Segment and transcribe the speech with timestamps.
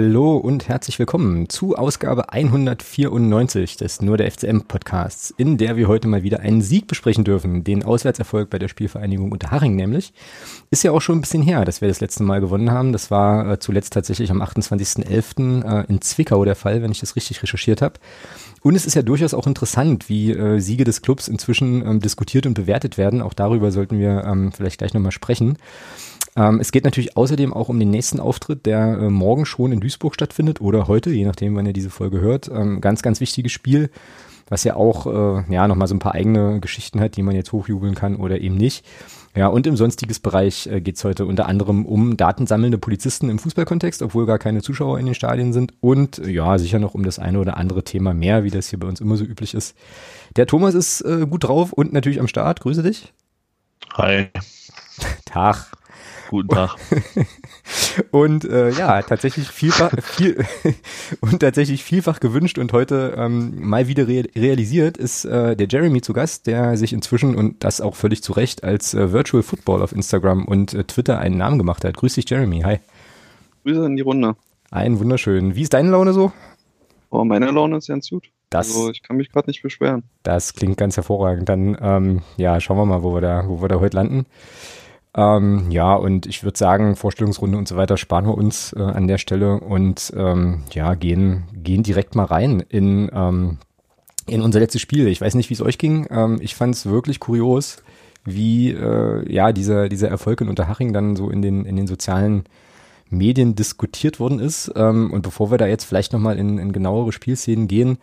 [0.00, 5.88] Hallo und herzlich willkommen zu Ausgabe 194 des Nur der FCM Podcasts, in der wir
[5.88, 10.12] heute mal wieder einen Sieg besprechen dürfen, den Auswärtserfolg bei der Spielvereinigung Unterhaching nämlich.
[10.70, 12.92] Ist ja auch schon ein bisschen her, dass wir das letzte Mal gewonnen haben.
[12.92, 15.64] Das war äh, zuletzt tatsächlich am 28.11.
[15.64, 17.94] Äh, in Zwickau der Fall, wenn ich das richtig recherchiert habe.
[18.62, 22.46] Und es ist ja durchaus auch interessant, wie äh, Siege des Clubs inzwischen ähm, diskutiert
[22.46, 23.20] und bewertet werden.
[23.20, 25.58] Auch darüber sollten wir ähm, vielleicht gleich nochmal sprechen.
[26.38, 29.80] Ähm, es geht natürlich außerdem auch um den nächsten Auftritt, der äh, morgen schon in
[29.80, 32.48] Duisburg stattfindet oder heute, je nachdem, wann ihr diese Folge hört.
[32.48, 33.90] Ähm, ganz, ganz wichtiges Spiel,
[34.48, 37.50] was ja auch äh, ja nochmal so ein paar eigene Geschichten hat, die man jetzt
[37.50, 38.86] hochjubeln kann oder eben nicht.
[39.34, 43.38] Ja, und im sonstiges Bereich äh, geht es heute unter anderem um datensammelnde Polizisten im
[43.38, 45.74] Fußballkontext, obwohl gar keine Zuschauer in den Stadien sind.
[45.80, 48.86] Und ja, sicher noch um das eine oder andere Thema mehr, wie das hier bei
[48.86, 49.76] uns immer so üblich ist.
[50.36, 52.60] Der Thomas ist äh, gut drauf und natürlich am Start.
[52.60, 53.12] Grüße dich.
[53.96, 54.28] Hi.
[55.24, 55.77] Tag.
[56.28, 56.76] Guten Tag.
[58.10, 60.44] und äh, ja, tatsächlich vielfach, viel,
[61.20, 66.02] und tatsächlich vielfach gewünscht und heute ähm, mal wieder re realisiert ist äh, der Jeremy
[66.02, 69.80] zu Gast, der sich inzwischen und das auch völlig zu Recht als äh, Virtual Football
[69.80, 71.96] auf Instagram und äh, Twitter einen Namen gemacht hat.
[71.96, 72.60] Grüß dich, Jeremy.
[72.60, 72.78] Hi.
[73.64, 74.36] Grüße in die Runde.
[74.70, 75.54] Ein wunderschön.
[75.54, 76.32] Wie ist deine Laune so?
[77.08, 78.28] Oh, meine Laune ist ganz gut.
[78.50, 80.04] Das, also ich kann mich gerade nicht beschweren.
[80.22, 81.48] Das klingt ganz hervorragend.
[81.48, 84.26] Dann ähm, ja, schauen wir mal, wo wir da, wo wir da heute landen.
[85.14, 89.08] Ähm, ja, und ich würde sagen, Vorstellungsrunde und so weiter sparen wir uns äh, an
[89.08, 93.58] der Stelle und ähm, ja, gehen, gehen direkt mal rein in, ähm,
[94.26, 95.08] in unser letztes Spiel.
[95.08, 96.06] Ich weiß nicht, wie es euch ging.
[96.10, 97.82] Ähm, ich fand es wirklich kurios,
[98.24, 102.44] wie äh, ja dieser, dieser Erfolg in Unterhaching dann so in den, in den sozialen
[103.10, 104.70] Medien diskutiert worden ist.
[104.76, 107.98] Ähm, und bevor wir da jetzt vielleicht nochmal in, in genauere Spielszenen gehen,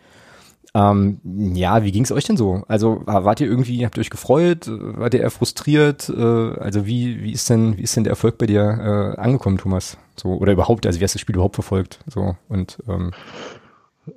[0.76, 1.20] ähm,
[1.54, 2.62] ja, wie ging es euch denn so?
[2.68, 4.66] Also wart ihr irgendwie, habt ihr euch gefreut?
[4.68, 6.10] Wart ihr eher frustriert?
[6.10, 9.56] Äh, also wie, wie ist denn, wie ist denn der Erfolg bei dir äh, angekommen,
[9.56, 9.96] Thomas?
[10.16, 12.00] So, oder überhaupt, also wie hast du das Spiel überhaupt verfolgt?
[12.06, 13.12] So, und ähm,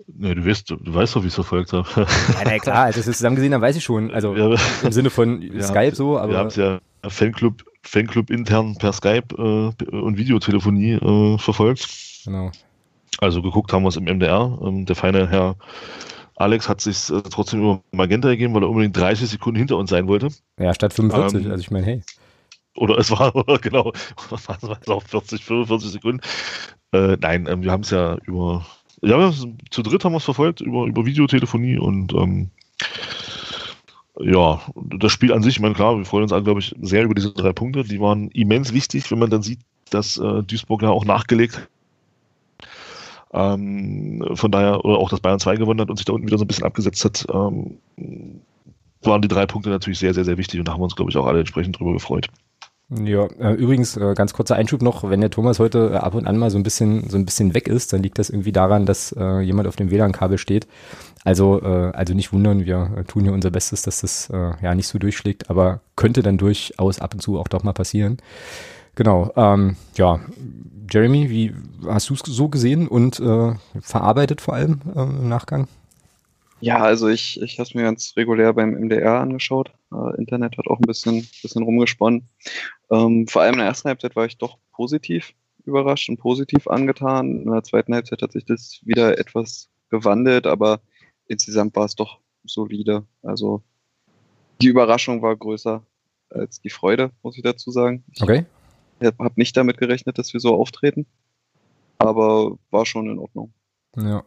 [0.08, 1.88] Nee, du weißt, du weißt doch, wie ich es verfolgt habe.
[1.96, 2.06] Ja,
[2.44, 4.12] na klar, als wir es zusammen gesehen haben, weiß ich schon.
[4.12, 6.34] Also ja, im Sinne von Skype so, aber.
[6.34, 11.88] Wir haben es ja Fanclub, Fanclub intern per Skype äh, und Videotelefonie äh, verfolgt.
[12.26, 12.52] Genau.
[13.20, 14.60] Also geguckt haben wir es im MDR.
[14.62, 15.56] Ähm, der feine Herr
[16.40, 19.90] Alex hat sich äh, trotzdem über Magenta gegeben, weil er unbedingt 30 Sekunden hinter uns
[19.90, 20.30] sein wollte.
[20.58, 22.02] Ja, statt 45, ähm, also ich meine, hey.
[22.76, 23.92] Oder es war, genau,
[24.32, 26.22] es auch 40, 45 Sekunden.
[26.94, 28.66] Äh, nein, ähm, wir haben es ja über,
[29.02, 29.34] ja,
[29.70, 32.52] zu dritt haben wir es verfolgt, über, über Videotelefonie und ähm,
[34.22, 37.04] ja, das Spiel an sich, ich meine, klar, wir freuen uns alle, glaube ich, sehr
[37.04, 37.84] über diese drei Punkte.
[37.84, 41.68] Die waren immens wichtig, wenn man dann sieht, dass äh, Duisburg ja auch nachgelegt
[43.34, 46.38] ähm, von daher, oder auch, dass Bayern 2 gewonnen hat und sich da unten wieder
[46.38, 47.78] so ein bisschen abgesetzt hat, ähm,
[49.02, 51.12] waren die drei Punkte natürlich sehr, sehr, sehr wichtig und da haben wir uns, glaube
[51.12, 52.28] ich, auch alle entsprechend drüber gefreut.
[52.92, 56.26] Ja, äh, übrigens, äh, ganz kurzer Einschub noch, wenn der Thomas heute äh, ab und
[56.26, 58.88] an mal so ein bisschen, so ein bisschen weg ist, dann liegt das irgendwie daran,
[58.88, 60.68] dass jemand auf dem WLAN-Kabel steht.
[61.24, 65.50] Also, also nicht wundern, wir tun hier unser Bestes, dass das ja nicht so durchschlägt,
[65.50, 68.18] aber könnte dann durchaus ab und zu auch doch mal passieren.
[68.96, 70.20] Genau, ähm, ja,
[70.92, 71.54] Jeremy, wie
[71.86, 75.68] hast du es so gesehen und äh, verarbeitet vor allem äh, im Nachgang?
[76.62, 79.72] Ja, also ich, ich habe es mir ganz regulär beim MDR angeschaut.
[79.92, 82.28] Äh, Internet hat auch ein bisschen, bisschen rumgesponnen.
[82.92, 85.34] Ähm, vor allem in der ersten Halbzeit war ich doch positiv
[85.66, 87.44] überrascht und positiv angetan.
[87.44, 90.82] In der zweiten Halbzeit hat sich das wieder etwas gewandelt, aber
[91.28, 93.06] insgesamt war es doch solide.
[93.22, 93.62] Also
[94.62, 95.84] die Überraschung war größer
[96.30, 98.04] als die Freude, muss ich dazu sagen.
[98.14, 98.46] Ich okay.
[99.02, 101.06] Habe nicht damit gerechnet, dass wir so auftreten,
[101.98, 103.54] aber war schon in Ordnung.
[103.96, 104.24] Ja.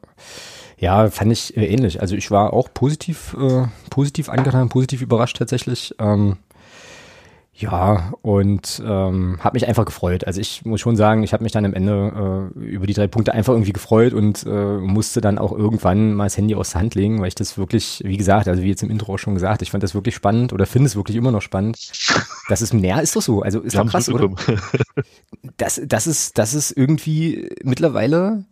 [0.78, 2.00] Ja, fand ich äh, ähnlich.
[2.00, 5.94] Also ich war auch positiv, äh, positiv angetan, positiv überrascht tatsächlich.
[6.00, 6.38] Ähm,
[7.54, 10.26] ja, und ähm, habe mich einfach gefreut.
[10.26, 13.06] Also ich muss schon sagen, ich habe mich dann am Ende äh, über die drei
[13.08, 16.80] Punkte einfach irgendwie gefreut und äh, musste dann auch irgendwann mal das Handy aus der
[16.80, 19.34] Hand legen, weil ich das wirklich, wie gesagt, also wie jetzt im Intro auch schon
[19.34, 21.78] gesagt, ich fand das wirklich spannend oder finde es wirklich immer noch spannend.
[22.48, 23.42] Das ist mehr ist doch so.
[23.42, 24.30] Also ist doch krass, oder?
[25.56, 28.44] Das, das ist, das ist irgendwie mittlerweile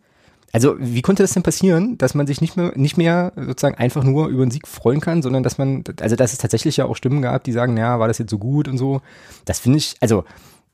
[0.51, 4.03] also wie konnte das denn passieren, dass man sich nicht mehr, nicht mehr sozusagen einfach
[4.03, 6.95] nur über einen Sieg freuen kann, sondern dass man, also dass es tatsächlich ja auch
[6.95, 9.01] Stimmen gab, die sagen, ja, war das jetzt so gut und so.
[9.45, 10.23] Das finde ich, also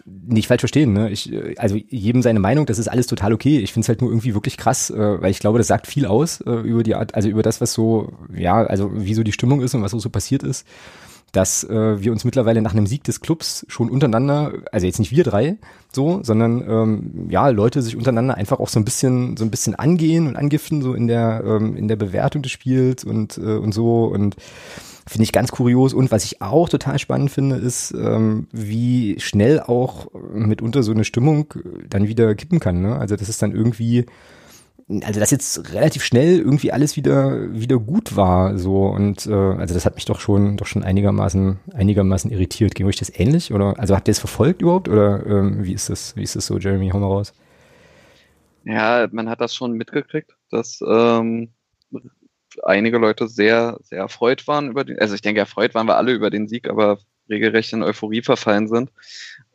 [0.05, 1.09] nicht falsch verstehen, ne?
[1.09, 3.59] Ich, also jedem seine Meinung, das ist alles total okay.
[3.59, 6.05] Ich finde es halt nur irgendwie wirklich krass, äh, weil ich glaube, das sagt viel
[6.05, 9.33] aus äh, über die Art, also über das, was so, ja, also wie so die
[9.33, 10.65] Stimmung ist und was so passiert ist
[11.37, 15.11] dass äh, wir uns mittlerweile nach einem Sieg des Clubs schon untereinander, also jetzt nicht
[15.11, 15.57] wir drei,
[15.93, 19.75] so, sondern ähm, ja, Leute sich untereinander einfach auch so ein bisschen, so ein bisschen
[19.75, 23.71] angehen und angiften, so in der, ähm, in der Bewertung des Spiels und, äh, und
[23.71, 24.05] so.
[24.05, 24.35] Und
[25.05, 25.93] Finde ich ganz kurios.
[25.93, 31.05] Und was ich auch total spannend finde, ist, ähm, wie schnell auch mitunter so eine
[31.05, 31.53] Stimmung
[31.87, 32.81] dann wieder kippen kann.
[32.81, 32.97] Ne?
[32.97, 34.05] Also das ist dann irgendwie
[34.89, 39.73] also dass jetzt relativ schnell irgendwie alles wieder wieder gut war so und äh, also
[39.73, 42.73] das hat mich doch schon doch schon einigermaßen einigermaßen irritiert.
[42.73, 45.89] Ging euch das ähnlich oder also habt ihr es verfolgt überhaupt oder ähm, wie ist
[45.89, 47.33] das wie ist das so Jeremy hau mal raus?
[48.63, 51.49] Ja, man hat das schon mitgekriegt, dass ähm,
[52.63, 56.13] einige Leute sehr sehr erfreut waren über den also ich denke erfreut waren wir alle
[56.13, 56.99] über den Sieg, aber
[57.29, 58.91] regelrecht in Euphorie verfallen sind.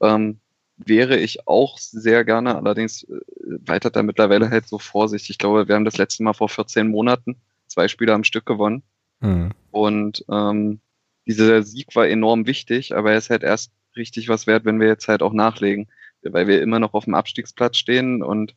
[0.02, 0.40] Ähm,
[0.76, 3.20] wäre ich auch sehr gerne, allerdings äh,
[3.66, 5.30] weiter da mittlerweile halt so vorsichtig.
[5.30, 7.36] Ich glaube, wir haben das letzte Mal vor 14 Monaten
[7.66, 8.82] zwei Spiele am Stück gewonnen.
[9.20, 9.50] Mhm.
[9.70, 10.80] Und ähm,
[11.26, 14.88] dieser Sieg war enorm wichtig, aber er ist halt erst richtig was wert, wenn wir
[14.88, 15.88] jetzt halt auch nachlegen,
[16.22, 18.54] weil wir immer noch auf dem Abstiegsplatz stehen und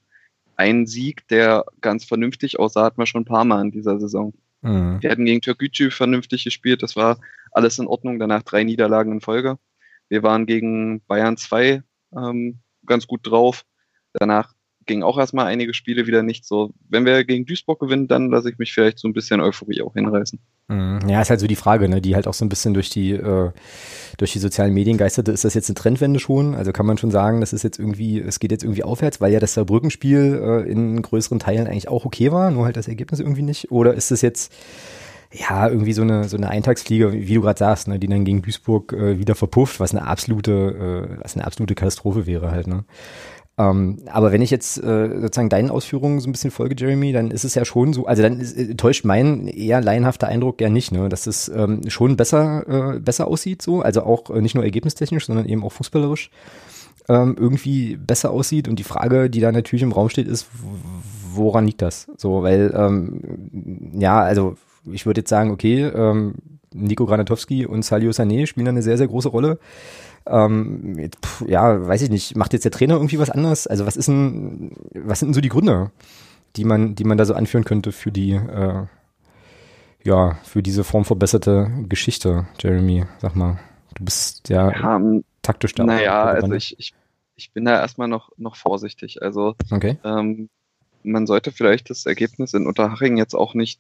[0.58, 4.34] ein Sieg, der ganz vernünftig aussah, hatten wir schon ein paar Mal in dieser Saison.
[4.62, 5.02] Mhm.
[5.02, 7.20] Wir hatten gegen Türkgücü vernünftig gespielt, das war
[7.52, 9.58] alles in Ordnung, danach drei Niederlagen in Folge.
[10.10, 11.84] Wir waren gegen Bayern 2
[12.18, 13.64] ähm, ganz gut drauf.
[14.14, 14.54] Danach
[14.86, 16.72] ging auch erstmal einige Spiele wieder nicht so.
[16.88, 19.94] Wenn wir gegen Duisburg gewinnen, dann lasse ich mich vielleicht so ein bisschen Euphorie auch
[19.94, 20.40] hinreißen.
[20.68, 21.00] Mhm.
[21.08, 23.12] Ja, ist halt so die Frage, ne, die halt auch so ein bisschen durch die,
[23.12, 23.52] äh,
[24.18, 25.32] durch die sozialen Medien geisterte.
[25.32, 26.56] Ist das jetzt eine Trendwende schon?
[26.56, 29.34] Also kann man schon sagen, das ist jetzt irgendwie, es geht jetzt irgendwie aufwärts, weil
[29.34, 33.20] ja das Saarbrückenspiel äh, in größeren Teilen eigentlich auch okay war, nur halt das Ergebnis
[33.20, 33.72] irgendwie nicht?
[33.72, 34.54] Oder ist es jetzt,
[35.38, 38.42] ja, irgendwie so eine, so eine Eintagsfliege, wie du gerade sagst, ne, die dann gegen
[38.42, 42.86] Duisburg äh, wieder verpufft, was eine absolute, äh, was eine absolute Katastrophe wäre halt, ne?
[43.58, 47.32] Ähm, aber wenn ich jetzt äh, sozusagen deinen Ausführungen so ein bisschen folge, Jeremy, dann
[47.32, 50.70] ist es ja schon so, also dann ist, äh, täuscht mein eher laienhafter Eindruck ja
[50.70, 54.56] nicht, ne, dass es ähm, schon besser, äh, besser aussieht, so, also auch äh, nicht
[54.56, 56.32] nur ergebnistechnisch, sondern eben auch fußballerisch
[57.08, 58.68] ähm, irgendwie besser aussieht.
[58.68, 60.48] Und die Frage, die da natürlich im Raum steht, ist,
[61.32, 62.08] woran liegt das?
[62.18, 63.22] So, weil ähm,
[63.98, 64.58] ja, also
[64.92, 66.36] ich würde jetzt sagen, okay, ähm,
[66.74, 69.60] Nico Granatowski und Salio Sané spielen da eine sehr, sehr große Rolle.
[70.26, 73.68] Ähm, pff, ja, weiß ich nicht, macht jetzt der Trainer irgendwie was anderes?
[73.68, 75.92] Also was ist denn, was sind denn so die Gründe,
[76.56, 78.86] die man, die man da so anführen könnte für die, äh,
[80.04, 83.60] ja, für diese formverbesserte Geschichte, Jeremy, sag mal.
[83.96, 85.86] Du bist ja, ja ähm, taktisch da.
[85.86, 86.94] Naja, also ich, ich,
[87.36, 89.22] ich bin da erstmal noch, noch vorsichtig.
[89.22, 89.98] Also okay.
[90.04, 90.50] ähm,
[91.04, 93.80] man sollte vielleicht das Ergebnis in Unterhaching jetzt auch nicht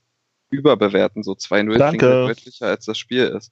[0.50, 1.24] überbewerten.
[1.24, 3.52] So 2-0 klingt deutlicher, als das Spiel ist.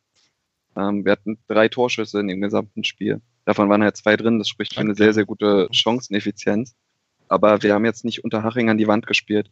[0.75, 3.21] Ähm, wir hatten drei Torschüsse in dem gesamten Spiel.
[3.45, 4.39] Davon waren halt zwei drin.
[4.39, 6.75] Das spricht für eine sehr, sehr gute Chanceneffizienz.
[7.27, 9.51] Aber wir haben jetzt nicht unter Haching an die Wand gespielt.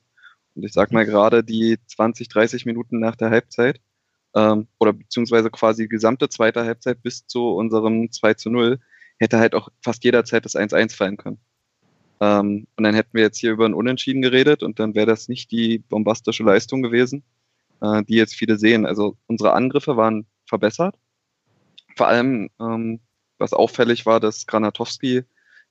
[0.55, 3.79] Und ich sag mal gerade die 20, 30 Minuten nach der Halbzeit,
[4.35, 8.79] ähm, oder beziehungsweise quasi die gesamte zweite Halbzeit bis zu unserem 2 zu 0,
[9.17, 11.39] hätte halt auch fast jederzeit das 1-1 fallen können.
[12.21, 15.27] Ähm, und dann hätten wir jetzt hier über ein Unentschieden geredet und dann wäre das
[15.27, 17.23] nicht die bombastische Leistung gewesen,
[17.81, 18.85] äh, die jetzt viele sehen.
[18.85, 20.95] Also unsere Angriffe waren verbessert.
[21.97, 23.00] Vor allem, ähm,
[23.39, 25.23] was auffällig war, dass Granatowski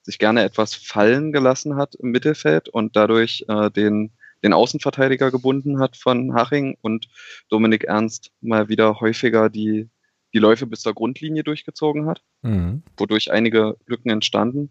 [0.02, 4.10] sich gerne etwas fallen gelassen hat im Mittelfeld und dadurch äh, den,
[4.42, 7.08] den Außenverteidiger gebunden hat von Haching und
[7.48, 9.88] Dominik Ernst mal wieder häufiger die,
[10.34, 12.82] die Läufe bis zur Grundlinie durchgezogen hat, mhm.
[12.96, 14.70] wodurch einige Lücken entstanden.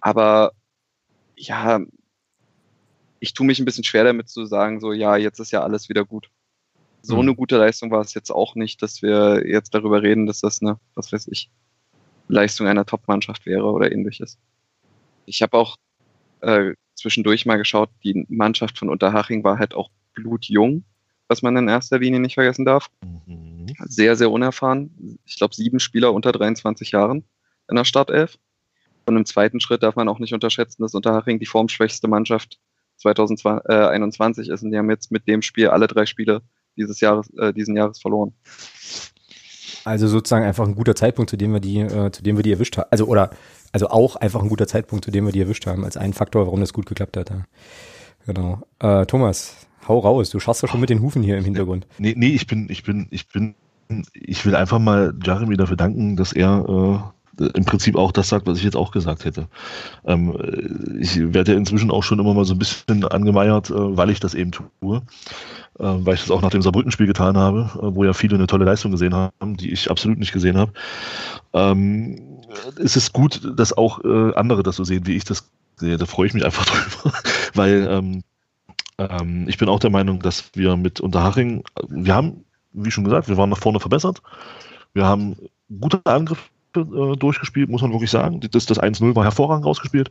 [0.00, 0.52] Aber
[1.36, 1.80] ja,
[3.20, 5.88] ich tue mich ein bisschen schwer damit zu sagen, so ja, jetzt ist ja alles
[5.88, 6.30] wieder gut.
[7.02, 7.22] So mhm.
[7.22, 10.62] eine gute Leistung war es jetzt auch nicht, dass wir jetzt darüber reden, dass das
[10.62, 11.50] eine, was weiß ich,
[12.28, 14.38] Leistung einer Top-Mannschaft wäre oder ähnliches.
[15.26, 15.76] Ich habe auch
[16.40, 20.84] äh, zwischendurch mal geschaut, die Mannschaft von Unterhaching war halt auch blutjung,
[21.28, 22.90] was man in erster Linie nicht vergessen darf.
[23.26, 23.66] Mhm.
[23.84, 25.18] Sehr, sehr unerfahren.
[25.24, 27.24] Ich glaube, sieben Spieler unter 23 Jahren
[27.68, 28.38] in der Startelf.
[29.06, 32.58] Und im zweiten Schritt darf man auch nicht unterschätzen, dass Unterhaching die formschwächste Mannschaft
[32.98, 34.62] 2021 ist.
[34.62, 36.42] Und die haben jetzt mit dem Spiel alle drei Spiele
[36.76, 38.32] dieses Jahres, äh, diesen Jahres verloren.
[39.84, 42.52] Also sozusagen einfach ein guter Zeitpunkt, zu dem wir die, äh, zu dem wir die
[42.52, 42.88] erwischt haben.
[42.90, 43.30] Also oder
[43.72, 46.46] also auch einfach ein guter Zeitpunkt, zu dem wir die erwischt haben, als ein Faktor,
[46.46, 47.30] warum das gut geklappt hat.
[47.30, 47.44] Ja.
[48.26, 48.60] Genau.
[48.78, 50.30] Äh, Thomas, hau raus.
[50.30, 51.86] Du schaust doch schon mit den Hufen hier im Hintergrund.
[51.98, 53.54] Nee, nee, ich bin, ich bin, ich bin,
[54.12, 58.46] ich will einfach mal Jeremy dafür danken, dass er äh, im Prinzip auch das sagt,
[58.46, 59.48] was ich jetzt auch gesagt hätte.
[60.04, 60.36] Ähm,
[61.00, 64.20] ich werde ja inzwischen auch schon immer mal so ein bisschen angemeiert, äh, weil ich
[64.20, 65.02] das eben tue.
[65.78, 68.46] Äh, weil ich das auch nach dem Saarbrückenspiel getan habe, äh, wo ja viele eine
[68.46, 70.72] tolle Leistung gesehen haben, die ich absolut nicht gesehen habe.
[71.54, 72.40] Ähm,
[72.78, 75.96] es ist gut, dass auch äh, andere das so sehen, wie ich das sehe.
[75.96, 76.66] Da freue ich mich einfach
[77.02, 77.16] drüber,
[77.54, 78.22] weil ähm,
[78.98, 83.28] ähm, ich bin auch der Meinung, dass wir mit Unterhaching, wir haben, wie schon gesagt,
[83.28, 84.20] wir waren nach vorne verbessert.
[84.92, 85.36] Wir haben
[85.80, 88.40] gute Angriffe äh, durchgespielt, muss man wirklich sagen.
[88.50, 90.10] Das, das 1-0 war hervorragend rausgespielt.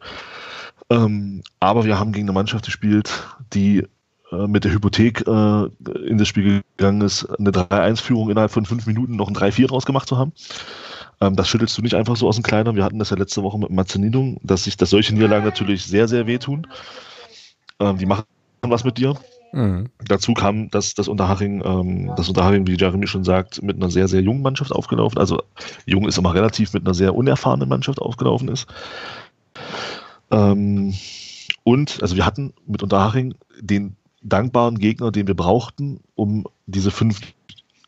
[0.89, 3.11] Ähm, aber wir haben gegen eine Mannschaft gespielt,
[3.53, 3.87] die
[4.31, 5.65] äh, mit der Hypothek äh,
[6.07, 9.85] in das Spiel gegangen ist, eine 3-1-Führung innerhalb von fünf Minuten noch ein 3-4 draus
[9.85, 10.33] gemacht zu haben.
[11.21, 12.75] Ähm, das schüttelst du nicht einfach so aus dem Kleiner.
[12.75, 16.07] Wir hatten das ja letzte Woche mit Mazzaninung, dass sich dass solche Niederlagen natürlich sehr,
[16.07, 16.67] sehr wehtun.
[17.79, 18.23] Ähm, die machen
[18.61, 19.15] was mit dir.
[19.53, 19.89] Mhm.
[20.05, 24.07] Dazu kam, dass das Unterhaching, ähm, das Unterhaching, wie Jeremy schon sagt, mit einer sehr,
[24.07, 25.41] sehr jungen Mannschaft aufgelaufen, also
[25.85, 28.67] jung ist immer relativ, mit einer sehr unerfahrenen Mannschaft aufgelaufen ist.
[30.31, 30.93] Ähm,
[31.63, 37.19] und, also wir hatten mit Unterhaching den dankbaren Gegner, den wir brauchten, um diese fünf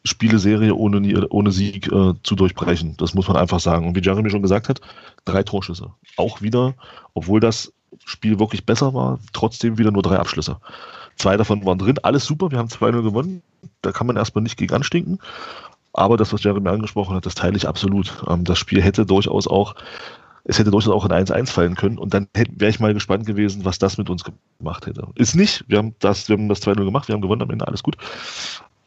[0.04, 2.96] Spieleserie ohne, ohne Sieg äh, zu durchbrechen.
[2.98, 3.88] Das muss man einfach sagen.
[3.88, 4.82] Und wie Jeremy schon gesagt hat,
[5.24, 5.92] drei Torschüsse.
[6.18, 6.74] Auch wieder,
[7.14, 7.72] obwohl das
[8.04, 10.58] Spiel wirklich besser war, trotzdem wieder nur drei Abschlüsse.
[11.16, 13.42] Zwei davon waren drin, alles super, wir haben 2-0 gewonnen.
[13.82, 15.20] Da kann man erstmal nicht gegen anstinken.
[15.94, 18.24] Aber das, was Jeremy angesprochen hat, das teile ich absolut.
[18.28, 19.76] Ähm, das Spiel hätte durchaus auch,
[20.44, 22.00] es hätte durchaus auch in 1-1 fallen können.
[22.00, 24.24] Und dann wäre ich mal gespannt gewesen, was das mit uns
[24.60, 25.08] gemacht hätte.
[25.16, 27.68] Ist nicht, wir haben das, wir haben das 2-0 gemacht, wir haben gewonnen am Ende,
[27.68, 27.96] alles gut.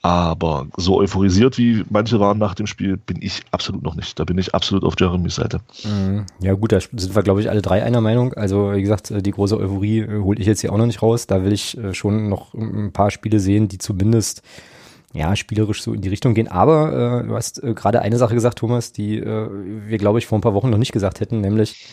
[0.07, 4.17] Aber so euphorisiert wie manche waren nach dem Spiel, bin ich absolut noch nicht.
[4.21, 5.59] Da bin ich absolut auf Jeremys Seite.
[5.83, 6.27] Mhm.
[6.39, 8.33] Ja gut, da sind wir, glaube ich, alle drei einer Meinung.
[8.35, 11.27] Also wie gesagt, die große Euphorie äh, hole ich jetzt hier auch noch nicht raus.
[11.27, 14.43] Da will ich äh, schon noch ein paar Spiele sehen, die zumindest
[15.13, 16.47] ja, spielerisch so in die Richtung gehen.
[16.47, 19.49] Aber äh, du hast äh, gerade eine Sache gesagt, Thomas, die äh,
[19.89, 21.89] wir, glaube ich, vor ein paar Wochen noch nicht gesagt hätten, nämlich,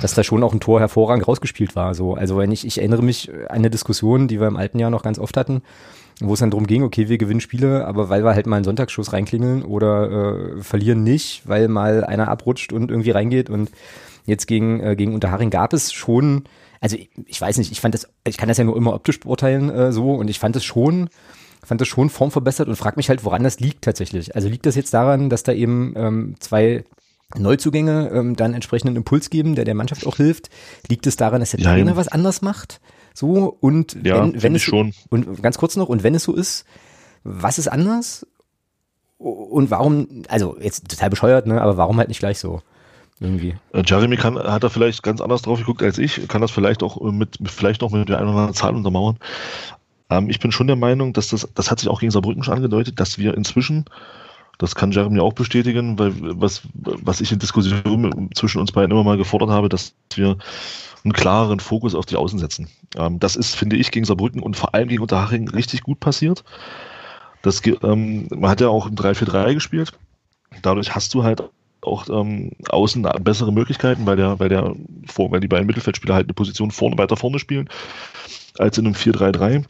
[0.00, 1.94] dass da schon auch ein Tor hervorragend rausgespielt war.
[1.94, 4.88] So, also wenn ich, ich erinnere mich an eine Diskussion, die wir im alten Jahr
[4.88, 5.60] noch ganz oft hatten,
[6.20, 8.64] wo es dann darum ging, okay, wir gewinnen Spiele, aber weil wir halt mal einen
[8.64, 13.70] Sonntagsschuss reinklingeln oder äh, verlieren nicht, weil mal einer abrutscht und irgendwie reingeht und
[14.24, 16.44] jetzt gegen, äh, gegen Unterharing gab es schon,
[16.80, 19.20] also ich, ich weiß nicht, ich fand das, ich kann das ja nur immer optisch
[19.20, 21.08] beurteilen äh, so und ich fand es schon,
[21.62, 24.34] fand das schon formverbessert und frag mich halt, woran das liegt tatsächlich.
[24.34, 26.84] Also liegt das jetzt daran, dass da eben ähm, zwei
[27.36, 30.48] Neuzugänge ähm, dann entsprechenden Impuls geben, der der Mannschaft auch hilft?
[30.88, 32.80] Liegt es daran, dass der Trainer was anders macht?
[33.18, 34.94] So, und ja, wenn, wenn es schon.
[35.10, 36.64] und ganz kurz noch, und wenn es so ist,
[37.24, 38.24] was ist anders?
[39.18, 42.62] Und warum, also jetzt total bescheuert, ne, aber warum halt nicht gleich so?
[43.18, 43.56] Irgendwie.
[43.72, 46.84] Äh, Jeremy kann, hat da vielleicht ganz anders drauf geguckt als ich, kann das vielleicht
[46.84, 49.18] auch mit, vielleicht noch mit der einen oder anderen Zahl untermauern.
[50.10, 52.54] Ähm, ich bin schon der Meinung, dass das, das hat sich auch gegen Saarbrücken schon
[52.54, 53.86] angedeutet, dass wir inzwischen,
[54.58, 59.02] das kann Jeremy auch bestätigen, weil was, was ich in Diskussionen zwischen uns beiden immer
[59.02, 60.38] mal gefordert habe, dass wir
[61.04, 62.68] einen klareren Fokus auf die Außen setzen.
[62.96, 66.44] Ähm, das ist, finde ich, gegen Saarbrücken und vor allem gegen Unterhaching richtig gut passiert.
[67.42, 69.92] Das, ähm, man hat ja auch im 3-4-3 gespielt.
[70.62, 71.42] Dadurch hast du halt
[71.82, 74.74] auch ähm, außen bessere Möglichkeiten, weil der, weil der
[75.06, 77.68] vor, weil die beiden Mittelfeldspieler halt eine Position vorne, weiter vorne spielen,
[78.58, 79.64] als in einem 4-3-3.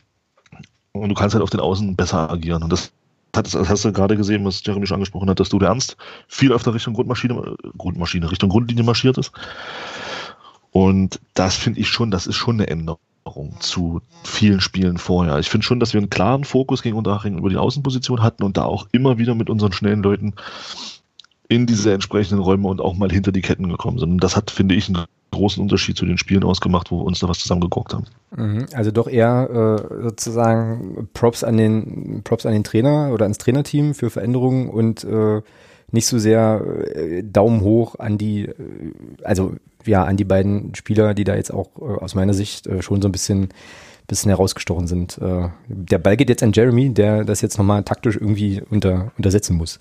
[0.93, 2.63] Und du kannst halt auf den Außen besser agieren.
[2.63, 2.93] Und das
[3.33, 5.97] das hast du gerade gesehen, was Jeremy schon angesprochen hat, dass du der Ernst
[6.29, 9.33] viel öfter Richtung Grundmaschine, Grundmaschine, Richtung Grundlinie marschiert ist.
[10.73, 12.99] Und das finde ich schon, das ist schon eine Änderung
[13.61, 15.39] zu vielen Spielen vorher.
[15.39, 18.57] Ich finde schon, dass wir einen klaren Fokus gegen Unterhaching über die Außenposition hatten und
[18.57, 20.35] da auch immer wieder mit unseren schnellen Leuten
[21.49, 24.13] in diese entsprechenden Räume und auch mal hinter die Ketten gekommen sind.
[24.13, 27.21] Und das hat, finde ich, einen großen Unterschied zu den Spielen ausgemacht, wo wir uns
[27.21, 28.05] da was zusammengeguckt haben.
[28.37, 28.67] Mhm.
[28.75, 29.49] Also doch eher
[29.81, 35.05] äh, sozusagen Props an den Props an den Trainer oder ans Trainerteam für Veränderungen und
[35.05, 35.41] äh,
[35.91, 36.63] nicht so sehr
[36.95, 38.55] äh, Daumen hoch an die, äh,
[39.23, 39.55] also
[39.89, 43.03] ja, an die beiden Spieler, die da jetzt auch äh, aus meiner Sicht äh, schon
[43.03, 43.49] so ein bisschen,
[44.07, 45.19] bisschen herausgestochen sind.
[45.19, 49.57] Äh, der Ball geht jetzt an Jeremy, der das jetzt nochmal taktisch irgendwie unter, untersetzen
[49.57, 49.79] muss,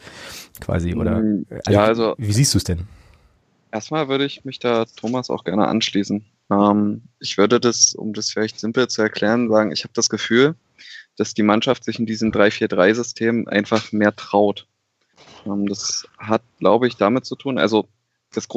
[0.60, 1.20] quasi, oder?
[1.20, 2.16] Mm, also, ja, also.
[2.18, 2.88] Wie siehst du es denn?
[3.72, 6.26] Erstmal würde ich mich da Thomas auch gerne anschließen.
[6.50, 10.56] Ähm, ich würde das, um das vielleicht simpel zu erklären, sagen, ich habe das Gefühl,
[11.18, 14.68] dass die Mannschaft sich in diesem 3-4-3-System einfach mehr traut.
[15.46, 17.88] Ähm, das hat, glaube ich, damit zu tun, also
[18.34, 18.48] das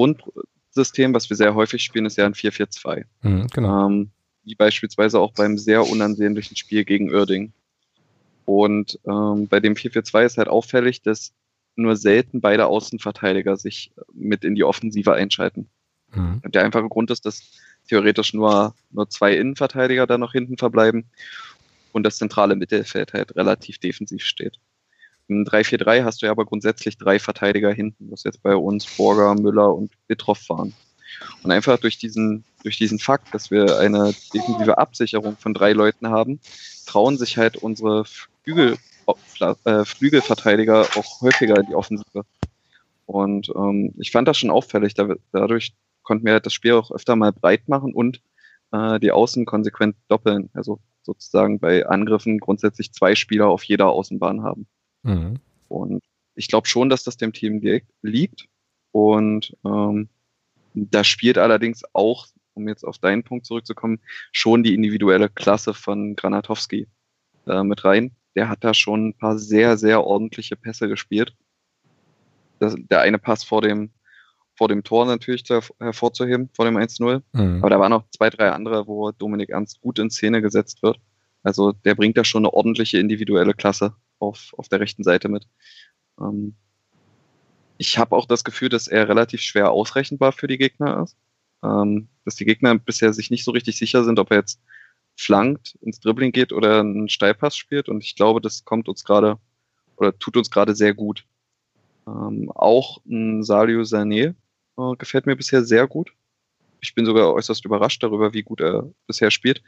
[0.71, 3.05] Grundsystem, was wir sehr häufig spielen, ist ja ein 4-4-2.
[3.23, 3.87] Mhm, genau.
[3.87, 4.11] Ähm,
[4.45, 7.53] wie beispielsweise auch beim sehr unansehnlichen Spiel gegen Oerding.
[8.45, 11.33] Und ähm, bei dem 4-4-2 ist halt auffällig, dass
[11.75, 15.69] nur selten beide Außenverteidiger sich mit in die Offensive einschalten.
[16.13, 16.41] Mhm.
[16.47, 17.59] Der einfache Grund ist, dass
[17.89, 21.11] theoretisch nur, nur zwei Innenverteidiger da noch hinten verbleiben
[21.93, 24.59] und das zentrale Mittelfeld halt relativ defensiv steht.
[25.31, 29.35] Im 3-4-3 hast du ja aber grundsätzlich drei Verteidiger hinten, was jetzt bei uns Borger,
[29.35, 30.75] Müller und Bitroff waren.
[31.43, 36.09] Und einfach durch diesen, durch diesen Fakt, dass wir eine defensive Absicherung von drei Leuten
[36.09, 36.41] haben,
[36.87, 38.77] trauen sich halt unsere Flügel,
[39.65, 42.25] äh, Flügelverteidiger auch häufiger in die Offensive.
[43.07, 44.95] Und ähm, ich fand das schon auffällig.
[44.95, 48.21] Da, dadurch konnten wir halt das Spiel auch öfter mal breit machen und
[48.73, 50.51] äh, die Außen konsequent doppeln.
[50.55, 54.67] Also sozusagen bei Angriffen grundsätzlich zwei Spieler auf jeder Außenbahn haben.
[55.03, 55.39] Mhm.
[55.69, 56.03] Und
[56.35, 57.61] ich glaube schon, dass das dem Team
[58.03, 58.47] liegt.
[58.93, 60.09] Und ähm,
[60.75, 64.01] da spielt allerdings auch, um jetzt auf deinen Punkt zurückzukommen,
[64.33, 66.89] schon die individuelle Klasse von Granatowski
[67.47, 68.13] äh, mit rein.
[68.37, 71.35] Der hat da schon ein paar sehr, sehr ordentliche Pässe gespielt.
[72.59, 73.91] Das, der eine Pass vor dem,
[74.55, 77.23] vor dem Tor natürlich zu, hervorzuheben, vor dem 1-0.
[77.33, 77.59] Mhm.
[77.59, 81.01] Aber da waren noch zwei, drei andere, wo Dominik Ernst gut in Szene gesetzt wird.
[81.43, 85.47] Also der bringt da schon eine ordentliche individuelle Klasse auf, auf der rechten Seite mit.
[86.21, 86.55] Ähm,
[87.79, 91.17] ich habe auch das Gefühl, dass er relativ schwer ausrechenbar für die Gegner ist.
[91.63, 94.61] Ähm, dass die Gegner bisher sich nicht so richtig sicher sind, ob er jetzt
[95.17, 97.89] flankt, ins Dribbling geht oder einen Steilpass spielt.
[97.89, 99.39] Und ich glaube, das kommt uns gerade
[99.97, 101.27] oder tut uns gerade sehr gut.
[102.07, 104.35] Ähm, auch ein Salio Sané
[104.79, 106.13] äh, gefällt mir bisher sehr gut.
[106.81, 109.63] Ich bin sogar äußerst überrascht darüber, wie gut er bisher spielt.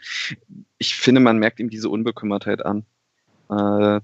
[0.78, 2.86] Ich finde, man merkt ihm diese Unbekümmertheit an,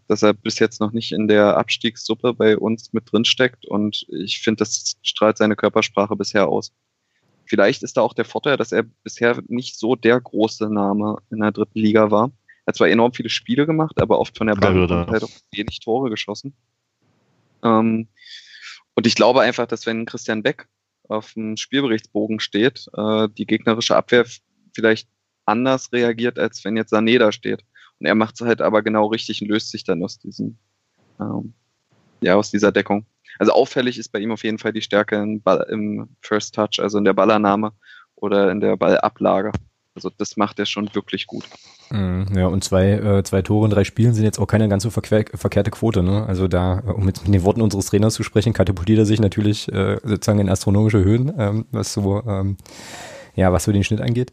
[0.08, 4.06] dass er bis jetzt noch nicht in der Abstiegssuppe bei uns mit drin steckt und
[4.10, 6.72] ich finde, das strahlt seine Körpersprache bisher aus.
[7.46, 11.40] Vielleicht ist da auch der Vorteil, dass er bisher nicht so der große Name in
[11.40, 12.30] der dritten Liga war.
[12.64, 15.30] Er hat zwar enorm viele Spiele gemacht, aber oft von der Bank ja, halt auch
[15.52, 16.52] wenig Tore geschossen.
[17.62, 18.08] Ähm,
[18.94, 20.68] und ich glaube einfach, dass wenn Christian Beck
[21.08, 24.26] auf dem Spielberichtsbogen steht, äh, die gegnerische Abwehr
[24.74, 25.08] vielleicht
[25.46, 27.64] anders reagiert, als wenn jetzt Sané da steht.
[28.00, 30.56] Und er macht es halt aber genau richtig und löst sich dann aus diesem,
[31.20, 31.52] ähm,
[32.20, 33.06] ja, aus dieser Deckung.
[33.38, 36.80] Also auffällig ist bei ihm auf jeden Fall die Stärke im, Ball, im First Touch,
[36.80, 37.72] also in der Ballannahme
[38.16, 39.52] oder in der Ballablage.
[39.94, 41.44] Also das macht er schon wirklich gut.
[41.90, 44.82] Mhm, ja, und zwei, äh, zwei Tore in drei Spielen sind jetzt auch keine ganz
[44.82, 46.02] so verquer verkehrte Quote.
[46.02, 46.24] Ne?
[46.26, 49.72] Also da, um mit, mit den Worten unseres Trainers zu sprechen, katapultiert er sich natürlich
[49.72, 52.56] äh, sozusagen in astronomische Höhen, ähm, was so, ähm,
[53.38, 54.32] ja, was so den Schnitt angeht.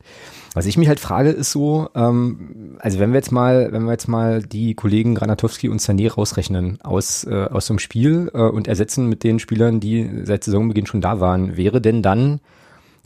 [0.56, 3.92] Was ich mich halt frage, ist so, ähm, also wenn wir jetzt mal, wenn wir
[3.92, 8.40] jetzt mal die Kollegen Granatowski und Sané rausrechnen aus, äh, aus so einem Spiel äh,
[8.40, 12.40] und ersetzen mit den Spielern, die seit Saisonbeginn schon da waren, wäre denn dann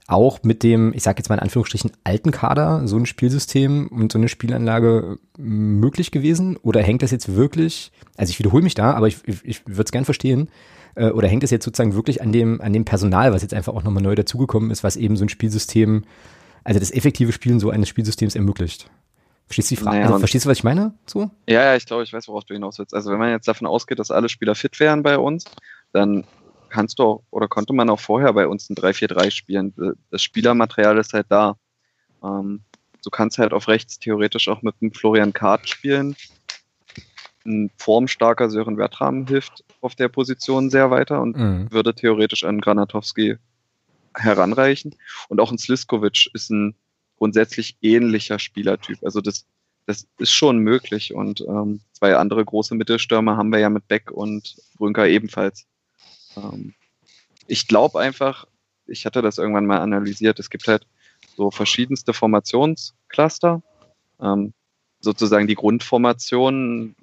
[0.08, 4.12] auch mit dem, ich sage jetzt mal in Anführungsstrichen, alten Kader so ein Spielsystem und
[4.12, 6.58] so eine Spielanlage möglich gewesen?
[6.58, 9.84] Oder hängt das jetzt wirklich, also ich wiederhole mich da, aber ich, ich, ich würde
[9.84, 10.50] es gern verstehen,
[10.96, 13.74] äh, oder hängt das jetzt sozusagen wirklich an dem, an dem Personal, was jetzt einfach
[13.74, 16.04] auch nochmal neu dazugekommen ist, was eben so ein Spielsystem,
[16.64, 18.90] also das effektive Spielen so eines Spielsystems ermöglicht?
[19.48, 19.98] Verstehst du die Frage?
[19.98, 20.94] Naja, also, verstehst du, was ich meine?
[21.08, 21.32] So?
[21.48, 22.94] Ja, ja, ich glaube, ich weiß, worauf du hinaus willst.
[22.94, 25.46] Also wenn man jetzt davon ausgeht, dass alle Spieler fit wären bei uns,
[25.92, 26.24] dann
[26.70, 29.74] kannst du auch, oder konnte man auch vorher bei uns ein 3-4-3 spielen.
[30.12, 31.56] Das Spielermaterial ist halt da.
[32.24, 32.62] Ähm,
[33.04, 36.16] du kannst halt auf rechts theoretisch auch mit einem Florian Kart spielen.
[37.44, 41.72] Ein formstarker Sören Wertram hilft auf der Position sehr weiter und mhm.
[41.72, 43.38] würde theoretisch an Granatowski
[44.16, 44.96] heranreichen.
[45.30, 46.76] Und auch ein Sliskovic ist ein
[47.18, 49.00] grundsätzlich ähnlicher Spielertyp.
[49.04, 49.46] Also das,
[49.86, 51.14] das ist schon möglich.
[51.14, 55.66] Und ähm, zwei andere große Mittelstürmer haben wir ja mit Beck und Brünker ebenfalls.
[56.36, 56.74] Ähm,
[57.48, 58.46] ich glaube einfach,
[58.86, 60.86] ich hatte das irgendwann mal analysiert, es gibt halt
[61.36, 63.62] so verschiedenste Formationscluster,
[64.22, 64.54] ähm,
[65.00, 66.96] sozusagen die Grundformation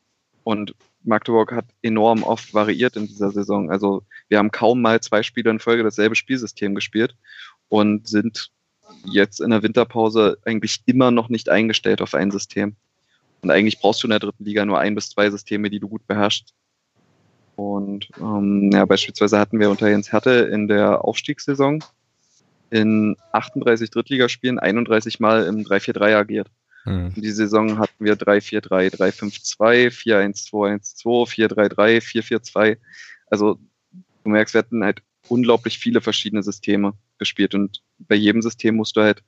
[0.44, 0.74] und
[1.06, 3.70] Magdeburg hat enorm oft variiert in dieser Saison.
[3.70, 7.16] Also wir haben kaum mal zwei Spiele in Folge dasselbe Spielsystem gespielt
[7.68, 8.50] und sind
[9.04, 12.76] jetzt in der Winterpause eigentlich immer noch nicht eingestellt auf ein System.
[13.42, 15.88] Und eigentlich brauchst du in der dritten Liga nur ein bis zwei Systeme, die du
[15.88, 16.54] gut beherrschst.
[17.56, 21.82] Und ähm, ja, beispielsweise hatten wir unter Jens Härte in der Aufstiegssaison
[22.70, 26.48] in 38 Drittligaspielen 31 Mal im 3-4-3 agiert.
[26.86, 27.12] Mhm.
[27.14, 32.78] Die Saison hatten wir 3-4-3, 3-5-2, 4-1-2-1-2, 4-3-3, 4-4-2.
[33.28, 33.58] Also
[34.24, 38.96] du merkst, wir hatten halt unglaublich viele verschiedene Systeme gespielt und bei jedem System musst
[38.96, 39.22] du halt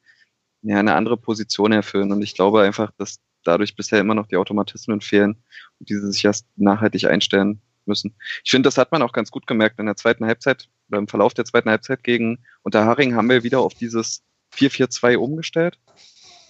[0.62, 2.12] ja, eine andere Position erfüllen.
[2.12, 5.36] Und ich glaube einfach, dass dadurch bisher immer noch die Automatismen fehlen
[5.78, 8.14] und diese sich erst nachhaltig einstellen müssen.
[8.44, 11.08] Ich finde, das hat man auch ganz gut gemerkt in der zweiten Halbzeit, oder im
[11.08, 14.22] Verlauf der zweiten Halbzeit gegen Unterharing haben wir wieder auf dieses
[14.54, 15.78] 4-4-2 umgestellt.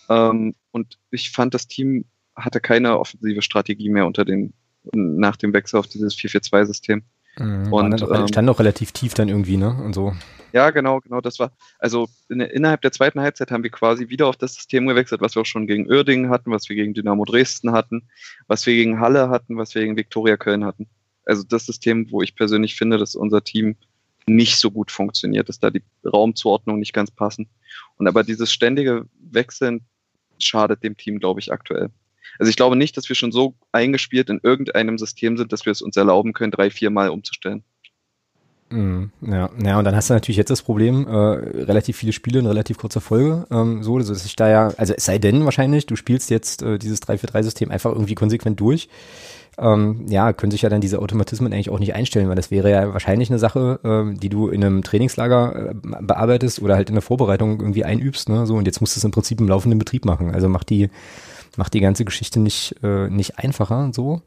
[0.09, 4.53] Ähm, und ich fand, das Team hatte keine offensive Strategie mehr unter dem,
[4.93, 7.03] nach dem Wechsel auf dieses 4-4-2-System.
[7.37, 9.81] Mhm, und dann, ähm, stand noch relativ tief dann irgendwie, ne?
[9.85, 10.15] Und so.
[10.53, 11.21] Ja, genau, genau.
[11.21, 14.87] Das war, also in, innerhalb der zweiten Halbzeit haben wir quasi wieder auf das System
[14.87, 18.09] gewechselt, was wir auch schon gegen Uerdingen hatten, was wir gegen Dynamo Dresden hatten,
[18.47, 20.89] was wir gegen Halle hatten, was wir gegen Viktoria Köln hatten
[21.29, 23.77] also das System, wo ich persönlich finde, dass unser Team
[24.27, 27.49] nicht so gut funktioniert, dass da die Raumzuordnung nicht ganz passen.
[27.97, 29.87] Und aber dieses ständige Wechseln
[30.45, 31.91] schadet dem Team, glaube ich, aktuell.
[32.39, 35.73] Also ich glaube nicht, dass wir schon so eingespielt in irgendeinem System sind, dass wir
[35.73, 37.65] es uns erlauben können, drei, vier Mal umzustellen.
[38.71, 42.39] Mhm, ja, ja, und dann hast du natürlich jetzt das Problem, äh, relativ viele Spiele
[42.41, 45.87] in relativ kurzer Folge, ähm, so, dass ich da ja, also es sei denn wahrscheinlich,
[45.87, 48.91] du spielst jetzt äh, dieses 3-4-3-System einfach irgendwie konsequent durch
[49.59, 52.71] ähm, ja, können sich ja dann diese Automatismen eigentlich auch nicht einstellen, weil das wäre
[52.71, 56.95] ja wahrscheinlich eine Sache, ähm, die du in einem Trainingslager äh, bearbeitest oder halt in
[56.95, 58.47] der Vorbereitung irgendwie einübst, ne?
[58.47, 60.33] So, und jetzt musst du es im Prinzip im laufenden Betrieb machen.
[60.33, 60.91] Also macht die
[61.57, 64.23] macht die ganze Geschichte nicht, äh, nicht einfacher so.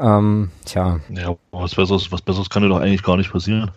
[0.00, 1.00] Ähm, tja.
[1.10, 3.70] Ja, was Besseres, was Besseres kann dir doch eigentlich gar nicht passieren.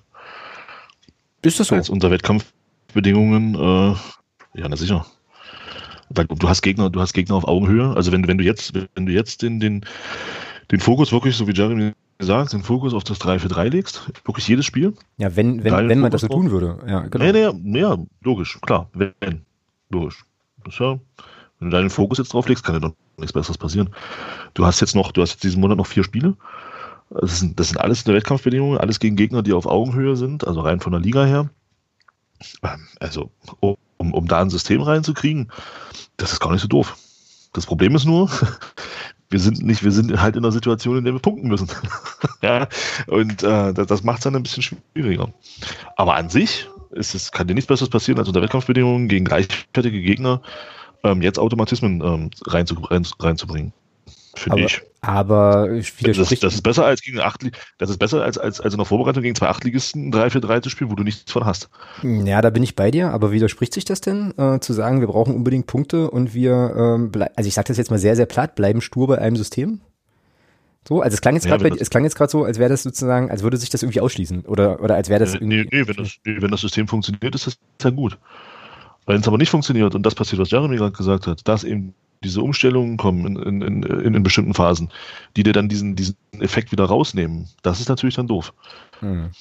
[1.42, 1.76] Ist das so?
[1.76, 5.06] Als unter Wettkampfbedingungen, äh, ja, na sicher.
[6.10, 7.96] Du hast Gegner, du hast Gegner auf Augenhöhe.
[7.96, 9.86] Also wenn, wenn du jetzt, wenn du jetzt den, den,
[10.72, 14.10] den Fokus wirklich, so wie Jeremy gesagt, den Fokus auf das 3 für 3 legst,
[14.26, 14.94] wirklich jedes Spiel.
[15.18, 16.78] Ja, wenn, wenn, wenn man das so tun würde.
[16.88, 17.26] Ja, genau.
[17.26, 19.42] Nee, nee, ja, logisch, klar, wenn,
[19.90, 20.24] logisch.
[20.64, 21.00] Das ist ja,
[21.60, 23.90] wenn du deinen Fokus jetzt drauf legst, kann dir doch nichts Besseres passieren.
[24.54, 26.36] Du hast jetzt noch, du hast jetzt diesen Monat noch vier Spiele.
[27.10, 30.48] Das sind, das sind alles in der Wettkampfbedingungen, alles gegen Gegner, die auf Augenhöhe sind,
[30.48, 31.50] also rein von der Liga her.
[32.64, 35.52] Ähm, also, um, um da ein System reinzukriegen,
[36.18, 36.98] das ist gar nicht so doof.
[37.54, 38.30] Das Problem ist nur,
[39.32, 41.68] wir sind nicht, wir sind halt in einer Situation, in der wir punkten müssen.
[42.42, 42.68] ja,
[43.08, 45.34] und äh, das, das macht es dann ein bisschen schwieriger.
[45.96, 50.02] Aber an sich ist es, kann dir nichts Besseres passieren, als unter Wettkampfbedingungen gegen gleichwertige
[50.02, 50.42] Gegner
[51.04, 53.74] ähm, jetzt Automatismen ähm, reinzu, rein, reinzubringen.
[54.36, 54.82] Finde ich.
[55.02, 57.42] Aber das, das, ist besser als gegen acht,
[57.80, 60.92] das ist besser als, als, als in der Vorbereitung gegen zwei Achtligisten 3-4-3 zu spielen,
[60.92, 61.70] wo du nichts von hast.
[62.04, 65.08] Ja, da bin ich bei dir, aber widerspricht sich das denn, äh, zu sagen, wir
[65.08, 68.56] brauchen unbedingt Punkte und wir, ähm, also ich sage das jetzt mal sehr, sehr platt,
[68.56, 69.82] bleiben stur bei einem System?
[70.88, 72.84] So, also es klang jetzt gerade ja, es klang jetzt gerade so, als wäre das
[72.84, 75.36] sozusagen, als würde sich das irgendwie ausschließen oder oder als wäre das.
[75.36, 78.18] Äh, nee, nee, wenn das, nee, wenn das System funktioniert, ist das ja gut.
[79.06, 81.94] Wenn es aber nicht funktioniert und das passiert, was Jeremy gerade gesagt hat, dass eben
[82.24, 84.90] diese Umstellungen kommen in, in, in, in, bestimmten Phasen,
[85.36, 88.54] die dir dann diesen, diesen Effekt wieder rausnehmen, das ist natürlich dann doof.
[89.00, 89.32] Hm.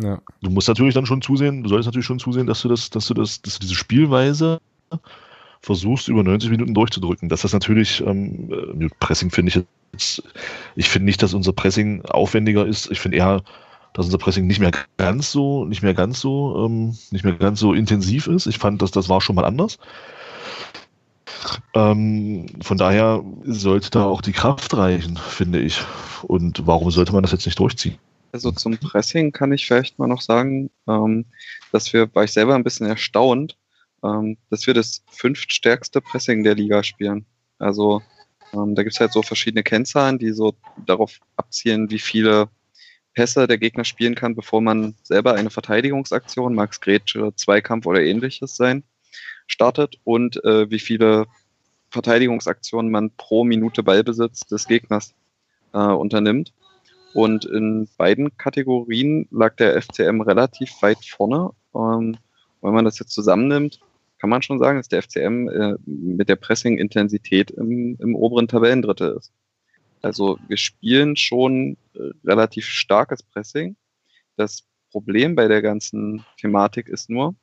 [0.00, 0.18] Ja.
[0.40, 3.06] Du musst natürlich dann schon zusehen, du solltest natürlich schon zusehen, dass du das, dass
[3.06, 4.60] du das, dass du diese Spielweise
[5.60, 7.28] versuchst, über 90 Minuten durchzudrücken.
[7.28, 10.22] Dass das natürlich, ähm, äh, Pressing finde ich jetzt,
[10.74, 12.90] ich finde nicht, dass unser Pressing aufwendiger ist.
[12.90, 13.42] Ich finde eher,
[13.92, 17.60] dass unser Pressing nicht mehr ganz so, nicht mehr ganz so, ähm, nicht mehr ganz
[17.60, 18.46] so intensiv ist.
[18.46, 19.78] Ich fand, dass das war schon mal anders.
[21.74, 25.82] Ähm, von daher sollte da auch die Kraft reichen, finde ich.
[26.22, 27.98] Und warum sollte man das jetzt nicht durchziehen?
[28.32, 31.26] Also zum Pressing kann ich vielleicht mal noch sagen, ähm,
[31.70, 33.58] dass wir, war ich selber ein bisschen erstaunt,
[34.02, 37.26] ähm, dass wir das fünftstärkste Pressing der Liga spielen.
[37.58, 38.02] Also
[38.54, 40.54] ähm, da gibt es halt so verschiedene Kennzahlen, die so
[40.86, 42.48] darauf abzielen, wie viele
[43.14, 48.56] Pässe der Gegner spielen kann, bevor man selber eine Verteidigungsaktion, Max Grätsche, Zweikampf oder ähnliches
[48.56, 48.84] sein,
[49.46, 51.26] startet und äh, wie viele
[51.90, 55.14] Verteidigungsaktionen man pro Minute Ballbesitz des Gegners
[55.72, 56.52] äh, unternimmt.
[57.14, 61.50] Und in beiden Kategorien lag der FCM relativ weit vorne.
[61.74, 62.16] Ähm,
[62.62, 63.80] wenn man das jetzt zusammennimmt,
[64.18, 69.16] kann man schon sagen, dass der FCM äh, mit der Pressing-Intensität im, im oberen Tabellendrittel
[69.18, 69.32] ist.
[70.02, 73.76] Also wir spielen schon äh, relativ starkes Pressing.
[74.36, 77.34] Das Problem bei der ganzen Thematik ist nur,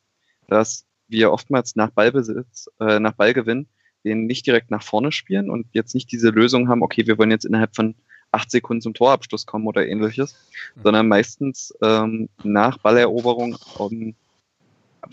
[0.48, 3.68] dass wir oftmals nach Ballbesitz, äh, nach Ballgewinn
[4.06, 7.32] den nicht direkt nach vorne spielen und jetzt nicht diese Lösung haben, okay, wir wollen
[7.32, 7.96] jetzt innerhalb von
[8.32, 10.34] acht Sekunden zum Torabschluss kommen oder ähnliches,
[10.76, 10.82] mhm.
[10.84, 14.16] sondern meistens ähm, nach Balleroberung um,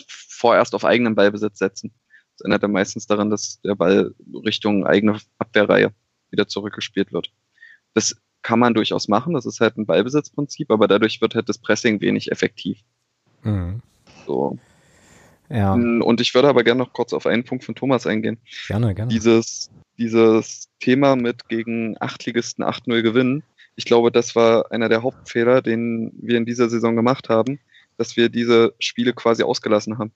[0.07, 1.93] vorerst auf eigenen Ballbesitz setzen.
[2.37, 5.93] Das ändert dann meistens daran, dass der Ball Richtung eigene Abwehrreihe
[6.31, 7.33] wieder zurückgespielt wird.
[7.95, 11.59] Das kann man durchaus machen, das ist halt ein Ballbesitzprinzip, aber dadurch wird halt das
[11.59, 12.79] Pressing wenig effektiv.
[13.43, 13.83] Mhm.
[14.27, 14.59] So.
[15.49, 15.75] Ja.
[15.75, 18.39] Und ich würde aber gerne noch kurz auf einen Punkt von Thomas eingehen.
[18.67, 19.13] Gerne, gerne.
[19.13, 23.43] Dieses, dieses Thema mit gegen Achtligisten 8-0 gewinnen.
[23.77, 27.61] Ich glaube, das war einer der Hauptfehler, den wir in dieser Saison gemacht haben,
[27.97, 30.13] dass wir diese Spiele quasi ausgelassen haben.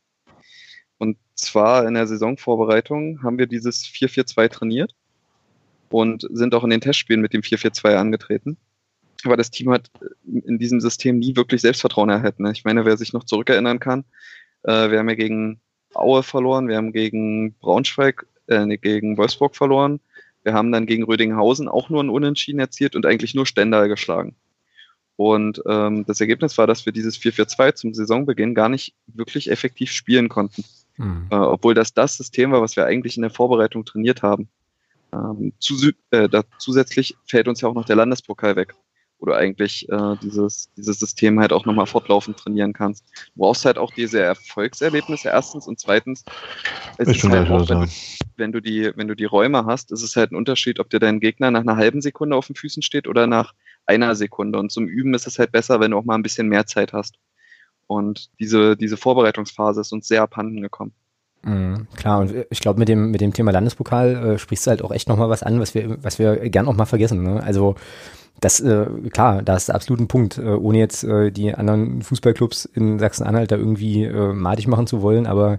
[0.98, 4.94] Und zwar in der Saisonvorbereitung haben wir dieses 4-4-2 trainiert
[5.92, 8.56] und sind auch in den Testspielen mit dem 4-4-2 angetreten.
[9.24, 9.90] Aber das Team hat
[10.24, 12.46] in diesem System nie wirklich Selbstvertrauen erhalten.
[12.46, 14.04] Ich meine, wer sich noch zurückerinnern kann,
[14.62, 15.60] äh, wir haben ja gegen
[15.94, 20.00] Aue verloren, wir haben gegen Braunschweig, äh, gegen Wolfsburg verloren.
[20.42, 24.36] Wir haben dann gegen Rödinghausen auch nur einen Unentschieden erzielt und eigentlich nur Stendal geschlagen.
[25.16, 29.92] Und ähm, das Ergebnis war, dass wir dieses 4-4-2 zum Saisonbeginn gar nicht wirklich effektiv
[29.92, 30.64] spielen konnten.
[30.96, 31.26] Mhm.
[31.30, 34.48] Äh, obwohl das das System war, was wir eigentlich in der Vorbereitung trainiert haben.
[35.12, 38.74] Ähm, zu, äh, da, zusätzlich fällt uns ja auch noch der Landespokal weg
[39.20, 43.04] wo du eigentlich äh, dieses, dieses System halt auch nochmal fortlaufend trainieren kannst.
[43.34, 46.24] Du brauchst halt auch diese Erfolgserlebnisse erstens und zweitens,
[46.96, 47.86] es ist halt auch, wenn du,
[48.36, 50.98] wenn du, die, wenn du die Räume hast, ist es halt ein Unterschied, ob dir
[50.98, 54.58] dein Gegner nach einer halben Sekunde auf den Füßen steht oder nach einer Sekunde.
[54.58, 56.94] Und zum Üben ist es halt besser, wenn du auch mal ein bisschen mehr Zeit
[56.94, 57.16] hast.
[57.86, 60.94] Und diese, diese Vorbereitungsphase ist uns sehr abhanden gekommen.
[61.42, 64.82] Mhm, klar, und ich glaube, mit dem, mit dem Thema Landespokal äh, sprichst du halt
[64.82, 67.22] auch echt nochmal was an, was wir, was wir gern auch mal vergessen.
[67.22, 67.42] Ne?
[67.42, 67.76] Also
[68.40, 72.66] das, äh, klar, da ist absolut ein Punkt, äh, ohne jetzt äh, die anderen Fußballclubs
[72.66, 75.58] in Sachsen-Anhalt da irgendwie äh, madig machen zu wollen, aber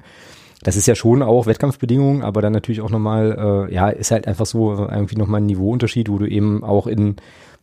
[0.64, 4.28] das ist ja schon auch Wettkampfbedingungen, aber dann natürlich auch nochmal, äh, ja, ist halt
[4.28, 7.16] einfach so irgendwie nochmal ein Niveauunterschied, wo du eben auch in,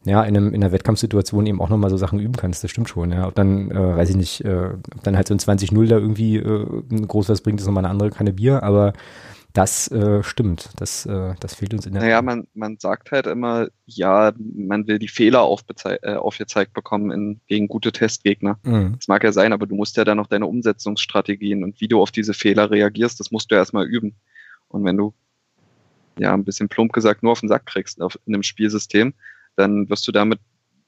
[0.04, 2.62] ja, in, einem, in einer Wettkampfsituation eben auch nochmal so Sachen üben kannst.
[2.62, 3.26] Das stimmt schon, ja.
[3.26, 6.36] Ob dann, äh, weiß ich nicht, äh, ob dann halt so ein 20-0 da irgendwie
[6.36, 6.66] äh,
[7.06, 8.92] groß was bringt, ist nochmal eine andere Kanne Bier, aber
[9.54, 10.70] das äh, stimmt.
[10.76, 12.02] Das, äh, das fehlt uns in der.
[12.02, 17.40] Naja, man, man sagt halt immer, ja, man will die Fehler äh, aufgezeigt bekommen in,
[17.46, 18.58] gegen gute Testgegner.
[18.62, 18.94] Mhm.
[18.96, 22.00] Das mag ja sein, aber du musst ja dann noch deine Umsetzungsstrategien und wie du
[22.00, 24.14] auf diese Fehler reagierst, das musst du erstmal üben.
[24.68, 25.14] Und wenn du,
[26.18, 29.14] ja, ein bisschen plump gesagt, nur auf den Sack kriegst auf, in einem Spielsystem,
[29.58, 30.40] dann wirst du damit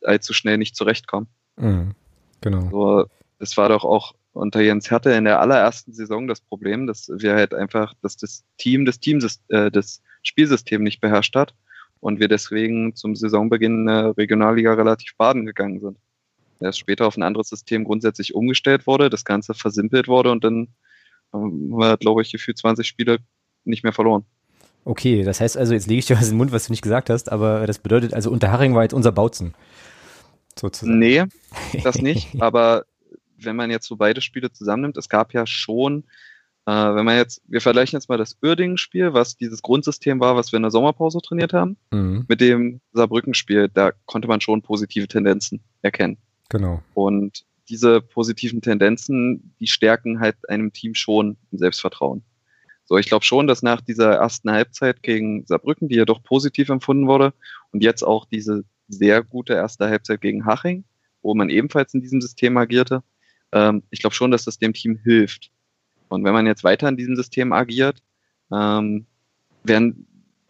[0.02, 1.26] allzu schnell nicht zurechtkommen.
[1.56, 1.94] Mhm.
[2.40, 2.70] Genau.
[2.70, 3.06] So,
[3.38, 7.34] das war doch auch unter Jens Hertel in der allerersten Saison das Problem, dass wir
[7.34, 11.54] halt einfach, dass das Team das Team äh, das Spielsystem nicht beherrscht hat
[11.98, 15.98] und wir deswegen zum Saisonbeginn in der Regionalliga relativ baden gegangen sind.
[16.60, 20.68] Erst später auf ein anderes System grundsätzlich umgestellt wurde, das Ganze versimpelt wurde und dann
[21.32, 23.18] haben wir, glaube ich, gefühlt 20 Spiele
[23.64, 24.24] nicht mehr verloren.
[24.84, 26.82] Okay, das heißt also, jetzt lege ich dir was in den Mund, was du nicht
[26.82, 29.54] gesagt hast, aber das bedeutet also, Unterhaching war jetzt unser Bautzen.
[30.58, 30.98] Sozusagen.
[30.98, 31.24] Nee,
[31.84, 32.84] das nicht, aber
[33.38, 36.04] wenn man jetzt so beide Spiele zusammennimmt, es gab ja schon,
[36.66, 40.52] äh, wenn man jetzt, wir vergleichen jetzt mal das Uerdingen-Spiel, was dieses Grundsystem war, was
[40.52, 42.24] wir in der Sommerpause trainiert haben, mhm.
[42.28, 46.18] mit dem Saarbrücken-Spiel, da konnte man schon positive Tendenzen erkennen.
[46.48, 46.82] Genau.
[46.94, 52.22] Und diese positiven Tendenzen, die stärken halt einem Team schon im Selbstvertrauen.
[52.90, 56.70] So, ich glaube schon, dass nach dieser ersten Halbzeit gegen Saarbrücken, die ja doch positiv
[56.70, 57.32] empfunden wurde,
[57.70, 60.82] und jetzt auch diese sehr gute erste Halbzeit gegen Haching,
[61.22, 63.04] wo man ebenfalls in diesem System agierte,
[63.52, 65.52] ähm, ich glaube schon, dass das dem Team hilft.
[66.08, 68.02] Und wenn man jetzt weiter in diesem System agiert,
[68.52, 69.06] ähm,
[69.62, 70.08] werden,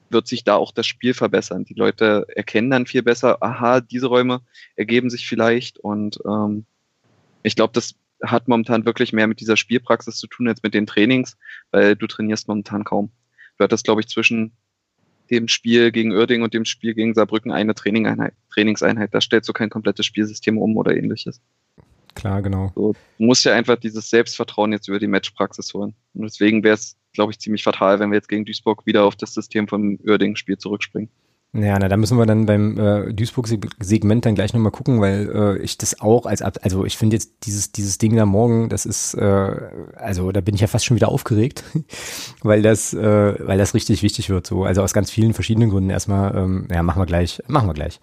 [0.08, 1.66] wird sich da auch das Spiel verbessern.
[1.66, 4.40] Die Leute erkennen dann viel besser, aha, diese Räume
[4.76, 6.64] ergeben sich vielleicht und ähm,
[7.42, 10.86] ich glaube, das hat momentan wirklich mehr mit dieser Spielpraxis zu tun als mit den
[10.86, 11.36] Trainings,
[11.70, 13.10] weil du trainierst momentan kaum.
[13.58, 14.52] Du hattest, glaube ich, zwischen
[15.30, 19.14] dem Spiel gegen Oerding und dem Spiel gegen Saarbrücken eine Trainingseinheit.
[19.14, 21.40] Da stellst du kein komplettes Spielsystem um oder ähnliches.
[22.14, 22.72] Klar, genau.
[22.74, 25.94] So, du musst ja einfach dieses Selbstvertrauen jetzt über die Matchpraxis holen.
[26.14, 29.14] Und deswegen wäre es, glaube ich, ziemlich fatal, wenn wir jetzt gegen Duisburg wieder auf
[29.14, 31.08] das System vom Uerdingen-Spiel zurückspringen.
[31.52, 35.58] Ja, na, da müssen wir dann beim äh, Duisburg-Segment dann gleich nochmal gucken, weil äh,
[35.58, 39.14] ich das auch als, also ich finde jetzt dieses, dieses Ding da morgen, das ist,
[39.14, 39.50] äh,
[39.96, 41.64] also da bin ich ja fast schon wieder aufgeregt,
[42.42, 45.90] weil das, äh, weil das richtig wichtig wird, so, also aus ganz vielen verschiedenen Gründen.
[45.90, 47.98] Erstmal, ähm, ja, machen wir gleich, machen wir gleich.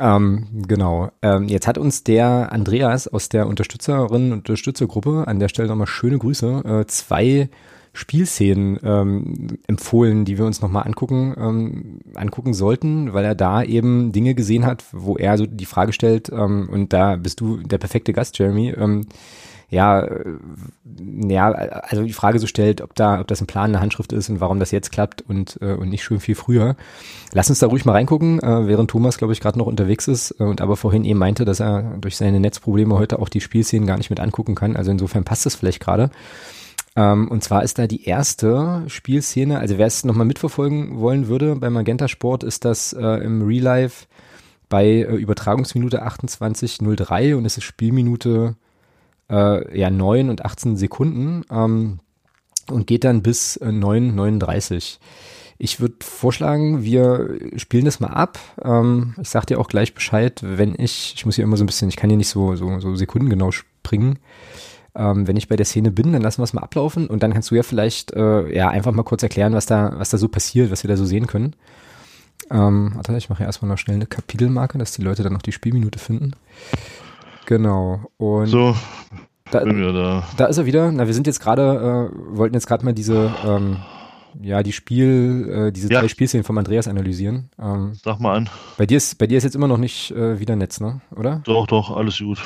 [0.00, 1.10] Ähm, genau.
[1.22, 6.18] Ähm, jetzt hat uns der Andreas aus der Unterstützerinnen Unterstützergruppe an der Stelle nochmal schöne
[6.18, 7.48] Grüße, äh, zwei
[7.94, 14.12] Spielszenen ähm, empfohlen, die wir uns nochmal angucken, ähm, angucken sollten, weil er da eben
[14.12, 17.78] Dinge gesehen hat, wo er so die Frage stellt, ähm, und da bist du der
[17.78, 19.06] perfekte Gast, Jeremy, ähm,
[19.72, 20.24] ja, äh,
[21.28, 24.28] ja, also die Frage so stellt, ob da, ob das ein Plan, eine Handschrift ist
[24.28, 26.76] und warum das jetzt klappt und, äh, und nicht schon viel früher.
[27.32, 30.34] Lass uns da ruhig mal reingucken, äh, während Thomas, glaube ich, gerade noch unterwegs ist
[30.38, 33.86] äh, und aber vorhin eben meinte, dass er durch seine Netzprobleme heute auch die Spielszenen
[33.86, 34.76] gar nicht mit angucken kann.
[34.76, 36.10] Also insofern passt das vielleicht gerade.
[36.94, 41.56] Ähm, und zwar ist da die erste Spielszene, also wer es nochmal mitverfolgen wollen würde
[41.56, 44.06] bei Magenta Sport, ist das äh, im Real Life
[44.68, 48.56] bei äh, Übertragungsminute 28.03 und es ist Spielminute
[49.30, 52.00] äh, ja 9 und 18 Sekunden ähm,
[52.70, 54.98] und geht dann bis äh, 9.39.
[55.58, 58.38] Ich würde vorschlagen, wir spielen das mal ab.
[58.62, 61.68] Ähm, ich sag dir auch gleich Bescheid, wenn ich, ich muss hier immer so ein
[61.68, 64.18] bisschen, ich kann hier nicht so, so, so sekundengenau springen.
[64.94, 67.32] Ähm, wenn ich bei der Szene bin, dann lassen wir es mal ablaufen und dann
[67.32, 70.28] kannst du ja vielleicht äh, ja einfach mal kurz erklären, was da, was da so
[70.28, 71.54] passiert, was wir da so sehen können.
[72.50, 75.42] Ähm, warte, ich mache ja erstmal noch schnell eine Kapitelmarke, dass die Leute dann noch
[75.42, 76.32] die Spielminute finden.
[77.46, 78.02] Genau.
[78.18, 78.76] Und so,
[79.50, 80.26] da, da.
[80.36, 80.92] da ist er wieder.
[80.92, 83.78] Na, wir sind jetzt gerade, äh, wollten jetzt gerade mal diese, ähm,
[84.40, 86.00] ja, die Spiel, äh, diese ja.
[86.00, 87.50] drei Spielszenen von Andreas analysieren.
[87.60, 88.50] Ähm, Sag mal an.
[88.78, 91.00] Bei dir ist, bei dir ist jetzt immer noch nicht äh, wieder Netz, ne?
[91.14, 91.42] Oder?
[91.44, 92.40] Doch, doch, alles gut.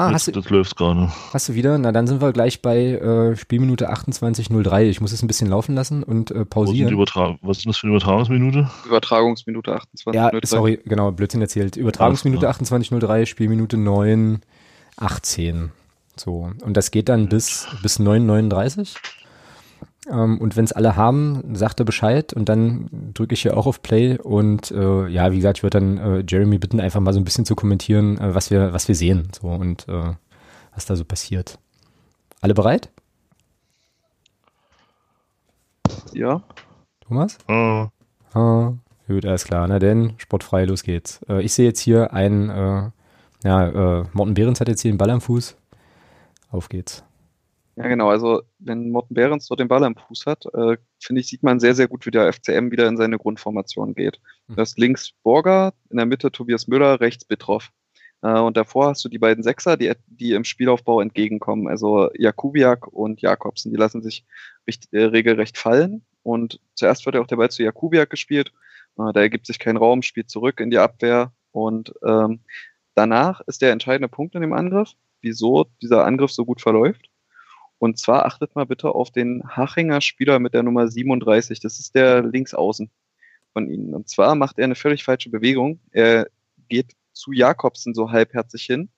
[0.00, 1.12] Ah, hast du, das läuft gerade.
[1.30, 1.76] Hast du wieder?
[1.76, 4.84] Na, dann sind wir gleich bei äh, Spielminute 28.03.
[4.84, 6.96] Ich muss es ein bisschen laufen lassen und äh, pausieren.
[7.42, 8.70] Was ist das für eine Übertragungsminute?
[8.86, 10.14] Übertragungsminute 28.03.
[10.14, 11.76] Ja, sorry, genau, Blödsinn erzählt.
[11.76, 15.68] Übertragungsminute 28.03, Spielminute 9.18.
[16.16, 18.96] So, und das geht dann bis, bis 9.39.
[20.08, 23.66] Ähm, und wenn es alle haben, sagt er Bescheid und dann drücke ich hier auch
[23.66, 27.12] auf Play und äh, ja, wie gesagt, ich würde dann äh, Jeremy bitten, einfach mal
[27.12, 30.14] so ein bisschen zu kommentieren, äh, was wir, was wir sehen so und äh,
[30.74, 31.58] was da so passiert.
[32.40, 32.90] Alle bereit?
[36.12, 36.42] Ja.
[37.00, 37.36] Thomas?
[37.48, 37.88] Uh.
[38.32, 38.72] Ah,
[39.08, 39.66] gut, alles klar.
[39.66, 41.20] Na denn, sportfrei, los geht's.
[41.28, 42.90] Äh, ich sehe jetzt hier einen, äh,
[43.44, 45.56] ja, äh, Morten Behrens hat jetzt hier den Ball am Fuß.
[46.50, 47.04] Auf geht's.
[47.82, 48.10] Ja, genau.
[48.10, 51.60] Also, wenn Morten Behrens dort den Ball am Fuß hat, äh, finde ich, sieht man
[51.60, 54.20] sehr, sehr gut, wie der FCM wieder in seine Grundformation geht.
[54.48, 54.56] Mhm.
[54.56, 57.70] Das links Borger, in der Mitte Tobias Müller, rechts Bitroff.
[58.22, 61.68] Äh, und davor hast du die beiden Sechser, die, die im Spielaufbau entgegenkommen.
[61.68, 63.72] Also Jakubiak und Jakobsen.
[63.72, 64.26] Die lassen sich
[64.66, 66.04] recht, äh, regelrecht fallen.
[66.22, 68.52] Und zuerst wird ja auch der Ball zu Jakubiak gespielt.
[68.98, 71.32] Äh, da ergibt sich kein Raum, spielt zurück in die Abwehr.
[71.52, 72.40] Und ähm,
[72.94, 77.09] danach ist der entscheidende Punkt in dem Angriff, wieso dieser Angriff so gut verläuft.
[77.80, 81.60] Und zwar achtet mal bitte auf den Hachinger Spieler mit der Nummer 37.
[81.60, 82.90] Das ist der Linksaußen
[83.54, 83.94] von ihnen.
[83.94, 85.80] Und zwar macht er eine völlig falsche Bewegung.
[85.90, 86.28] Er
[86.68, 88.90] geht zu Jakobsen so halbherzig hin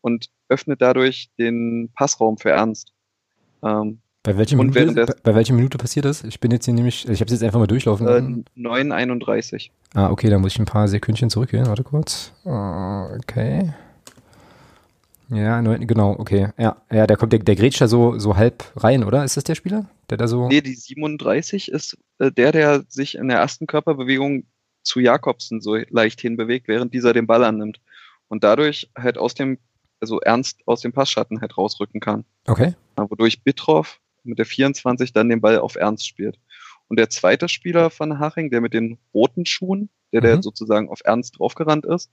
[0.00, 2.94] und öffnet dadurch den Passraum für Ernst.
[3.62, 6.24] Ähm, bei, welcher Minute, bei, bei welcher Minute passiert das?
[6.24, 8.06] Ich bin jetzt hier nämlich, ich habe es jetzt einfach mal durchlaufen.
[8.56, 9.68] Äh, 9,31.
[9.92, 11.66] Ah, okay, da muss ich ein paar Sekündchen zurückgehen.
[11.66, 12.32] Warte kurz.
[12.44, 13.74] Okay.
[15.32, 16.50] Ja, genau, okay.
[16.58, 19.24] Ja, ja, da kommt der, der Grätscher so, so halb rein, oder?
[19.24, 20.48] Ist das der Spieler, der da so.
[20.48, 24.44] Nee, die 37 ist äh, der, der sich in der ersten Körperbewegung
[24.82, 27.80] zu Jakobsen so leicht hinbewegt, während dieser den Ball annimmt.
[28.28, 29.58] Und dadurch halt aus dem,
[30.00, 32.24] also ernst aus dem Passschatten halt rausrücken kann.
[32.46, 32.74] Okay.
[32.96, 36.38] Wodurch Bitroff mit der 24 dann den Ball auf Ernst spielt.
[36.88, 40.24] Und der zweite Spieler von Haching, der mit den roten Schuhen, der, mhm.
[40.26, 42.10] der sozusagen auf Ernst draufgerannt ist,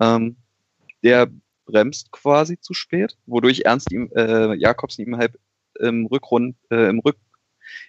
[0.00, 0.36] ähm,
[1.02, 1.28] der
[1.70, 5.38] bremst quasi zu spät, wodurch Ernst ihm, äh, Jakobsen ihm halb
[5.78, 7.16] im Rückrund, äh, im, Rück,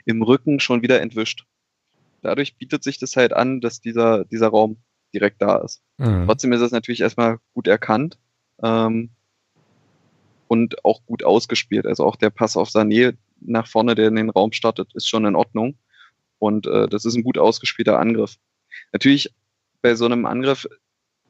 [0.06, 1.46] im Rücken schon wieder entwischt.
[2.22, 4.78] Dadurch bietet sich das halt an, dass dieser, dieser Raum
[5.14, 5.82] direkt da ist.
[5.98, 6.26] Mhm.
[6.26, 8.18] Trotzdem ist es natürlich erstmal gut erkannt
[8.62, 9.10] ähm,
[10.48, 11.86] und auch gut ausgespielt.
[11.86, 15.26] Also auch der Pass auf Sané nach vorne, der in den Raum startet, ist schon
[15.26, 15.78] in Ordnung.
[16.40, 18.36] Und äh, das ist ein gut ausgespielter Angriff.
[18.94, 19.34] Natürlich
[19.82, 20.68] bei so einem Angriff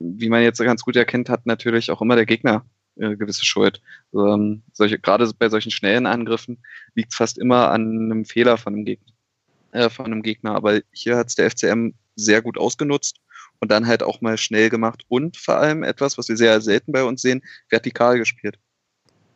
[0.01, 3.81] wie man jetzt ganz gut erkennt, hat natürlich auch immer der Gegner äh, gewisse Schuld.
[4.13, 6.63] Ähm, solche, gerade bei solchen schnellen Angriffen
[6.95, 9.13] liegt es fast immer an einem Fehler von einem Gegner.
[9.71, 10.55] Äh, von einem Gegner.
[10.55, 13.21] Aber hier hat es der FCM sehr gut ausgenutzt
[13.59, 16.91] und dann halt auch mal schnell gemacht und vor allem etwas, was wir sehr selten
[16.91, 18.59] bei uns sehen, vertikal gespielt.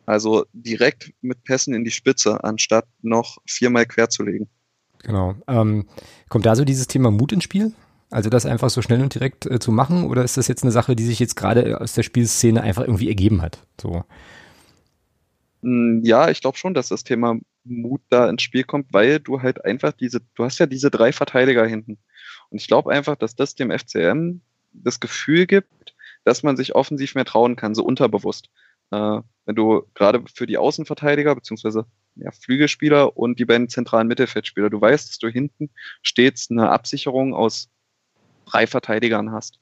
[0.04, 4.48] Also direkt mit Pässen in die Spitze, anstatt noch viermal quer zu legen.
[5.02, 5.36] Genau.
[5.48, 5.88] Ähm,
[6.28, 7.72] kommt da so dieses Thema Mut ins Spiel?
[8.10, 10.72] Also das einfach so schnell und direkt äh, zu machen oder ist das jetzt eine
[10.72, 13.58] Sache, die sich jetzt gerade aus der Spielszene einfach irgendwie ergeben hat?
[13.80, 14.04] So.
[15.62, 19.42] Hm, ja, ich glaube schon, dass das Thema Mut da ins Spiel kommt, weil du
[19.42, 21.98] halt einfach diese, du hast ja diese drei Verteidiger hinten.
[22.50, 24.40] Und ich glaube einfach, dass das dem FCM
[24.72, 28.50] das Gefühl gibt, dass man sich offensiv mehr trauen kann, so unterbewusst.
[28.92, 34.70] Äh, wenn du gerade für die Außenverteidiger beziehungsweise ja, Flügelspieler und die beiden zentralen Mittelfeldspieler,
[34.70, 35.70] du weißt, dass du hinten
[36.02, 37.70] stets eine Absicherung aus
[38.46, 39.58] drei Verteidigern hast.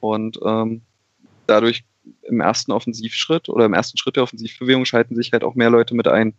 [0.00, 0.82] Und ähm,
[1.46, 1.84] dadurch
[2.22, 5.94] im ersten Offensivschritt oder im ersten Schritt der Offensivbewegung schalten sich halt auch mehr Leute
[5.94, 6.34] mit ein.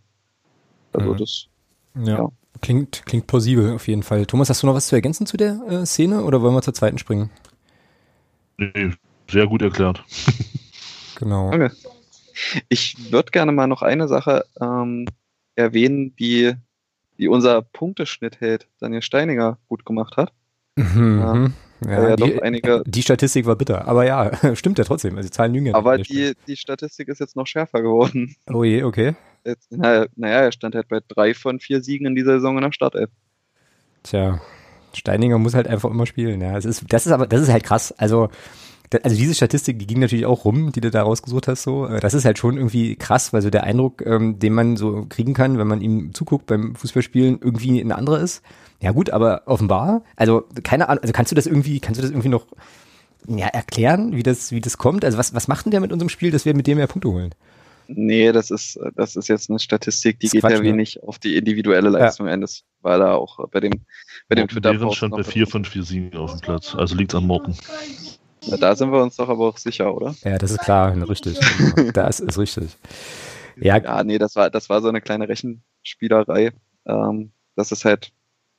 [0.93, 1.17] Also mhm.
[1.17, 1.47] das.
[1.95, 2.17] Ja.
[2.17, 2.31] ja.
[2.61, 4.25] Klingt, klingt plausibel auf jeden Fall.
[4.25, 6.73] Thomas, hast du noch was zu ergänzen zu der äh, Szene oder wollen wir zur
[6.73, 7.29] zweiten springen?
[8.57, 8.91] Nee,
[9.29, 10.03] sehr gut erklärt.
[11.15, 11.47] genau.
[11.47, 11.69] Okay.
[12.67, 15.05] Ich würde gerne mal noch eine Sache ähm,
[15.55, 16.53] erwähnen, die,
[17.17, 20.33] die unser Punkteschnitt hält, Daniel Steininger gut gemacht hat.
[20.75, 21.19] Mhm.
[21.19, 21.51] Ja.
[21.85, 25.15] Ja, ja die, einige, die Statistik war bitter, aber ja, stimmt ja trotzdem.
[25.15, 28.35] Also die Zahlen lügen ja Aber die, die Statistik ist jetzt noch schärfer geworden.
[28.51, 29.15] Oh je, okay.
[29.45, 32.63] Jetzt, naja, naja, er stand halt bei drei von vier Siegen in dieser Saison in
[32.63, 33.09] der Startelf.
[34.03, 34.41] Tja,
[34.93, 36.41] Steininger muss halt einfach immer spielen.
[36.41, 37.93] Ja, das ist, das ist aber, das ist halt krass.
[37.97, 38.29] Also
[39.03, 41.87] also diese Statistik, die ging natürlich auch rum, die du da rausgesucht hast, so.
[41.87, 45.33] Das ist halt schon irgendwie krass, weil so der Eindruck, ähm, den man so kriegen
[45.33, 48.41] kann, wenn man ihm zuguckt beim Fußballspielen, irgendwie ein anderer ist.
[48.81, 52.11] Ja gut, aber offenbar, also keine Ahnung, also kannst du das irgendwie, kannst du das
[52.11, 52.47] irgendwie noch
[53.27, 55.03] ja, erklären, wie das, wie das kommt?
[55.03, 57.09] Also was, was macht denn der mit unserem Spiel, dass wir mit dem mehr Punkte
[57.09, 57.35] holen?
[57.87, 61.07] Nee, das ist, das ist jetzt eine Statistik, die geht Quatsch, ja wenig ne?
[61.07, 62.33] auf die individuelle Leistung ja.
[62.33, 63.81] Endes, weil er auch bei dem,
[64.27, 64.97] bei dem Twitter-Post.
[64.97, 67.57] stand bei vier von vier Siegen auf dem Platz, also liegt an Morten.
[68.47, 70.15] Na, da sind wir uns doch aber auch sicher, oder?
[70.23, 71.39] Ja, das ist klar, richtig.
[71.93, 72.77] das ist richtig.
[73.57, 73.77] Ja.
[73.77, 76.53] ja, nee, das war, das war so eine kleine Rechenspielerei,
[76.85, 78.13] ähm, dass es halt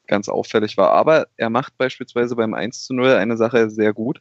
[0.07, 0.91] ganz auffällig war.
[0.93, 4.21] Aber er macht beispielsweise beim 1 zu 0 eine Sache sehr gut.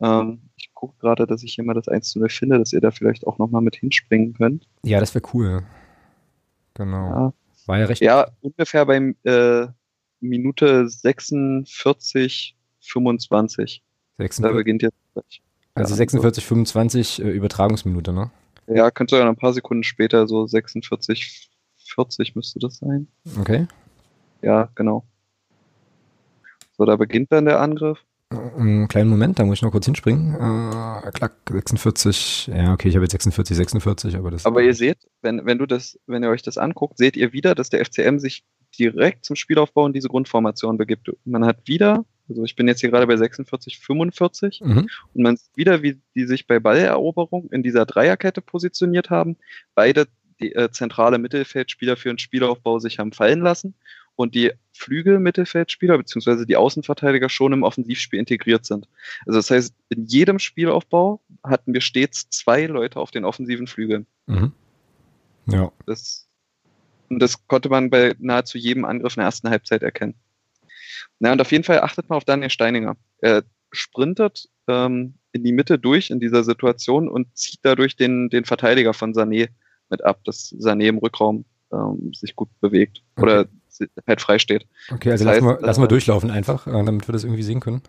[0.00, 2.80] Ähm, ich gucke gerade, dass ich hier mal das 1 zu 0 finde, dass ihr
[2.80, 4.68] da vielleicht auch nochmal mit hinspringen könnt.
[4.82, 5.62] Ja, das wäre cool.
[6.74, 7.08] Genau.
[7.08, 7.32] Ja.
[7.66, 8.02] War ja recht.
[8.02, 9.66] Ja, ungefähr bei äh,
[10.20, 13.82] Minute 46, 25.
[14.18, 14.42] 46.
[14.42, 15.42] Da beginnt jetzt gleich.
[15.74, 18.30] Also 46, 25 äh, Übertragungsminute, ne?
[18.66, 23.08] Ja, könnte sogar ein paar Sekunden später, so 46, 40 müsste das sein.
[23.38, 23.66] Okay.
[24.40, 25.04] Ja, genau.
[26.76, 28.04] So, da beginnt dann der Angriff.
[28.30, 30.34] Einen kleinen Moment, da muss ich noch kurz hinspringen.
[30.34, 32.48] Äh, klack, 46.
[32.48, 34.46] Ja, okay, ich habe jetzt 46, 46, aber das.
[34.46, 37.54] Aber ihr seht, wenn, wenn du das, wenn ihr euch das anguckt, seht ihr wieder,
[37.54, 38.44] dass der FCM sich
[38.76, 41.10] direkt zum Spielaufbau in diese Grundformation begibt.
[41.24, 44.88] Man hat wieder, also ich bin jetzt hier gerade bei 46, 45 mhm.
[45.14, 49.36] und man sieht wieder, wie die sich bei Balleroberung in dieser Dreierkette positioniert haben.
[49.74, 50.06] Beide
[50.40, 53.74] die äh, zentrale Mittelfeldspieler für den Spielaufbau sich haben fallen lassen
[54.16, 56.44] und die Flügel-Mittelfeldspieler bzw.
[56.44, 58.88] die Außenverteidiger schon im Offensivspiel integriert sind.
[59.26, 64.06] Also das heißt, in jedem Spielaufbau hatten wir stets zwei Leute auf den offensiven Flügeln.
[64.26, 64.52] Mhm.
[65.46, 65.72] Ja.
[65.86, 66.28] Das,
[67.08, 70.14] und das konnte man bei nahezu jedem Angriff in der ersten Halbzeit erkennen.
[71.18, 72.96] Na, und auf jeden Fall achtet mal auf Daniel Steininger.
[73.18, 78.44] Er sprintet ähm, in die Mitte durch in dieser Situation und zieht dadurch den, den
[78.44, 79.48] Verteidiger von Sané
[79.90, 83.02] mit ab, dass Sané im Rückraum ähm, sich gut bewegt.
[83.16, 83.22] Okay.
[83.22, 83.46] Oder
[84.06, 84.66] halt frei steht.
[84.90, 87.82] Okay, also lassen, wir, lassen wir durchlaufen einfach, äh, damit wir das irgendwie sehen können.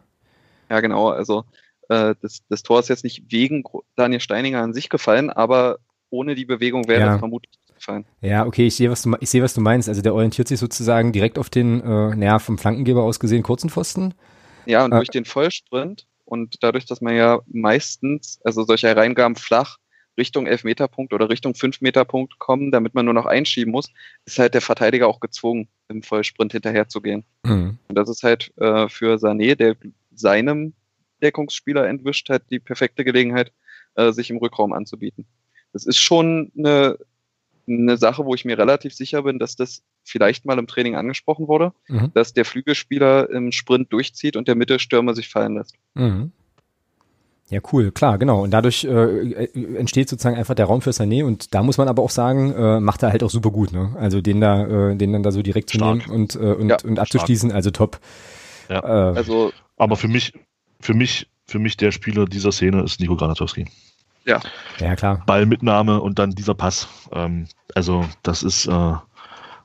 [0.70, 1.10] Ja, genau.
[1.10, 1.44] Also
[1.90, 3.64] äh, das, das Tor ist jetzt nicht wegen
[3.96, 5.78] Daniel Steininger an sich gefallen, aber
[6.10, 7.06] ohne die Bewegung wäre ja.
[7.12, 7.52] das vermutlich
[7.86, 8.06] gefallen.
[8.22, 9.90] Ja, okay, ich sehe, was du, ich sehe, was du meinst.
[9.90, 13.70] Also der orientiert sich sozusagen direkt auf den, äh, naja, vom Flankengeber aus gesehen, kurzen
[13.70, 14.14] Pfosten.
[14.66, 19.36] Ja, und äh, durch den Vollsprint und dadurch, dass man ja meistens, also solche Reingaben
[19.36, 19.78] flach
[20.18, 23.92] Richtung Elfmeterpunkt oder Richtung Fünfmeterpunkt kommen, damit man nur noch einschieben muss,
[24.26, 27.26] ist halt der Verteidiger auch gezwungen, im Vollsprint hinterherzugehen.
[27.44, 27.78] Mhm.
[27.88, 29.76] Und das ist halt äh, für Sané, der
[30.14, 30.74] seinem
[31.22, 33.52] Deckungsspieler entwischt hat, die perfekte Gelegenheit,
[33.96, 35.26] äh, sich im Rückraum anzubieten.
[35.74, 36.98] Das ist schon eine,
[37.68, 41.48] eine Sache, wo ich mir relativ sicher bin, dass das vielleicht mal im Training angesprochen
[41.48, 42.12] wurde, mhm.
[42.14, 45.76] dass der Flügelspieler im Sprint durchzieht und der Mittelstürmer sich fallen lässt.
[45.94, 46.32] Mhm.
[47.50, 48.44] Ja, cool, klar, genau.
[48.44, 51.88] Und dadurch äh, äh, entsteht sozusagen einfach der Raum für Sané und da muss man
[51.88, 53.96] aber auch sagen, äh, macht er halt auch super gut, ne?
[54.00, 56.78] Also den da, äh, den dann da so direkt zu nehmen und, äh, und, ja,
[56.84, 57.58] und abzuschließen, stark.
[57.58, 58.00] also top.
[58.68, 58.80] Ja.
[58.80, 60.34] Äh, also, aber für mich,
[60.80, 63.68] für mich, für mich der Spieler dieser Szene ist Nico Granatowski.
[64.26, 64.40] Ja.
[64.80, 65.24] Ja, klar.
[65.26, 66.88] Ballmitnahme und dann dieser Pass.
[67.12, 68.94] Ähm, also das ist, äh,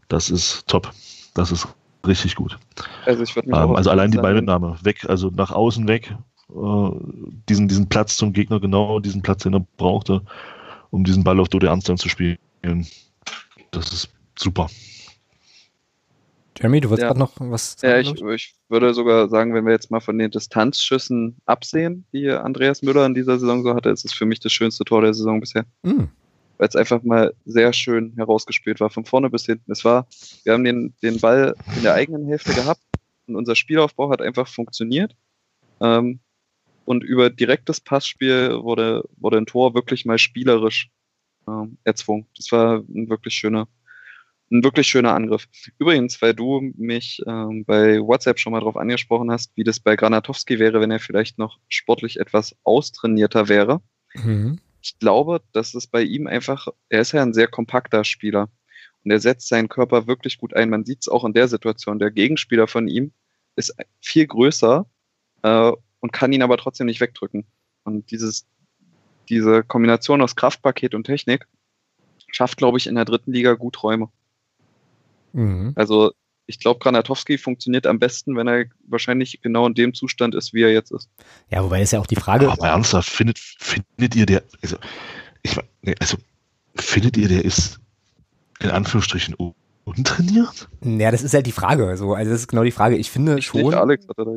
[0.08, 0.90] das ist top.
[1.34, 1.66] Das ist
[2.06, 2.58] richtig gut.
[3.06, 6.14] Also, ich ähm, also allein die Ballmitnahme weg, also nach außen weg,
[6.50, 6.90] äh,
[7.48, 10.22] diesen, diesen Platz zum Gegner, genau diesen Platz, den er brauchte,
[10.90, 12.38] um diesen Ball auf Dode Amsterdam zu spielen.
[13.70, 14.68] Das ist super.
[16.60, 17.08] Jeremy, du wolltest ja.
[17.08, 18.04] gerade noch was sagen?
[18.04, 22.28] Ja, ich, ich, würde sogar sagen, wenn wir jetzt mal von den Distanzschüssen absehen, die
[22.28, 25.14] Andreas Müller in dieser Saison so hatte, ist es für mich das schönste Tor der
[25.14, 25.64] Saison bisher.
[25.82, 26.04] Mm.
[26.58, 29.72] Weil es einfach mal sehr schön herausgespielt war, von vorne bis hinten.
[29.72, 30.06] Es war,
[30.44, 32.82] wir haben den, den Ball in der eigenen Hälfte gehabt
[33.26, 35.16] und unser Spielaufbau hat einfach funktioniert.
[35.80, 36.20] Ähm,
[36.84, 40.90] und über direktes Passspiel wurde, wurde ein Tor wirklich mal spielerisch
[41.46, 42.26] äh, erzwungen.
[42.36, 43.66] Das war ein wirklich schöner,
[44.50, 45.46] ein wirklich schöner Angriff.
[45.78, 49.96] Übrigens, weil du mich ähm, bei WhatsApp schon mal darauf angesprochen hast, wie das bei
[49.96, 53.80] Granatowski wäre, wenn er vielleicht noch sportlich etwas austrainierter wäre.
[54.14, 54.58] Mhm.
[54.82, 58.48] Ich glaube, dass es bei ihm einfach, er ist ja ein sehr kompakter Spieler
[59.04, 60.70] und er setzt seinen Körper wirklich gut ein.
[60.70, 61.98] Man sieht es auch in der Situation.
[61.98, 63.12] Der Gegenspieler von ihm
[63.56, 64.86] ist viel größer
[65.42, 67.46] äh, und kann ihn aber trotzdem nicht wegdrücken.
[67.84, 68.46] Und dieses,
[69.28, 71.46] diese Kombination aus Kraftpaket und Technik
[72.32, 74.10] schafft, glaube ich, in der dritten Liga gut Räume.
[75.32, 75.72] Mhm.
[75.76, 76.12] Also
[76.46, 80.62] ich glaube, Granatowski funktioniert am besten, wenn er wahrscheinlich genau in dem Zustand ist, wie
[80.62, 81.08] er jetzt ist.
[81.48, 82.50] Ja, wobei ist ja auch die Frage.
[82.50, 84.76] Aber ernsthaft, findet, findet ihr der, also,
[85.42, 85.56] ich,
[86.00, 86.16] also,
[86.74, 87.78] findet ihr, der ist
[88.58, 89.36] in Anführungsstrichen
[89.84, 90.68] untrainiert?
[90.82, 91.86] Ja, das ist halt die Frage.
[91.86, 92.96] Also, also das ist genau die Frage.
[92.96, 93.62] Ich finde ich schon.
[93.62, 94.32] Nicht, Alex hat er da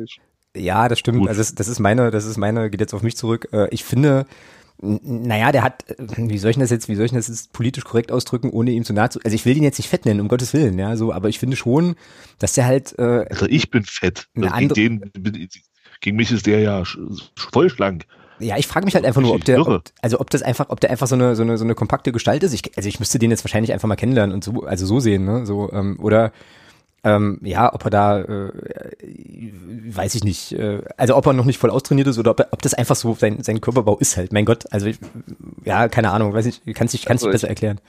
[0.56, 1.18] ja, das stimmt.
[1.18, 1.28] Gut.
[1.28, 3.48] Also das, das ist meine, das ist meine, geht jetzt auf mich zurück.
[3.52, 4.26] Äh, ich finde,
[5.02, 7.84] naja, der hat, äh, wie soll ich das jetzt, wie soll ich das jetzt politisch
[7.84, 10.20] korrekt ausdrücken, ohne ihm zu nahe zu, also ich will ihn jetzt nicht fett nennen,
[10.20, 11.96] um Gottes Willen, ja, so, aber ich finde schon,
[12.38, 14.28] dass der halt, äh, Also ich bin fett.
[14.36, 15.48] Also gegen, den,
[16.00, 16.82] gegen mich ist der ja
[17.36, 18.06] voll schlank.
[18.40, 20.80] Ja, ich frage mich halt einfach nur, ob der, ob, also ob das einfach, ob
[20.80, 22.52] der einfach so eine, so eine, so eine kompakte Gestalt ist.
[22.52, 25.24] Ich, also ich müsste den jetzt wahrscheinlich einfach mal kennenlernen und so, also so sehen,
[25.24, 26.32] ne, so, ähm, oder,
[27.04, 28.50] ähm, ja, ob er da, äh,
[29.86, 32.62] weiß ich nicht, äh, also ob er noch nicht voll austrainiert ist oder ob, ob
[32.62, 34.32] das einfach so sein, sein Körperbau ist halt.
[34.32, 34.98] Mein Gott, also ich,
[35.64, 37.80] ja, keine Ahnung, weiß ich, kann sich also besser erklären.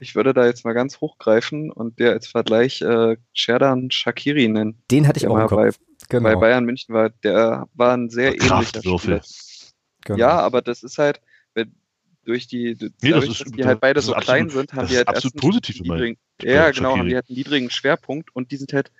[0.00, 4.82] Ich würde da jetzt mal ganz hochgreifen und der als Vergleich äh, Sherdan Shakiri nennen.
[4.90, 5.58] Den hatte ich auch im Kopf.
[5.58, 5.70] Bei,
[6.08, 6.22] genau.
[6.22, 9.20] bei Bayern München war, der war ein sehr ähnlicher Spieler.
[10.04, 10.18] Genau.
[10.18, 11.20] Ja, aber das ist halt,
[11.54, 11.74] wenn,
[12.24, 14.96] durch die, nee, dadurch, ist, dass die halt beide so absolut, klein sind, haben die
[14.96, 18.72] halt absolut positiv niedrigen, Ja, genau, haben die halt einen niedrigen Schwerpunkt und die sind
[18.72, 18.90] halt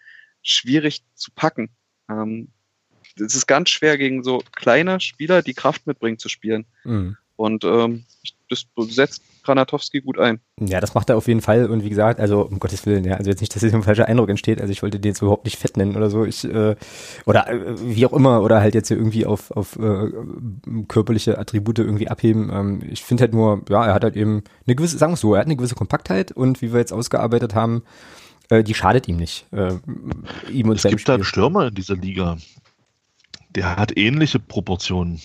[0.42, 1.70] schwierig zu packen.
[2.08, 2.48] Ähm,
[3.16, 6.64] es ist ganz schwer gegen so kleine Spieler, die Kraft mitbringen, zu spielen.
[6.84, 7.16] Mhm.
[7.36, 8.04] Und ähm,
[8.48, 10.40] das setzt Granatowski gut ein.
[10.58, 13.14] Ja, das macht er auf jeden Fall und wie gesagt, also um Gottes Willen, ja,
[13.14, 15.44] also jetzt nicht, dass jetzt ein falscher Eindruck entsteht, also ich wollte den jetzt überhaupt
[15.44, 16.76] nicht fett nennen oder so, ich, äh,
[17.26, 20.10] oder äh, wie auch immer, oder halt jetzt hier irgendwie auf, auf äh,
[20.88, 22.50] körperliche Attribute irgendwie abheben.
[22.52, 25.34] Ähm, ich finde halt nur, ja, er hat halt eben eine gewisse, sagen wir so,
[25.34, 27.82] er hat eine gewisse Kompaktheit und wie wir jetzt ausgearbeitet haben,
[28.50, 29.46] äh, die schadet ihm nicht.
[29.52, 29.74] Äh,
[30.52, 31.04] ihm und es gibt Spiel.
[31.04, 32.36] da einen Stürmer in dieser Liga,
[33.54, 35.20] der hat ähnliche Proportionen.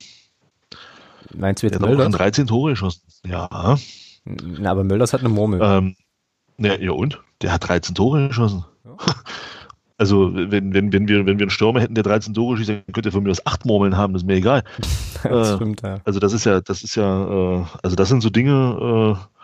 [1.33, 3.01] Meinst du jetzt der hat 13 Tore geschossen.
[3.25, 3.77] Ja.
[4.25, 5.59] Na, aber Mölders hat eine Murmel.
[5.63, 5.95] Ähm,
[6.57, 7.21] ja, ja, und?
[7.41, 8.65] Der hat 13 Tore geschossen.
[8.83, 8.97] Ja.
[9.97, 12.83] Also, wenn, wenn, wenn, wir, wenn wir einen Stürmer hätten, der 13 Tore schießt, dann
[12.91, 14.65] könnte er von mir aus 8 Murmeln haben, das ist mir egal.
[15.23, 15.99] das äh, stimmt, ja.
[16.03, 19.39] Also, das ist ja, das ist ja, äh, also, das sind so Dinge, äh,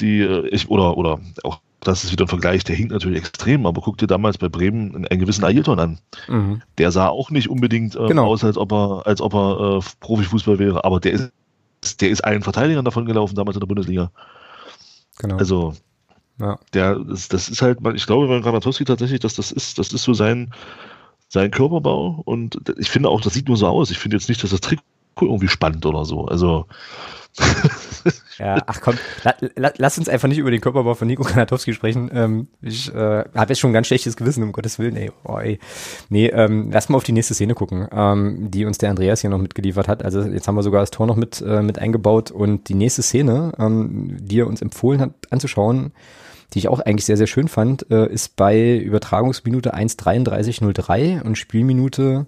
[0.00, 3.64] die äh, ich, oder, oder auch das ist wieder ein Vergleich, der hinkt natürlich extrem,
[3.64, 5.98] aber guck dir damals bei Bremen einen gewissen Ailton an.
[6.28, 6.62] Mhm.
[6.76, 8.26] Der sah auch nicht unbedingt äh, genau.
[8.26, 11.32] aus, als ob er, als ob er äh, Profifußball wäre, aber der ist,
[11.96, 14.10] der ist allen Verteidigern davon gelaufen damals in der Bundesliga.
[15.18, 15.36] Genau.
[15.36, 15.74] Also,
[16.38, 16.58] ja.
[16.72, 20.02] der, das, das ist halt, ich glaube bei Granatowski tatsächlich, dass das ist, das ist
[20.02, 20.52] so sein,
[21.28, 23.90] sein Körperbau und ich finde auch, das sieht nur so aus.
[23.90, 24.80] Ich finde jetzt nicht, dass das Trick
[25.20, 26.26] irgendwie spannend oder so.
[26.26, 26.66] Also,
[28.38, 31.72] ja, ach komm, la, la, lass uns einfach nicht über den Körperbau von Nico Kanatowski
[31.72, 32.10] sprechen.
[32.12, 35.10] Ähm, ich äh, habe jetzt schon ein ganz schlechtes Gewissen, um Gottes Willen, ey.
[35.24, 35.58] Oh, ey.
[36.08, 39.30] Nee, ähm, lass mal auf die nächste Szene gucken, ähm, die uns der Andreas hier
[39.30, 40.04] noch mitgeliefert hat.
[40.04, 43.02] Also jetzt haben wir sogar das Tor noch mit, äh, mit eingebaut und die nächste
[43.02, 45.92] Szene, ähm, die er uns empfohlen hat anzuschauen,
[46.54, 52.26] die ich auch eigentlich sehr, sehr schön fand, äh, ist bei Übertragungsminute 1.33.03 und Spielminute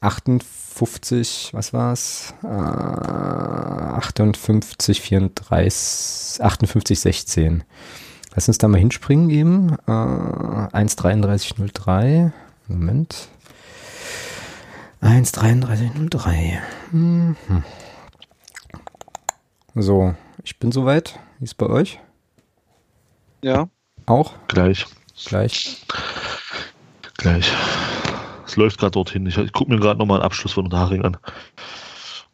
[0.00, 2.34] 58, was war's?
[2.42, 7.64] Äh, 58, 34, 58, 16.
[8.34, 9.76] Lass uns da mal hinspringen eben.
[9.86, 12.32] Äh, 1,33,03.
[12.68, 13.28] Moment.
[15.02, 16.58] 1,33,03.
[16.92, 17.36] Mhm.
[19.74, 21.18] So, ich bin soweit.
[21.38, 22.00] Wie ist bei euch?
[23.42, 23.68] Ja.
[24.06, 24.34] Auch?
[24.48, 24.86] Gleich.
[25.26, 25.84] Gleich.
[27.16, 27.52] Gleich.
[28.50, 29.24] Es läuft gerade dorthin.
[29.26, 31.16] Ich, ich gucke mir gerade nochmal einen Abschluss von Unterhaching an,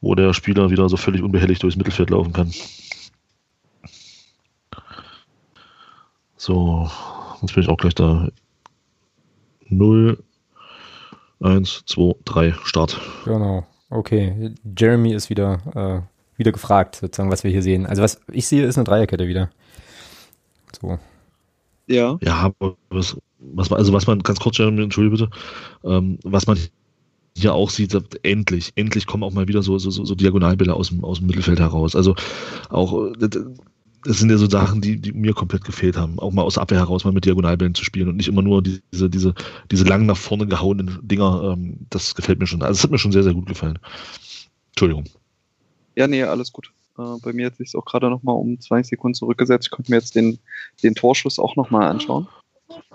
[0.01, 2.51] wo der Spieler wieder so völlig unbehelligt durchs Mittelfeld laufen kann.
[6.39, 6.91] So,
[7.43, 8.31] jetzt bin ich auch gleich da.
[9.69, 10.23] 0,
[11.41, 12.99] 1, 2, 3, Start.
[13.27, 13.67] Genau.
[13.91, 14.55] Okay.
[14.79, 17.85] Jeremy ist wieder, äh, wieder gefragt, sozusagen, was wir hier sehen.
[17.85, 19.51] Also was ich sehe, ist eine Dreierkette wieder.
[20.81, 20.99] So.
[21.87, 22.19] Ja.
[22.23, 25.31] Ja, aber was, was man, also was man, ganz kurz, Jeremy, entschuldige bitte,
[25.85, 26.59] ähm, was man
[27.37, 31.05] hier auch sieht, endlich, endlich kommen auch mal wieder so, so, so Diagonalbälle aus dem,
[31.05, 31.95] aus dem Mittelfeld heraus.
[31.95, 32.15] Also
[32.71, 36.19] auch, das sind ja so Sachen, die, die mir komplett gefehlt haben.
[36.19, 38.63] Auch mal aus der Abwehr heraus mal mit Diagonalbällen zu spielen und nicht immer nur
[38.63, 39.35] diese, diese,
[39.71, 41.53] diese lang nach vorne gehauenen Dinger.
[41.53, 42.63] Ähm, das gefällt mir schon.
[42.63, 43.79] Also es hat mir schon sehr, sehr gut gefallen.
[44.71, 45.05] Entschuldigung.
[45.95, 46.71] Ja, nee, alles gut.
[46.99, 49.67] Äh, bei mir hat sich auch gerade nochmal um zwei Sekunden zurückgesetzt.
[49.67, 50.39] Ich konnte mir jetzt den,
[50.83, 52.29] den Torschuss auch nochmal anschauen.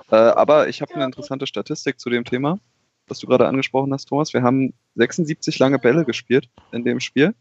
[0.09, 2.59] Äh, aber ich habe eine interessante Statistik zu dem Thema,
[3.07, 4.33] was du gerade angesprochen hast, Thomas.
[4.33, 7.33] Wir haben 76 lange Bälle gespielt in dem Spiel,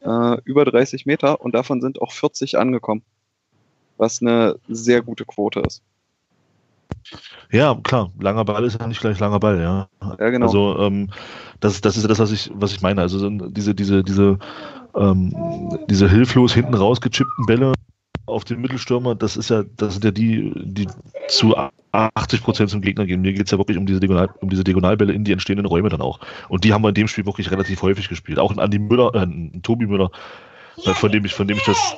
[0.00, 3.02] äh, über 30 Meter und davon sind auch 40 angekommen,
[3.96, 5.82] was eine sehr gute Quote ist.
[7.50, 9.88] Ja, klar, langer Ball ist ja nicht gleich langer Ball, ja.
[10.18, 10.46] Ja, genau.
[10.46, 11.10] Also ähm,
[11.60, 13.00] das, das ist das, was ich, was ich meine.
[13.00, 14.38] Also diese, diese, diese,
[14.96, 15.32] ähm,
[15.88, 17.72] diese hilflos hinten rausgechippten Bälle,
[18.26, 20.86] auf den Mittelstürmer, das ist ja, das sind ja die, die
[21.28, 21.54] zu
[21.92, 23.20] 80 Prozent zum Gegner gehen.
[23.20, 25.88] Mir geht es ja wirklich um diese, Diagonal, um diese Diagonalbälle in die entstehenden Räume
[25.88, 26.20] dann auch.
[26.48, 28.38] Und die haben wir in dem Spiel wirklich relativ häufig gespielt.
[28.38, 30.10] Auch ein Andi Müller, äh, ein Tobi Müller,
[30.76, 31.96] von dem ich, von dem ich das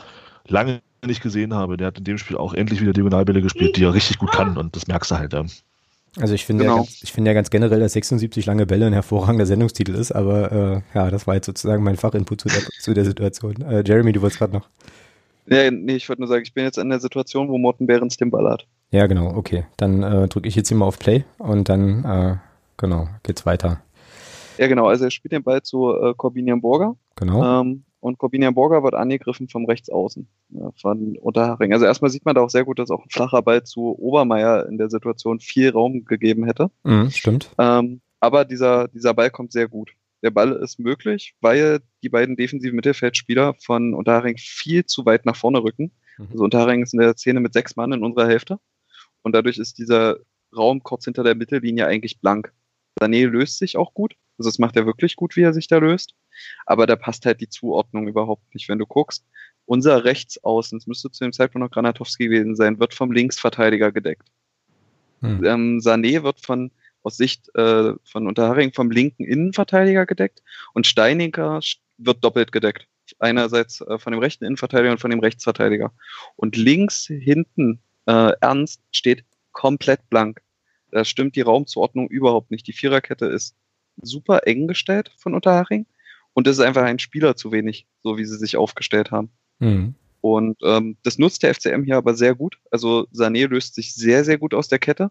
[0.49, 1.77] lange nicht gesehen habe.
[1.77, 4.57] Der hat in dem Spiel auch endlich wieder Diagonalbälle gespielt, die er richtig gut kann.
[4.57, 5.33] Und das merkst du halt.
[5.33, 5.45] Ja.
[6.19, 6.77] Also ich finde genau.
[6.77, 10.13] ja, ganz, ich finde ja ganz generell, dass 76 lange Bälle ein hervorragender Sendungstitel ist,
[10.13, 13.61] aber äh, ja, das war jetzt sozusagen mein Fachinput zu der, zu der Situation.
[13.61, 14.69] Äh, Jeremy, du wolltest gerade noch.
[15.45, 18.17] Nee, nee, ich wollte nur sagen, ich bin jetzt in der Situation, wo Morten Behrens
[18.17, 18.67] den Ball hat.
[18.91, 19.67] Ja, genau, okay.
[19.77, 22.37] Dann äh, drücke ich jetzt hier mal auf Play und dann, äh,
[22.79, 23.81] genau, geht's weiter.
[24.59, 26.97] Ja, genau, also er spielt den Ball zu äh, Corbinian Borger.
[27.17, 27.61] Genau.
[27.61, 31.73] Ähm, und Corbinian Borger wird angegriffen vom Rechtsaußen ja, von Unterhaching.
[31.73, 34.67] Also erstmal sieht man da auch sehr gut, dass auch ein flacher Ball zu Obermeier
[34.69, 36.71] in der Situation viel Raum gegeben hätte.
[36.85, 37.51] Mhm, stimmt.
[37.59, 39.93] Ähm, aber dieser, dieser Ball kommt sehr gut
[40.23, 45.37] der Ball ist möglich, weil die beiden defensiven Mittelfeldspieler von Unterhaching viel zu weit nach
[45.37, 45.93] vorne rücken.
[46.19, 46.29] Mhm.
[46.33, 48.59] Also Unterhaching ist in der Szene mit sechs Mann in unserer Hälfte.
[49.23, 50.17] Und dadurch ist dieser
[50.57, 52.53] Raum kurz hinter der Mittellinie eigentlich blank.
[52.99, 54.15] Sané löst sich auch gut.
[54.39, 56.15] Also das macht er wirklich gut, wie er sich da löst.
[56.67, 58.69] Aber da passt halt die Zuordnung überhaupt nicht.
[58.69, 59.25] Wenn du guckst,
[59.65, 64.29] unser Rechtsaußen, es müsste zu dem Zeitpunkt noch Granatowski gewesen sein, wird vom Linksverteidiger gedeckt.
[65.21, 65.45] Hm.
[65.45, 66.71] Ähm, Sané wird von
[67.03, 70.43] aus Sicht äh, von Unterharing vom linken Innenverteidiger gedeckt
[70.75, 71.61] und Steininger
[71.99, 72.89] wird doppelt gedeckt.
[73.21, 75.93] einerseits äh, von dem rechten Innenverteidiger und von dem Rechtsverteidiger.
[76.35, 80.43] Und links hinten äh, Ernst steht komplett blank.
[80.91, 82.67] Da stimmt die Raumzuordnung überhaupt nicht.
[82.67, 83.55] Die Viererkette ist
[84.03, 85.87] super eng gestellt von Unterhaching
[86.35, 89.31] und es ist einfach ein Spieler zu wenig, so wie sie sich aufgestellt haben.
[89.59, 89.95] Mhm.
[90.21, 92.59] Und ähm, das nutzt der FCM hier aber sehr gut.
[92.71, 95.11] Also Sané löst sich sehr, sehr gut aus der Kette,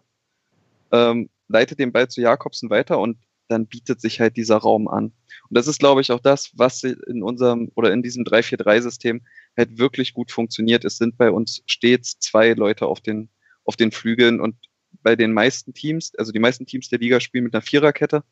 [0.92, 3.18] ähm, leitet den Ball zu Jakobsen weiter und
[3.48, 5.12] dann bietet sich halt dieser Raum an.
[5.48, 9.22] Und das ist, glaube ich, auch das, was in unserem oder in diesem 3-4-3-System
[9.56, 10.84] halt wirklich gut funktioniert.
[10.84, 13.28] Es sind bei uns stets zwei Leute auf den,
[13.64, 14.56] auf den Flügeln und
[15.02, 18.22] bei den meisten Teams, also die meisten Teams der Liga spielen mit einer Viererkette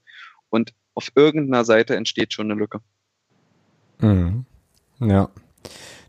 [0.50, 2.80] und auf irgendeiner Seite entsteht schon eine Lücke.
[4.00, 4.44] Mhm.
[5.00, 5.28] Ja.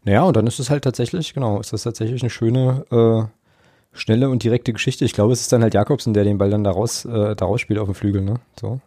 [0.04, 4.30] Naja, und dann ist es halt tatsächlich, genau, ist das tatsächlich eine schöne, äh, schnelle
[4.30, 5.06] und direkte Geschichte.
[5.06, 7.80] Ich glaube, es ist dann halt Jakobsen, der den Ball dann daraus, äh, daraus spielt
[7.80, 8.36] auf dem Flügel, ne?
[8.60, 8.80] So.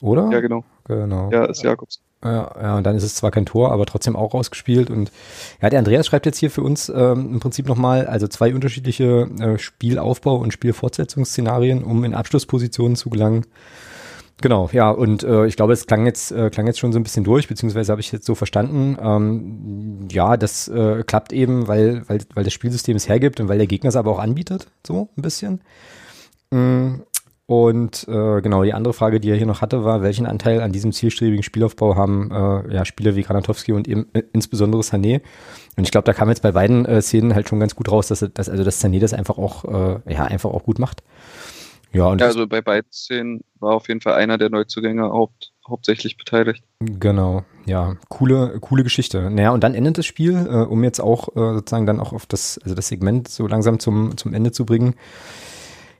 [0.00, 0.30] Oder?
[0.32, 0.64] Ja, genau.
[0.84, 1.30] Genau.
[1.30, 2.02] Ja, ist Jakobsen.
[2.24, 4.88] Ja, ja, und dann ist es zwar kein Tor, aber trotzdem auch rausgespielt.
[4.88, 5.12] Und
[5.60, 9.28] ja, der Andreas schreibt jetzt hier für uns ähm, im Prinzip nochmal, also zwei unterschiedliche
[9.38, 13.44] äh, Spielaufbau- und Spielfortsetzungsszenarien, um in Abschlusspositionen zu gelangen.
[14.40, 17.02] Genau, ja, und äh, ich glaube, es klang jetzt, äh, klang jetzt schon so ein
[17.02, 22.02] bisschen durch, beziehungsweise habe ich jetzt so verstanden, ähm, ja, das äh, klappt eben, weil,
[22.08, 25.08] weil, weil das Spielsystem es hergibt und weil der Gegner es aber auch anbietet, so
[25.16, 25.60] ein bisschen.
[26.50, 27.02] Mm,
[27.46, 30.72] und äh, genau, die andere Frage, die er hier noch hatte, war, welchen Anteil an
[30.72, 35.20] diesem zielstrebigen Spielaufbau haben äh, ja, Spieler wie Granatowski und eben, äh, insbesondere Sané.
[35.76, 38.08] Und ich glaube, da kam jetzt bei beiden äh, Szenen halt schon ganz gut raus,
[38.08, 41.02] dass, dass also dass Sané das einfach auch, äh, ja, einfach auch gut macht.
[41.92, 45.52] Ja, und ja, also bei beiden Szenen war auf jeden Fall einer der Neuzugänge haupt,
[45.68, 46.64] hauptsächlich beteiligt.
[46.80, 49.30] Genau, ja, coole, coole Geschichte.
[49.30, 52.24] Naja, und dann endet das Spiel, äh, um jetzt auch äh, sozusagen dann auch auf
[52.24, 54.94] das, also das Segment so langsam zum, zum Ende zu bringen.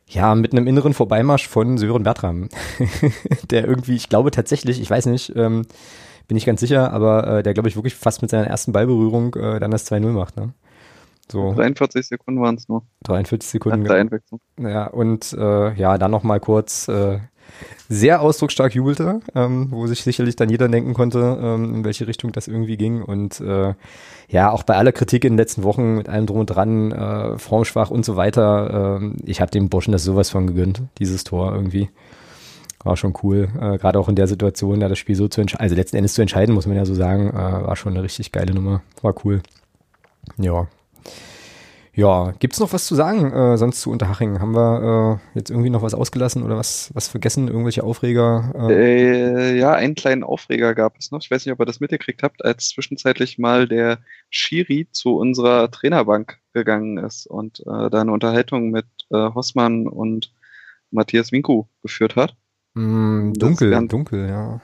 [0.08, 2.48] Ja, mit einem inneren Vorbeimarsch von Sören Bertram,
[3.50, 5.66] der irgendwie, ich glaube tatsächlich, ich weiß nicht, ähm,
[6.28, 9.34] bin ich ganz sicher, aber äh, der glaube ich wirklich fast mit seiner ersten Ballberührung
[9.34, 10.52] äh, dann das 2-0 macht, ne?
[11.30, 11.54] So.
[11.54, 12.82] 43 Sekunden waren es nur.
[13.04, 13.80] 43 Sekunden.
[13.80, 14.40] Nach der Einwechslung.
[14.60, 17.18] Ja, und äh, ja, dann nochmal kurz äh,
[17.88, 22.32] sehr ausdrucksstark jubelte, ähm, wo sich sicherlich dann jeder denken konnte, ähm, in welche Richtung
[22.32, 23.02] das irgendwie ging.
[23.02, 23.74] Und äh,
[24.28, 27.38] ja, auch bei aller Kritik in den letzten Wochen mit allem drum und dran, äh,
[27.38, 31.52] formschwach und so weiter, äh, ich habe dem Burschen das sowas von gegönnt, dieses Tor
[31.54, 31.90] irgendwie.
[32.82, 35.62] War schon cool, äh, gerade auch in der Situation, da das Spiel so zu entscheiden,
[35.62, 38.30] also letzten Endes zu entscheiden, muss man ja so sagen, äh, war schon eine richtig
[38.30, 39.40] geile Nummer, war cool.
[40.36, 40.66] Ja,
[41.94, 44.40] ja, gibt's noch was zu sagen, äh, sonst zu Unterhaching?
[44.40, 47.46] Haben wir äh, jetzt irgendwie noch was ausgelassen oder was, was vergessen?
[47.46, 48.52] Irgendwelche Aufreger?
[48.68, 49.52] Äh?
[49.52, 49.58] äh?
[49.58, 51.20] ja, einen kleinen Aufreger gab es noch.
[51.22, 55.70] Ich weiß nicht, ob ihr das mitgekriegt habt, als zwischenzeitlich mal der Schiri zu unserer
[55.70, 60.32] Trainerbank gegangen ist und äh, da eine Unterhaltung mit äh, Hossmann und
[60.90, 62.36] Matthias Winku geführt hat.
[62.74, 64.60] Mm, dunkel, dunkel, ja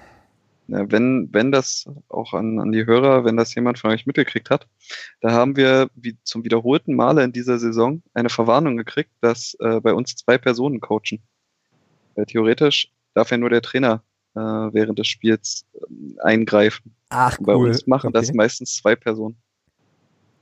[0.71, 4.67] wenn, wenn das auch an, an die Hörer, wenn das jemand von euch mitgekriegt hat,
[5.21, 9.81] da haben wir wie zum wiederholten Male in dieser Saison eine Verwarnung gekriegt, dass äh,
[9.81, 11.23] bei uns zwei Personen coachen.
[12.15, 14.03] Weil theoretisch darf ja nur der Trainer
[14.35, 16.95] äh, während des Spiels äh, eingreifen.
[17.09, 17.47] Ach, cool.
[17.47, 18.19] Bei uns machen okay.
[18.19, 19.37] das meistens zwei Personen.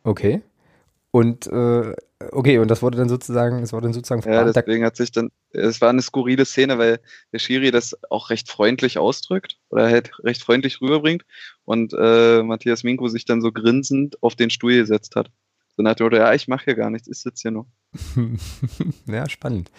[0.05, 0.43] Okay.
[1.19, 1.97] Und äh,
[2.31, 5.31] okay, und das wurde dann sozusagen, das wurde dann sozusagen Ja, deswegen hat sich dann,
[5.51, 7.01] es war eine skurrile Szene, weil
[7.33, 11.25] der Schiri das auch recht freundlich ausdrückt oder halt recht freundlich rüberbringt
[11.65, 15.33] und äh, Matthias Minko sich dann so grinsend auf den Stuhl gesetzt hat.
[15.77, 17.67] So nach dem ja, ich mache hier gar nichts, ich sitze hier nur.
[19.07, 19.73] ja, spannend.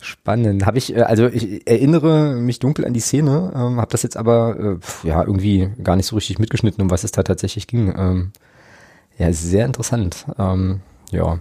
[0.00, 0.66] Spannend.
[0.66, 4.16] Habe ich, äh, also ich erinnere mich dunkel an die Szene, ähm, habe das jetzt
[4.16, 7.94] aber äh, ja irgendwie gar nicht so richtig mitgeschnitten, um was es da tatsächlich ging.
[7.96, 8.32] Ähm,
[9.18, 10.26] ja, sehr interessant.
[10.38, 10.80] Ähm,
[11.14, 11.38] ja,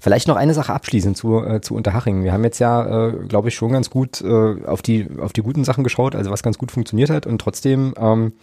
[0.00, 2.24] vielleicht noch eine Sache abschließend zu, äh, zu Unterhaching.
[2.24, 5.42] Wir haben jetzt ja, äh, glaube ich, schon ganz gut äh, auf, die, auf die
[5.42, 7.26] guten Sachen geschaut, also was ganz gut funktioniert hat.
[7.26, 8.34] Und trotzdem ähm,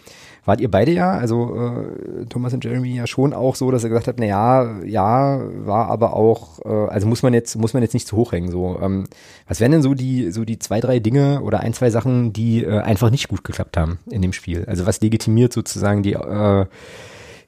[0.44, 3.90] wart ihr beide ja, also äh, Thomas und Jeremy ja schon auch so, dass ihr
[3.90, 7.82] gesagt habt, na ja, ja, war aber auch, äh, also muss man jetzt, muss man
[7.82, 8.50] jetzt nicht zu hoch hängen.
[8.50, 9.04] So, ähm,
[9.46, 12.64] was wären denn so die, so die zwei, drei Dinge oder ein, zwei Sachen, die
[12.64, 14.64] äh, einfach nicht gut geklappt haben in dem Spiel?
[14.66, 16.66] Also was legitimiert sozusagen die äh,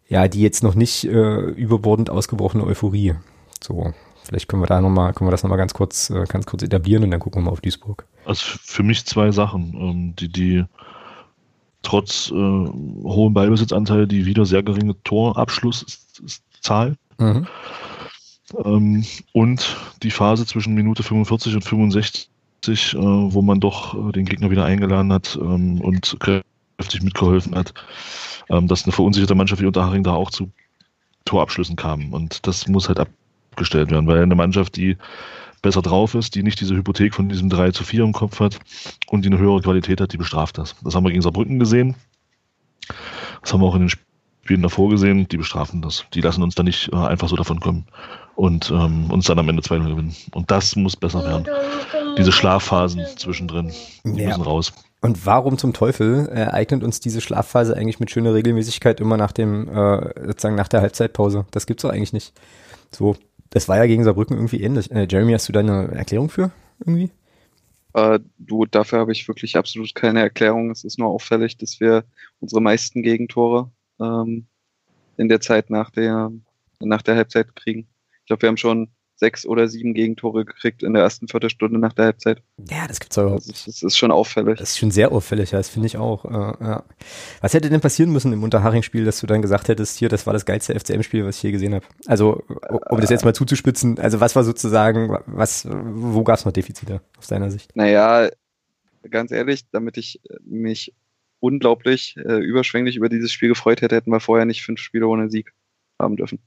[0.08, 3.14] ja, die jetzt noch nicht äh, überbordend ausgebrochene Euphorie.
[3.62, 3.92] So,
[4.24, 6.62] vielleicht können wir da noch mal, können wir das nochmal ganz kurz, äh, ganz kurz
[6.62, 8.06] etablieren und dann gucken wir mal auf Duisburg.
[8.24, 10.64] Also für mich zwei Sachen, ähm, die, die
[11.82, 17.46] trotz äh, hohem Ballbesitzanteil die wieder sehr geringe Torabschlusszahl mhm.
[18.64, 22.28] ähm, und die Phase zwischen Minute 45 und 65,
[22.94, 27.74] äh, wo man doch äh, den Gegner wieder eingeladen hat ähm, und kräftig mitgeholfen hat
[28.50, 30.50] ähm, dass eine verunsicherte Mannschaft wie Unterhaching da auch zu
[31.24, 32.12] Torabschlüssen kam.
[32.12, 34.96] Und das muss halt abgestellt werden, weil eine Mannschaft, die
[35.62, 38.60] besser drauf ist, die nicht diese Hypothek von diesem 3 zu 4 im Kopf hat
[39.08, 40.76] und die eine höhere Qualität hat, die bestraft das.
[40.82, 41.94] Das haben wir gegen Saarbrücken gesehen.
[43.40, 45.26] Das haben wir auch in den Spielen davor gesehen.
[45.28, 46.04] Die bestrafen das.
[46.12, 47.86] Die lassen uns da nicht äh, einfach so davon kommen
[48.36, 50.14] und ähm, uns dann am Ende 2-0 gewinnen.
[50.32, 51.46] Und das muss besser werden.
[52.18, 53.72] Diese Schlafphasen zwischendrin,
[54.04, 54.28] die ja.
[54.28, 54.72] müssen raus.
[55.04, 59.68] Und warum zum Teufel ereignet uns diese Schlafphase eigentlich mit schöner Regelmäßigkeit immer nach dem,
[59.68, 61.44] äh, sozusagen nach der Halbzeitpause?
[61.50, 62.32] Das gibt's doch eigentlich nicht.
[62.90, 63.14] So,
[63.50, 64.90] das war ja gegen Saarbrücken irgendwie ähnlich.
[64.90, 67.10] Äh, Jeremy, hast du da eine Erklärung für irgendwie?
[67.92, 70.70] Äh, du, dafür habe ich wirklich absolut keine Erklärung.
[70.70, 72.04] Es ist nur auffällig, dass wir
[72.40, 74.46] unsere meisten Gegentore ähm,
[75.18, 76.32] in der Zeit nach der,
[76.80, 77.88] nach der Halbzeit kriegen.
[78.20, 81.92] Ich glaube, wir haben schon sechs oder sieben Gegentore gekriegt in der ersten Viertelstunde nach
[81.92, 82.42] der Halbzeit.
[82.68, 83.66] Ja, das gibt's überhaupt nicht.
[83.66, 84.58] Das, ist schon auffällig.
[84.58, 86.24] Das ist schon sehr auffällig, ja, das finde ich auch.
[86.24, 86.84] Äh, ja.
[87.40, 90.32] Was hätte denn passieren müssen im Unterhaching-Spiel, dass du dann gesagt hättest, hier, das war
[90.32, 91.86] das geilste FCM-Spiel, was ich je gesehen habe?
[92.06, 92.42] Also,
[92.90, 97.00] um das jetzt mal zuzuspitzen, also was war sozusagen, was, wo gab es noch Defizite
[97.18, 97.74] aus deiner Sicht?
[97.76, 98.28] Naja,
[99.10, 100.92] ganz ehrlich, damit ich mich
[101.40, 105.30] unglaublich äh, überschwänglich über dieses Spiel gefreut hätte, hätten wir vorher nicht fünf Spiele ohne
[105.30, 105.52] Sieg
[106.00, 106.40] haben dürfen.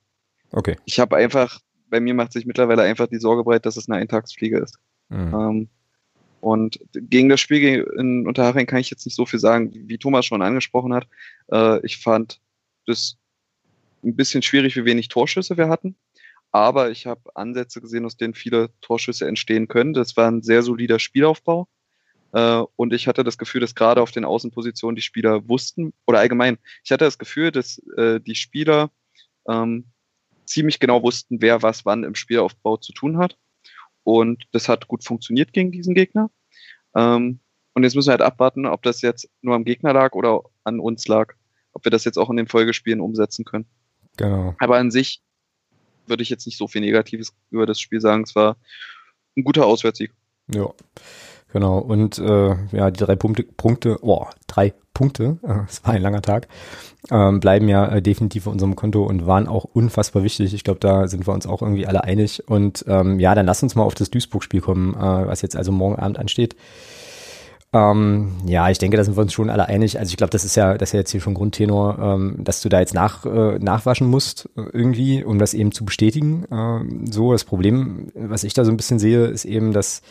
[0.51, 0.75] Okay.
[0.85, 1.59] Ich habe einfach
[1.89, 4.77] bei mir macht sich mittlerweile einfach die Sorge breit, dass es eine Eintagsfliege ist.
[5.09, 5.33] Mhm.
[5.33, 5.69] Ähm,
[6.39, 10.25] und gegen das Spiel in Unterhaching kann ich jetzt nicht so viel sagen, wie Thomas
[10.25, 11.07] schon angesprochen hat.
[11.51, 12.39] Äh, ich fand
[12.85, 13.17] das
[14.03, 15.95] ein bisschen schwierig, wie wenig Torschüsse wir hatten.
[16.51, 19.93] Aber ich habe Ansätze gesehen, aus denen viele Torschüsse entstehen können.
[19.93, 21.67] Das war ein sehr solider Spielaufbau.
[22.33, 26.19] Äh, und ich hatte das Gefühl, dass gerade auf den Außenpositionen die Spieler wussten, oder
[26.19, 28.91] allgemein, ich hatte das Gefühl, dass äh, die Spieler
[29.47, 29.85] ähm,
[30.47, 33.37] ziemlich genau wussten, wer was wann im Spielaufbau zu tun hat.
[34.03, 36.31] Und das hat gut funktioniert gegen diesen Gegner.
[36.95, 37.39] Ähm,
[37.73, 40.79] und jetzt müssen wir halt abwarten, ob das jetzt nur am Gegner lag oder an
[40.79, 41.33] uns lag.
[41.73, 43.67] Ob wir das jetzt auch in den Folgespielen umsetzen können.
[44.17, 44.55] Genau.
[44.59, 45.21] Aber an sich
[46.07, 48.23] würde ich jetzt nicht so viel Negatives über das Spiel sagen.
[48.23, 48.57] Es war
[49.35, 50.11] ein guter Auswärtssieg.
[50.47, 50.73] Ja.
[51.53, 55.37] Genau, und äh, ja, die drei Punkte, Punkte, oh, drei Punkte,
[55.69, 56.47] es war ein langer Tag,
[57.09, 60.53] ähm, bleiben ja äh, definitiv auf unserem Konto und waren auch unfassbar wichtig.
[60.53, 62.43] Ich glaube, da sind wir uns auch irgendwie alle einig.
[62.47, 65.71] Und ähm, ja, dann lass uns mal auf das Duisburg-Spiel kommen, äh, was jetzt also
[65.71, 66.55] morgen Abend ansteht.
[67.73, 69.99] Ähm, ja, ich denke, da sind wir uns schon alle einig.
[69.99, 72.61] Also ich glaube, das ist ja, das ist ja jetzt hier schon Grundtenor, ähm, dass
[72.61, 76.45] du da jetzt nach, äh, nachwaschen musst äh, irgendwie, um das eben zu bestätigen.
[76.51, 80.01] Ähm, so, das Problem, was ich da so ein bisschen sehe, ist eben, dass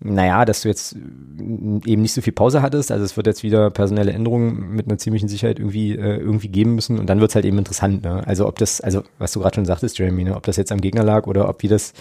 [0.00, 2.92] naja, dass du jetzt eben nicht so viel Pause hattest.
[2.92, 6.74] Also es wird jetzt wieder personelle Änderungen mit einer ziemlichen Sicherheit irgendwie, äh, irgendwie geben
[6.74, 8.02] müssen und dann wird's halt eben interessant.
[8.02, 8.26] Ne?
[8.26, 10.36] Also ob das, also was du gerade schon sagtest, Jeremy, ne?
[10.36, 11.94] ob das jetzt am Gegner lag oder ob wir das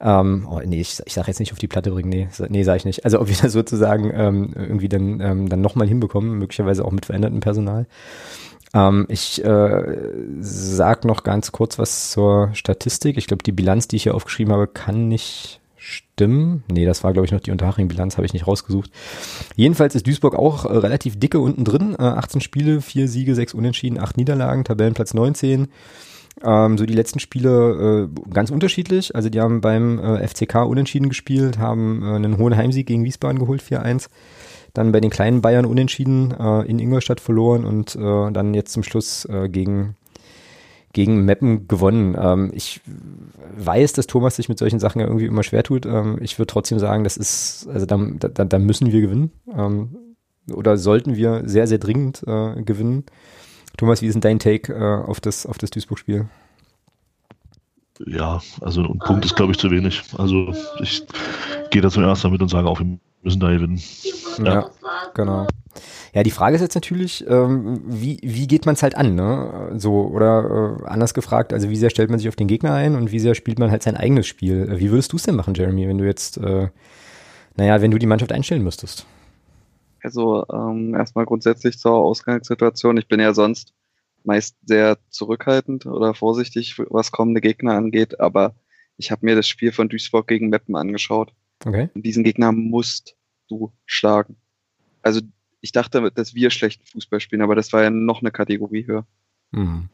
[0.00, 2.76] ähm, oh, nee, ich, ich sag jetzt nicht auf die Platte bringen, nee, nee, sag
[2.76, 3.04] ich nicht.
[3.04, 7.06] Also ob wir das sozusagen ähm, irgendwie dann, ähm, dann nochmal hinbekommen, möglicherweise auch mit
[7.06, 7.86] verändertem Personal.
[8.74, 9.98] Ähm, ich äh,
[10.40, 13.16] sag noch ganz kurz was zur Statistik.
[13.18, 16.62] Ich glaube, die Bilanz, die ich hier aufgeschrieben habe, kann nicht stimmen.
[16.70, 18.90] Nee, das war, glaube ich, noch die Unterhaching-Bilanz, habe ich nicht rausgesucht.
[19.56, 21.96] Jedenfalls ist Duisburg auch äh, relativ dicke unten drin.
[21.98, 25.68] Äh, 18 Spiele, 4 Siege, 6 Unentschieden, 8 Niederlagen, Tabellenplatz 19.
[26.44, 29.14] Ähm, so die letzten Spiele äh, ganz unterschiedlich.
[29.14, 33.38] Also die haben beim äh, FCK unentschieden gespielt, haben äh, einen hohen Heimsieg gegen Wiesbaden
[33.38, 34.08] geholt, 4-1.
[34.74, 39.26] Dann bei den kleinen Bayern unentschieden äh, in Ingolstadt verloren und dann jetzt zum Schluss
[39.48, 39.96] gegen
[40.92, 42.16] gegen Meppen gewonnen.
[42.18, 42.80] Ähm, ich
[43.56, 45.86] weiß, dass Thomas sich mit solchen Sachen ja irgendwie immer schwer tut.
[45.86, 49.32] Ähm, ich würde trotzdem sagen, das ist, also da, da, da müssen wir gewinnen.
[49.54, 49.96] Ähm,
[50.52, 53.04] oder sollten wir sehr, sehr dringend äh, gewinnen.
[53.76, 56.26] Thomas, wie ist denn dein Take äh, auf das, auf das Duisburg-Spiel?
[58.06, 60.02] Ja, also ein Punkt ist, glaube ich, zu wenig.
[60.16, 61.04] Also ich
[61.70, 63.80] gehe da zum ersten damit und sage auch, wir müssen da gewinnen.
[64.38, 64.70] Ja, ja
[65.14, 65.46] genau.
[66.18, 69.70] Ja, die Frage ist jetzt natürlich, ähm, wie, wie geht man es halt an, ne?
[69.76, 72.96] So, oder äh, anders gefragt, also wie sehr stellt man sich auf den Gegner ein
[72.96, 74.80] und wie sehr spielt man halt sein eigenes Spiel?
[74.80, 76.70] Wie würdest du es denn machen, Jeremy, wenn du jetzt, äh,
[77.54, 79.06] naja, wenn du die Mannschaft einstellen müsstest?
[80.02, 82.96] Also ähm, erstmal grundsätzlich zur Ausgangssituation.
[82.96, 83.72] Ich bin ja sonst
[84.24, 88.56] meist sehr zurückhaltend oder vorsichtig, was kommende Gegner angeht, aber
[88.96, 91.32] ich habe mir das Spiel von Duisburg gegen Meppen angeschaut.
[91.64, 91.90] Okay.
[91.94, 93.14] Und diesen Gegner musst
[93.48, 94.34] du schlagen.
[95.00, 95.20] Also
[95.60, 99.06] ich dachte, dass wir schlechten Fußball spielen, aber das war ja noch eine Kategorie höher.
[99.50, 99.88] Mhm.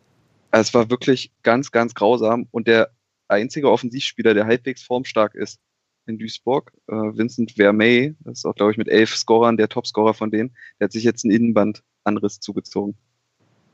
[0.51, 2.91] Also es war wirklich ganz, ganz grausam und der
[3.29, 5.59] einzige Offensivspieler, der halbwegs formstark ist
[6.07, 10.15] in Duisburg, äh, Vincent Vermey, das ist auch, glaube ich, mit elf Scorern der Topscorer
[10.15, 12.95] von denen, der hat sich jetzt einen Innenbandanriss zugezogen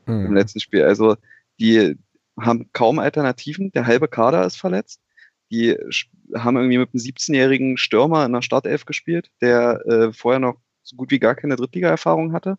[0.05, 0.27] mhm.
[0.27, 0.83] im letzten Spiel.
[0.83, 1.17] Also
[1.59, 1.97] die
[2.39, 5.01] haben kaum Alternativen, der halbe Kader ist verletzt.
[5.51, 5.75] Die
[6.33, 10.95] haben irgendwie mit einem 17-jährigen Stürmer in der Startelf gespielt, der äh, vorher noch so
[10.95, 12.57] gut wie gar keine Drittliga-Erfahrung hatte.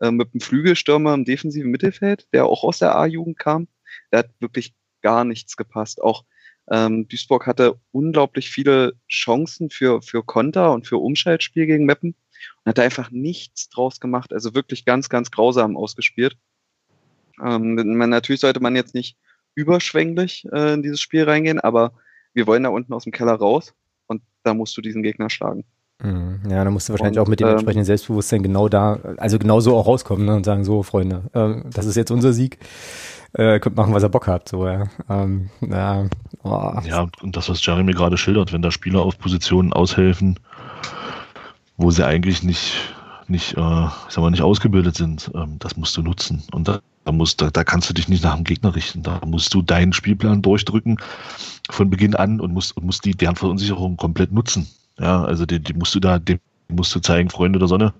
[0.00, 3.68] Äh, mit einem Flügelstürmer im defensiven Mittelfeld, der auch aus der A-Jugend kam.
[4.10, 6.02] Der hat wirklich gar nichts gepasst.
[6.02, 6.24] Auch
[6.70, 12.14] ähm, Duisburg hatte unglaublich viele Chancen für, für Konter und für Umschaltspiel gegen Meppen
[12.64, 14.32] und hat da einfach nichts draus gemacht.
[14.32, 16.36] Also wirklich ganz, ganz grausam ausgespielt.
[17.42, 19.16] Ähm, man, natürlich sollte man jetzt nicht
[19.54, 21.92] überschwänglich äh, in dieses Spiel reingehen, aber
[22.32, 23.74] wir wollen da unten aus dem Keller raus
[24.06, 25.64] und da musst du diesen Gegner schlagen.
[26.02, 26.40] Mhm.
[26.48, 29.38] Ja, da musst du wahrscheinlich und, auch mit dem ähm, entsprechenden Selbstbewusstsein genau da, also
[29.38, 32.58] genau so auch rauskommen ne, und sagen, so Freunde, äh, das ist jetzt unser Sieg,
[33.34, 34.84] äh, könnt machen, was ihr Bock habt, so, ja.
[35.08, 36.06] Ähm, ja,
[36.42, 36.72] oh.
[36.84, 40.40] ja, und das, was Jeremy gerade schildert, wenn da Spieler auf Positionen aushelfen,
[41.76, 42.74] wo sie eigentlich nicht,
[43.28, 43.60] nicht, äh,
[44.08, 46.42] sag mal, nicht ausgebildet sind, ähm, das musst du nutzen.
[46.52, 49.02] Und da, da, musst, da, da kannst du dich nicht nach dem Gegner richten.
[49.02, 50.98] Da musst du deinen Spielplan durchdrücken
[51.70, 54.68] von Beginn an und musst, und musst die, deren Verunsicherung komplett nutzen.
[54.98, 56.38] Ja, also die, die musst du da, dem
[56.68, 57.92] musst du zeigen, Freunde der Sonne,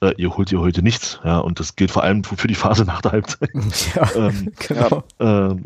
[0.00, 1.20] äh, ihr holt ihr heute nichts.
[1.24, 3.50] Ja, und das gilt vor allem für die Phase nach der Halbzeit.
[3.94, 5.04] Ja, ähm, genau.
[5.18, 5.56] Äh,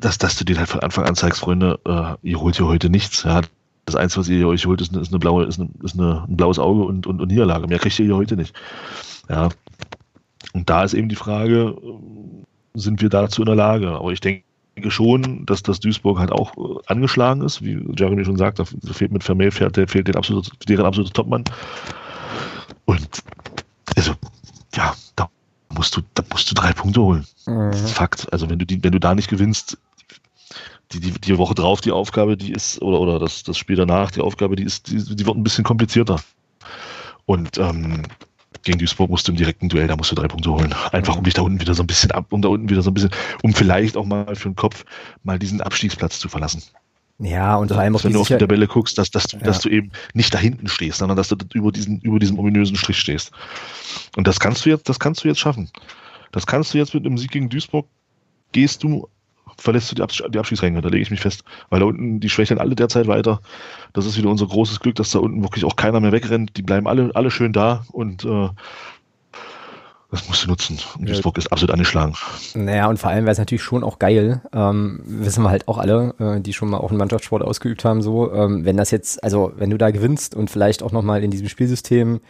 [0.00, 2.90] dass, dass du dir halt von Anfang an zeigst, Freunde, äh, ihr holt ihr heute
[2.90, 3.24] nichts.
[3.24, 3.42] Ja,
[3.86, 6.24] das Einzige, was ihr euch holt, ist eine, ist eine blaue, ist, eine, ist eine,
[6.28, 7.66] ein blaues Auge und, und, und Niederlage.
[7.66, 8.54] Mehr kriegt ihr hier heute nicht.
[9.28, 9.48] Ja.
[10.52, 11.76] Und da ist eben die Frage,
[12.74, 13.90] sind wir dazu in der Lage?
[13.90, 14.44] Aber ich denke
[14.88, 19.12] schon, dass das Duisburg halt auch äh, angeschlagen ist, wie Jeremy schon sagt, da fehlt
[19.12, 21.44] mit Vermeil, der fehlt den absolute, deren absolute Topmann.
[22.84, 23.22] Und
[23.96, 24.14] also,
[24.74, 25.28] ja, da
[25.74, 27.26] musst du, da musst du drei Punkte holen.
[27.46, 27.72] Mhm.
[27.72, 28.32] Fakt.
[28.32, 29.78] Also wenn du die, wenn du da nicht gewinnst,
[30.92, 34.10] die, die, die Woche drauf die Aufgabe, die ist, oder, oder das, das Spiel danach,
[34.10, 36.20] die Aufgabe, die ist, die, die wird ein bisschen komplizierter.
[37.26, 38.02] Und ähm,
[38.62, 40.74] gegen Duisburg musst du im direkten Duell, da musst du drei Punkte holen.
[40.92, 42.90] Einfach um dich da unten wieder so ein bisschen ab, um da unten wieder so
[42.90, 43.10] ein bisschen,
[43.42, 44.84] um vielleicht auch mal für den Kopf
[45.22, 46.62] mal diesen Abstiegsplatz zu verlassen.
[47.18, 49.42] Ja, und vor allem auch wenn du auf die Tabelle guckst, dass, dass, du, ja.
[49.42, 52.76] dass du eben nicht da hinten stehst, sondern dass du über diesen, über diesem ominösen
[52.76, 53.30] Strich stehst.
[54.16, 55.70] Und das kannst du jetzt, das kannst du jetzt schaffen.
[56.32, 57.86] Das kannst du jetzt mit einem Sieg gegen Duisburg,
[58.52, 59.08] gehst du
[59.60, 61.44] verlässt du die, Abs die Abschiedsränge, da lege ich mich fest.
[61.68, 63.40] Weil da unten, die schwächeln alle derzeit weiter.
[63.92, 66.56] Das ist wieder unser großes Glück, dass da unten wirklich auch keiner mehr wegrennt.
[66.56, 68.48] Die bleiben alle, alle schön da und äh,
[70.10, 70.78] das musst du nutzen.
[70.98, 72.14] Und Duisburg ist absolut angeschlagen.
[72.54, 75.78] Naja, und vor allem wäre es natürlich schon auch geil, ähm, wissen wir halt auch
[75.78, 79.22] alle, äh, die schon mal auch einen Mannschaftssport ausgeübt haben, so, ähm, wenn das jetzt,
[79.22, 82.20] also wenn du da gewinnst und vielleicht auch nochmal in diesem Spielsystem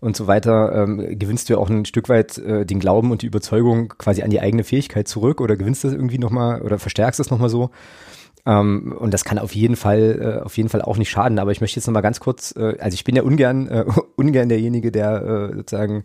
[0.00, 3.22] und so weiter, ähm, gewinnst du ja auch ein Stück weit äh, den Glauben und
[3.22, 7.20] die Überzeugung quasi an die eigene Fähigkeit zurück oder gewinnst das irgendwie nochmal oder verstärkst
[7.20, 7.70] das nochmal so.
[8.46, 11.38] Ähm, und das kann auf jeden Fall, äh, auf jeden Fall auch nicht schaden.
[11.38, 13.84] Aber ich möchte jetzt nochmal ganz kurz, äh, also ich bin ja ungern, äh,
[14.16, 16.04] ungern derjenige, der äh, sozusagen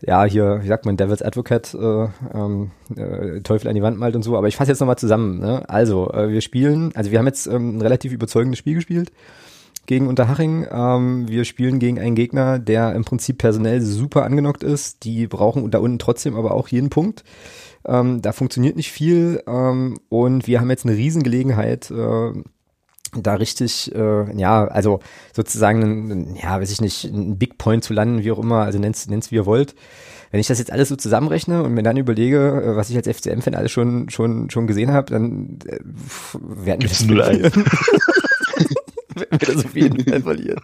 [0.00, 4.14] ja, hier, wie sagt man, Devil's Advocate, äh, ähm, äh, Teufel an die Wand malt
[4.14, 5.40] und so, aber ich fasse jetzt nochmal zusammen.
[5.40, 5.68] Ne?
[5.68, 9.10] Also, wir spielen, also wir haben jetzt ähm, ein relativ überzeugendes Spiel gespielt
[9.88, 10.66] gegen Unterhaching.
[10.70, 15.02] Ähm, wir spielen gegen einen Gegner, der im Prinzip personell super angenockt ist.
[15.02, 17.24] Die brauchen da unten trotzdem aber auch jeden Punkt.
[17.86, 22.32] Ähm, da funktioniert nicht viel ähm, und wir haben jetzt eine Riesengelegenheit, äh,
[23.16, 25.00] da richtig, äh, ja, also
[25.32, 28.78] sozusagen, ein, ja, weiß ich nicht, ein Big Point zu landen, wie auch immer, also
[28.78, 29.74] nennt's, nennt's wie ihr wollt.
[30.30, 33.08] Wenn ich das jetzt alles so zusammenrechne und mir dann überlege, äh, was ich als
[33.08, 35.78] FCM-Fan alles schon, schon, schon gesehen habe, dann äh,
[36.42, 37.52] werden wir das.
[39.30, 40.60] werden wir das auf jeden Fall verlieren.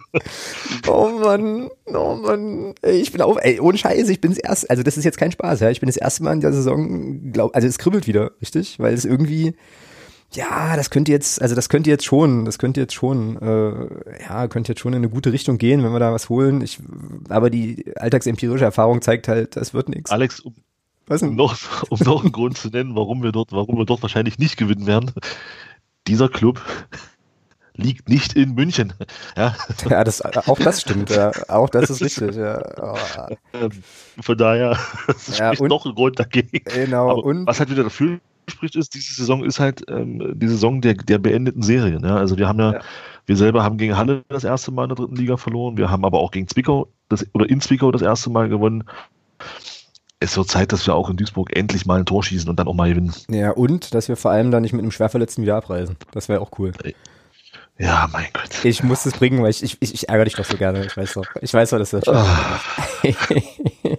[0.87, 2.73] Oh Mann, oh Mann.
[2.81, 5.17] Ey, ich bin auch, ey, ohne Scheiße, ich bin das erste, also das ist jetzt
[5.17, 5.69] kein Spaß, ja.
[5.69, 8.79] Ich bin das erste Mal in der Saison, glaub, also es kribbelt wieder, richtig?
[8.79, 9.55] Weil es irgendwie,
[10.35, 14.47] ja, das könnte jetzt, also das könnte jetzt schon, das könnte jetzt schon, äh, ja,
[14.47, 16.61] könnte jetzt schon in eine gute Richtung gehen, wenn wir da was holen.
[16.61, 16.79] Ich,
[17.29, 20.11] aber die alltagsempirische Erfahrung zeigt halt, das wird nichts.
[20.11, 20.53] Alex, um,
[21.07, 21.57] um noch,
[21.89, 24.87] um noch einen Grund zu nennen, warum wir dort, warum wir dort wahrscheinlich nicht gewinnen
[24.87, 25.11] werden.
[26.07, 26.61] Dieser Club
[27.77, 28.93] liegt nicht in München.
[29.37, 29.55] Ja,
[29.89, 31.09] ja das, auch das stimmt.
[31.09, 31.31] Ja.
[31.49, 32.35] Auch das ist richtig.
[32.35, 32.61] Ja.
[32.81, 32.97] Oh.
[34.21, 36.61] Von daher das ja, spricht noch ein Grund dagegen.
[36.63, 37.21] Genau.
[37.45, 41.17] Was halt wieder dafür spricht, ist, diese Saison ist halt ähm, die Saison der, der
[41.17, 42.03] beendeten Serien.
[42.03, 42.15] Ja?
[42.17, 42.79] Also wir haben ja, ja,
[43.25, 45.77] wir selber haben gegen Halle das erste Mal in der dritten Liga verloren.
[45.77, 48.83] Wir haben aber auch gegen Zwickau das, oder in Zwickau das erste Mal gewonnen.
[50.19, 52.67] Es wird Zeit, dass wir auch in Duisburg endlich mal ein Tor schießen und dann
[52.67, 53.13] auch mal gewinnen.
[53.29, 55.97] Ja, und dass wir vor allem da nicht mit einem Schwerverletzten wieder abreisen.
[56.11, 56.71] Das wäre auch cool.
[57.77, 58.63] Ja, mein Gott.
[58.63, 60.85] Ich muss es bringen, weil ich, ich, ich ärgere dich doch so gerne.
[60.85, 61.25] Ich weiß doch.
[61.41, 62.15] Ich weiß doch, dass das schon.
[62.15, 63.07] Oh.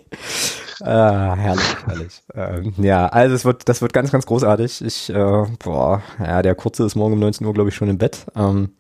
[0.83, 2.23] Ah, herrlich, herrlich.
[2.35, 4.85] Ähm, ja, also es wird, das wird ganz, ganz großartig.
[4.85, 7.97] Ich, äh, boah, ja, der Kurze ist morgen um 19 Uhr, glaube ich, schon im
[7.97, 8.27] Bett.
[8.37, 8.75] Ähm,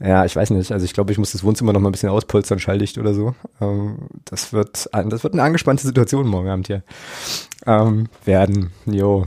[0.00, 0.70] ja, ich weiß nicht.
[0.70, 3.34] Also ich glaube, ich muss das Wohnzimmer noch mal ein bisschen auspolstern, schalldicht oder so.
[3.60, 6.82] Ähm, das wird, das wird eine angespannte Situation morgen Abend hier
[7.66, 8.72] ähm, werden.
[8.84, 9.26] Jo.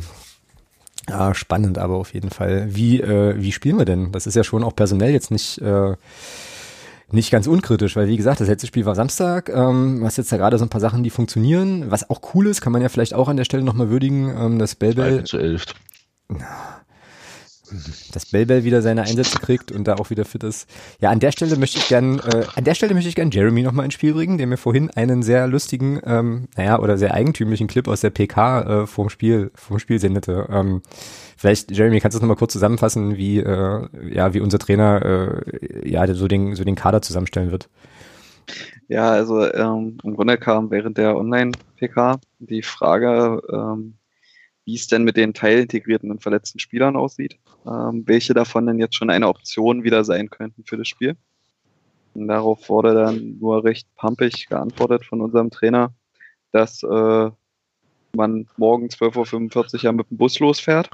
[1.09, 2.67] Ja, spannend, aber auf jeden Fall.
[2.69, 4.11] Wie, äh, wie spielen wir denn?
[4.11, 5.95] Das ist ja schon auch personell jetzt nicht äh,
[7.11, 9.49] nicht ganz unkritisch, weil wie gesagt, das letzte Spiel war Samstag.
[9.49, 11.89] Ähm, was jetzt da gerade so ein paar Sachen, die funktionieren.
[11.89, 14.59] Was auch cool ist, kann man ja vielleicht auch an der Stelle nochmal würdigen, ähm,
[14.59, 15.23] das Bellbell.
[15.23, 15.65] zu elf.
[18.13, 20.69] Dass Bellbell wieder seine Einsätze kriegt und da auch wieder fit ist.
[20.99, 23.63] Ja, an der Stelle möchte ich gern, äh, an der Stelle möchte ich gern Jeremy
[23.63, 27.67] nochmal ins Spiel bringen, der mir vorhin einen sehr lustigen, ähm, naja, oder sehr eigentümlichen
[27.67, 30.47] Clip aus der PK äh, vorm Spiel, vorm Spiel sendete.
[30.49, 30.81] Ähm,
[31.37, 35.89] vielleicht, Jeremy, kannst du das nochmal kurz zusammenfassen, wie, äh, ja, wie unser Trainer, äh,
[35.89, 37.69] ja, so den, so den Kader zusammenstellen wird?
[38.87, 43.95] Ja, also ähm, im Grunde kam während der Online-PK die Frage, ähm,
[44.67, 48.95] wie es denn mit den teilintegrierten und verletzten Spielern aussieht, ähm, welche davon denn jetzt
[48.95, 51.15] schon eine Option wieder sein könnten für das Spiel.
[52.13, 55.93] Und darauf wurde dann nur recht pumpig geantwortet von unserem Trainer,
[56.51, 57.31] dass äh,
[58.11, 60.89] man morgen 12.45 Uhr ja mit dem Bus losfährt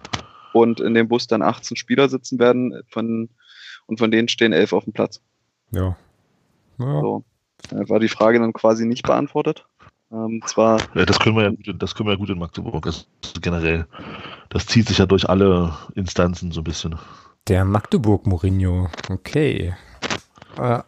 [0.53, 3.29] und in dem Bus dann 18 Spieler sitzen werden von,
[3.87, 5.19] und von denen stehen elf auf dem Platz.
[5.71, 5.97] Ja.
[6.77, 7.01] ja.
[7.01, 7.23] So.
[7.71, 9.65] War die Frage dann quasi nicht beantwortet.
[10.13, 12.85] Ähm, zwar ja, das können wir ja gut, das können wir ja gut in Magdeburg.
[12.85, 13.05] Also
[13.41, 13.87] generell.
[14.49, 16.95] Das zieht sich ja durch alle Instanzen so ein bisschen.
[17.47, 18.89] Der Magdeburg Mourinho.
[19.09, 19.73] Okay.
[20.55, 20.85] Ja,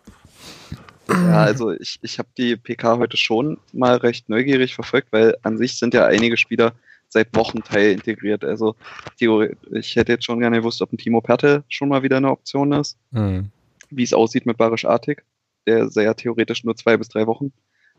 [1.08, 5.78] also ich, ich habe die PK heute schon mal recht neugierig verfolgt, weil an sich
[5.78, 6.74] sind ja einige Spieler
[7.10, 8.44] seit Wochen Teil integriert.
[8.44, 8.76] Also
[9.20, 12.72] ich hätte jetzt schon gerne gewusst, ob ein Timo Pertel schon mal wieder eine Option
[12.74, 12.98] ist.
[13.12, 13.50] Mhm.
[13.90, 15.24] Wie es aussieht mit Barisch Artig,
[15.68, 17.52] der sehr theoretisch nur zwei bis drei Wochen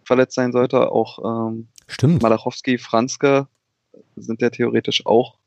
[0.06, 0.90] verletzt sein sollte.
[0.90, 2.22] Auch ähm, Stimmt.
[2.22, 3.48] Malachowski, Franzke
[4.16, 5.38] sind ja theoretisch auch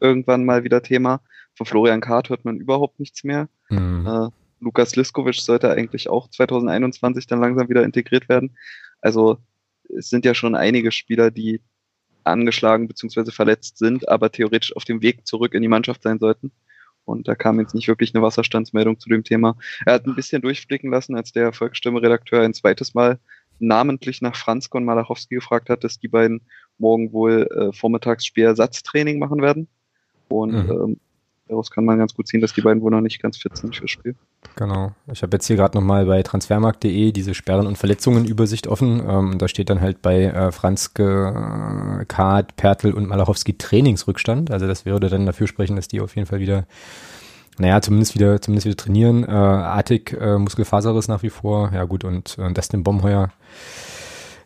[0.00, 1.20] irgendwann mal wieder Thema.
[1.54, 3.48] Von Florian Kart hört man überhaupt nichts mehr.
[3.70, 4.06] Mhm.
[4.06, 4.28] Äh,
[4.60, 8.56] Lukas Liskovic sollte eigentlich auch 2021 dann langsam wieder integriert werden.
[9.00, 9.38] Also
[9.96, 11.60] es sind ja schon einige Spieler, die
[12.24, 13.30] angeschlagen bzw.
[13.30, 16.50] verletzt sind, aber theoretisch auf dem Weg zurück in die Mannschaft sein sollten.
[17.04, 19.58] Und da kam jetzt nicht wirklich eine Wasserstandsmeldung zu dem Thema.
[19.84, 23.18] Er hat ein bisschen durchblicken lassen, als der Volksstimme-Redakteur ein zweites Mal
[23.58, 26.42] namentlich nach Franzke und Malachowski gefragt hat, dass die beiden
[26.78, 29.68] morgen wohl äh, vormittags Spielersatztraining machen werden.
[30.28, 30.70] Und mhm.
[30.70, 31.00] ähm,
[31.48, 33.76] daraus kann man ganz gut ziehen, dass die beiden wohl noch nicht ganz fit sind
[33.76, 34.14] fürs Spiel.
[34.56, 34.92] Genau.
[35.12, 39.02] Ich habe jetzt hier gerade nochmal bei transfermarkt.de diese Sperren- und Verletzungen-Übersicht offen.
[39.06, 44.50] Ähm, da steht dann halt bei äh, Franzke, äh, Kart, Pertl und Malachowski Trainingsrückstand.
[44.50, 46.66] Also das würde dann dafür sprechen, dass die auf jeden Fall wieder
[47.58, 49.24] naja, zumindest wieder, zumindest wieder trainieren.
[49.24, 51.70] Äh, Artig, äh, Muskelfaserriss nach wie vor.
[51.72, 53.30] Ja gut, und äh, Dustin Bomheuer,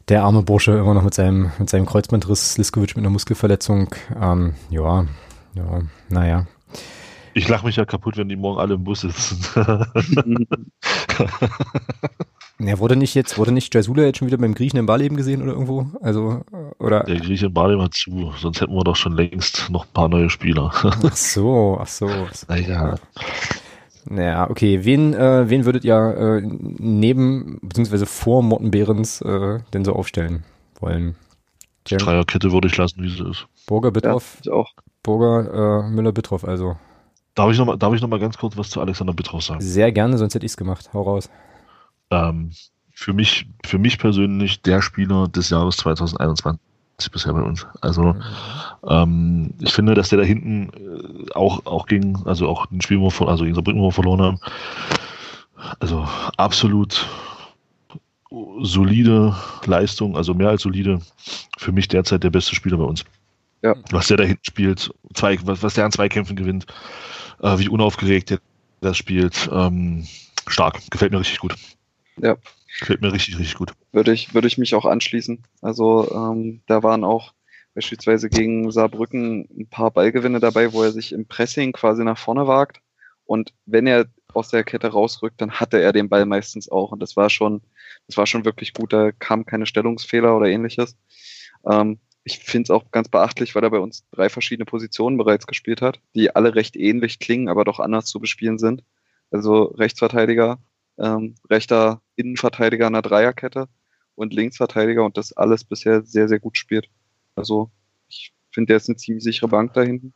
[0.09, 3.95] der arme Bursche, immer noch mit seinem, mit seinem Kreuzbandriss, Liskovic mit einer Muskelverletzung.
[4.21, 5.07] Ähm, ja,
[5.55, 6.47] ja, naja.
[7.35, 9.39] Ich lache mich ja kaputt, wenn die morgen alle im Bus sitzen.
[12.61, 15.43] Ja, wurde nicht jetzt, wurde nicht Jasula jetzt schon wieder beim Griechen in Barleben gesehen
[15.43, 15.87] oder irgendwo?
[16.01, 16.43] Also,
[16.81, 17.05] oder?
[17.05, 20.09] Der Grieche in Barleben hat zu, sonst hätten wir doch schon längst noch ein paar
[20.09, 20.73] neue Spieler.
[20.83, 22.09] Ach so, ach so.
[22.49, 22.97] Naja.
[24.07, 24.85] Naja, okay.
[24.85, 30.43] Wen, äh, wen würdet ihr äh, neben, beziehungsweise vor Morten Behrens äh, denn so aufstellen
[30.81, 31.15] wollen?
[31.87, 33.47] Die Dreierkette würde ich lassen, wie sie ist.
[33.67, 34.39] Burger, Bittroff.
[34.43, 34.73] Ja, auch.
[35.05, 36.77] Burger, äh, Müller, Bittroff, also.
[37.35, 39.61] Darf ich nochmal noch, ganz kurz was zu Alexander Bittroff sagen?
[39.61, 40.91] Sehr gerne, sonst hätte ich es gemacht.
[40.93, 41.31] Hau raus
[42.11, 42.51] ähm,
[42.93, 46.61] für mich, für mich persönlich der Spieler des Jahres 2021
[47.13, 47.67] bisher bei uns.
[47.81, 48.17] Also
[48.89, 53.01] ähm, ich finde, dass der da hinten äh, auch, auch gegen, also auch den Spiel,
[53.01, 54.41] also gegen Saarbrücken, wo wir verloren haben,
[55.79, 57.07] also absolut
[58.61, 59.35] solide
[59.65, 61.01] Leistung, also mehr als solide.
[61.57, 63.05] Für mich derzeit der beste Spieler bei uns.
[63.63, 63.75] Ja.
[63.91, 66.67] Was der da hinten spielt, zwei, was, was der an Zweikämpfen gewinnt,
[67.43, 68.39] äh, wie unaufgeregt der
[68.81, 70.07] das spielt, ähm,
[70.47, 70.81] stark.
[70.91, 71.57] Gefällt mir richtig gut.
[72.21, 72.37] Ja.
[72.81, 73.73] Gefällt mir richtig, richtig gut.
[73.93, 75.43] Würde ich, würde ich mich auch anschließen.
[75.63, 77.33] Also ähm, da waren auch
[77.75, 82.47] beispielsweise gegen Saarbrücken ein paar Ballgewinne dabei, wo er sich im Pressing quasi nach vorne
[82.47, 82.81] wagt.
[83.25, 86.93] Und wenn er aus der Kette rausrückt, dann hatte er den Ball meistens auch.
[86.93, 87.63] Und das war schon,
[88.07, 88.93] das war schon wirklich gut.
[88.93, 90.97] Da kamen keine Stellungsfehler oder ähnliches.
[91.67, 95.47] Ähm, ich finde es auch ganz beachtlich, weil er bei uns drei verschiedene Positionen bereits
[95.47, 98.83] gespielt hat, die alle recht ähnlich klingen, aber doch anders zu bespielen sind.
[99.31, 100.59] Also Rechtsverteidiger,
[100.99, 103.69] ähm, rechter Innenverteidiger einer Dreierkette
[104.15, 106.89] und Linksverteidiger und das alles bisher sehr, sehr gut spielt.
[107.37, 107.71] Also
[108.09, 110.13] ich finde, der ist eine ziemlich sichere Bank da hinten.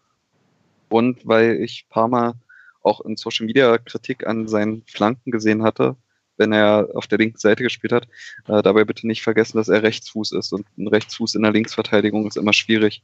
[0.89, 2.35] Und weil ich paar Mal
[2.83, 5.97] auch in Social Media Kritik an seinen Flanken gesehen hatte,
[6.37, 8.09] wenn er auf der linken Seite gespielt hat,
[8.49, 12.27] äh, dabei bitte nicht vergessen, dass er Rechtsfuß ist und ein Rechtsfuß in der Linksverteidigung
[12.27, 13.03] ist immer schwierig.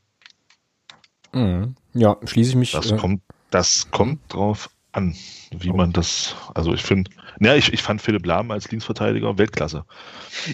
[1.32, 1.76] Mhm.
[1.94, 2.72] Ja, schließe ich mich.
[2.72, 5.14] Das, äh, kommt, das kommt drauf an,
[5.56, 7.10] wie man das, also ich finde,
[7.40, 9.84] ja, ich, ich fand Philipp Lahm als Linksverteidiger Weltklasse.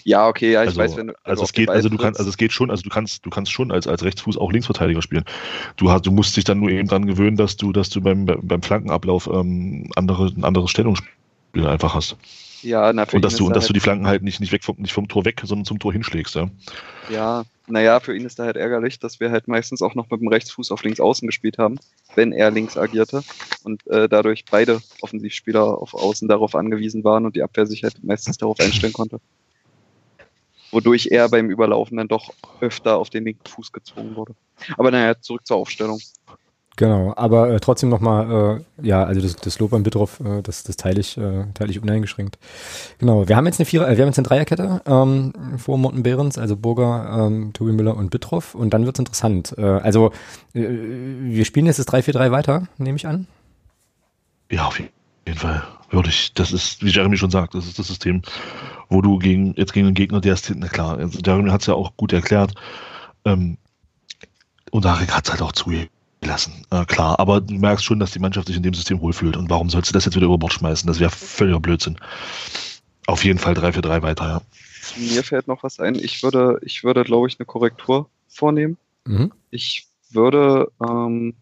[0.03, 2.29] Ja, okay, ja, ich also, weiß, wenn du, also es geht, also du kannst, also
[2.29, 5.25] es geht schon, also du kannst, du kannst schon als, als Rechtsfuß auch Linksverteidiger spielen.
[5.77, 8.27] Du hast, du musst dich dann nur eben dran gewöhnen, dass du, dass du beim,
[8.27, 12.17] beim Flankenablauf ähm, andere, ein anderes Stellungsspiel einfach hast.
[12.65, 14.65] Ja, na, und dass du, und dass halt du die Flanken halt nicht, nicht, weg
[14.65, 16.49] vom, nicht vom Tor weg, sondern zum Tor hinschlägst, ja.
[17.11, 20.21] Ja, naja, für ihn ist da halt ärgerlich, dass wir halt meistens auch noch mit
[20.21, 21.79] dem Rechtsfuß auf links außen gespielt haben,
[22.15, 23.23] wenn er links agierte
[23.65, 28.03] und äh, dadurch beide Offensivspieler auf Außen darauf angewiesen waren und die Abwehr sich halt
[28.03, 29.19] meistens darauf einstellen konnte.
[30.71, 34.35] Wodurch er beim Überlaufen dann doch öfter auf den linken Fuß gezwungen wurde.
[34.77, 36.01] Aber naja, zurück zur Aufstellung.
[36.77, 40.65] Genau, aber äh, trotzdem nochmal, äh, ja, also das, das Lob an Bitroff, äh, das,
[40.65, 42.37] das teile ich, äh, teile ich uneingeschränkt.
[42.99, 46.03] Genau, wir haben jetzt eine Vierer, äh, wir haben jetzt eine Dreierkette ähm, vor Morten
[46.03, 49.55] Behrens, also Burger, ähm, Tobi Müller und Bitroff und dann wird's interessant.
[49.57, 50.11] Äh, also
[50.53, 53.29] äh, wir spielen jetzt das 3-4-3 weiter, nehme ich an.
[54.51, 55.63] Ja, auf jeden Fall.
[55.91, 58.23] Würde ich, das ist, wie Jeremy schon sagt, das ist das System,
[58.89, 61.69] wo du gegen, jetzt gegen einen Gegner, der ist hinten, klar, also Jeremy hat es
[61.69, 62.53] ja auch gut erklärt,
[63.25, 63.59] ähm,
[64.73, 65.94] und Arik hat es halt auch zugegeben
[66.25, 66.65] lassen.
[66.71, 69.37] Äh, klar, aber du merkst schon, dass die Mannschaft sich in dem System wohlfühlt.
[69.37, 70.87] Und warum sollst du das jetzt wieder über Bord schmeißen?
[70.87, 71.99] Das wäre völliger Blödsinn.
[73.07, 74.43] Auf jeden Fall 3 für 3 weiter, ja.
[74.97, 75.95] Mir fällt noch was ein.
[75.95, 78.77] Ich würde, ich würde, glaube ich, eine Korrektur vornehmen.
[79.07, 79.33] Mhm.
[79.51, 81.35] Ich würde ähm,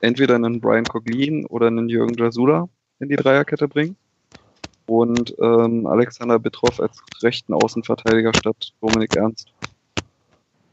[0.00, 2.68] entweder einen Brian Coglin oder einen Jürgen Jasula
[3.00, 3.96] in die Dreierkette bringen
[4.86, 9.52] und ähm, Alexander Bitroff als rechten Außenverteidiger statt Dominik Ernst.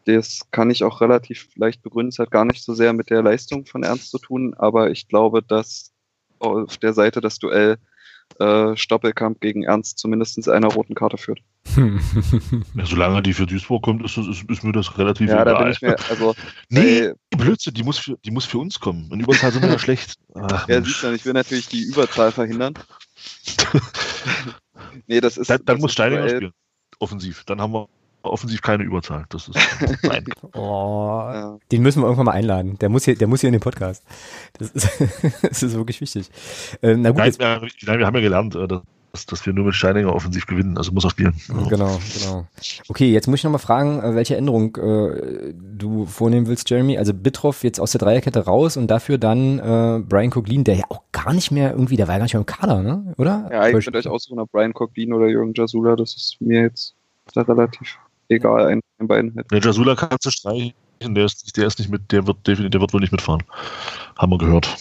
[0.05, 2.09] Das kann ich auch relativ leicht begründen.
[2.09, 5.07] Es hat gar nicht so sehr mit der Leistung von Ernst zu tun, aber ich
[5.07, 5.93] glaube, dass
[6.39, 7.77] auf der Seite das Duell
[8.39, 11.39] äh, Stoppelkamp gegen Ernst zumindest einer roten Karte führt.
[11.77, 15.53] ja, solange die für Duisburg kommt, ist, ist, ist mir das relativ ja, egal.
[15.53, 16.35] Da bin ich mir, also,
[16.69, 19.09] nee, äh, Blödsinn, die muss, für, die muss für uns kommen.
[19.11, 20.15] In Überzahl sind wir ja schlecht.
[20.35, 22.73] Ach, ja, siehst du, ich will natürlich die Überzahl verhindern.
[25.07, 25.49] nee, das ist.
[25.49, 26.51] Dann, dann das muss Steininger spielen.
[26.99, 27.43] Offensiv.
[27.45, 27.87] Dann haben wir
[28.25, 29.25] offensiv keine Überzahl.
[29.29, 29.57] Das ist
[30.03, 30.25] nein.
[30.53, 31.57] oh, ja.
[31.71, 32.77] Den müssen wir irgendwann mal einladen.
[32.79, 34.03] Der muss hier, der muss hier in den Podcast.
[34.57, 34.89] Das ist,
[35.41, 36.29] das ist wirklich wichtig.
[36.81, 38.67] Ähm, na gut, nein, wir, nein, wir haben ja gelernt, äh,
[39.15, 40.77] dass, dass wir nur mit Steininger offensiv gewinnen.
[40.77, 41.33] Also muss er spielen.
[41.47, 41.69] Ja.
[41.69, 42.47] Genau, genau.
[42.89, 46.97] Okay, jetzt muss ich nochmal fragen, äh, welche Änderung äh, du vornehmen willst, Jeremy.
[46.97, 50.83] Also Bitroff jetzt aus der Dreierkette raus und dafür dann äh, Brian Coglin, der ja
[50.89, 53.13] auch gar nicht mehr irgendwie, der war ja gar nicht mehr im Kader, ne?
[53.17, 53.49] Oder?
[53.51, 56.95] Ja, ich könnte euch aussuchen, Brian Coglin oder Jürgen Jasula, das ist mir jetzt
[57.33, 57.97] da relativ
[58.29, 59.51] egal, einen von beiden halt.
[59.51, 62.81] Der Jasula kannst du streichen, der ist, der ist nicht mit, der wird definitiv, der
[62.81, 63.43] wird wohl nicht mitfahren.
[64.17, 64.75] Haben wir gehört.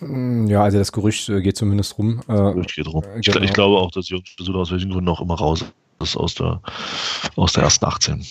[0.00, 2.22] Mm, ja, also das Gerücht äh, geht zumindest rum.
[2.26, 3.04] Das äh, Gerücht geht rum.
[3.18, 3.40] Ich, genau.
[3.40, 5.64] ich glaube auch, dass Jürgen Jasula aus welchen Gründen auch immer raus
[6.00, 6.60] ist aus der,
[7.36, 8.26] aus der ersten 18.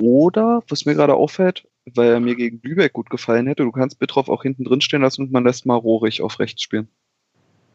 [0.00, 3.98] Oder, was mir gerade auffällt, weil er mir gegen Lübeck gut gefallen hätte, du kannst
[3.98, 6.88] Bitroff auch hinten drin stehen lassen und man lässt mal Rohrig auf rechts spielen.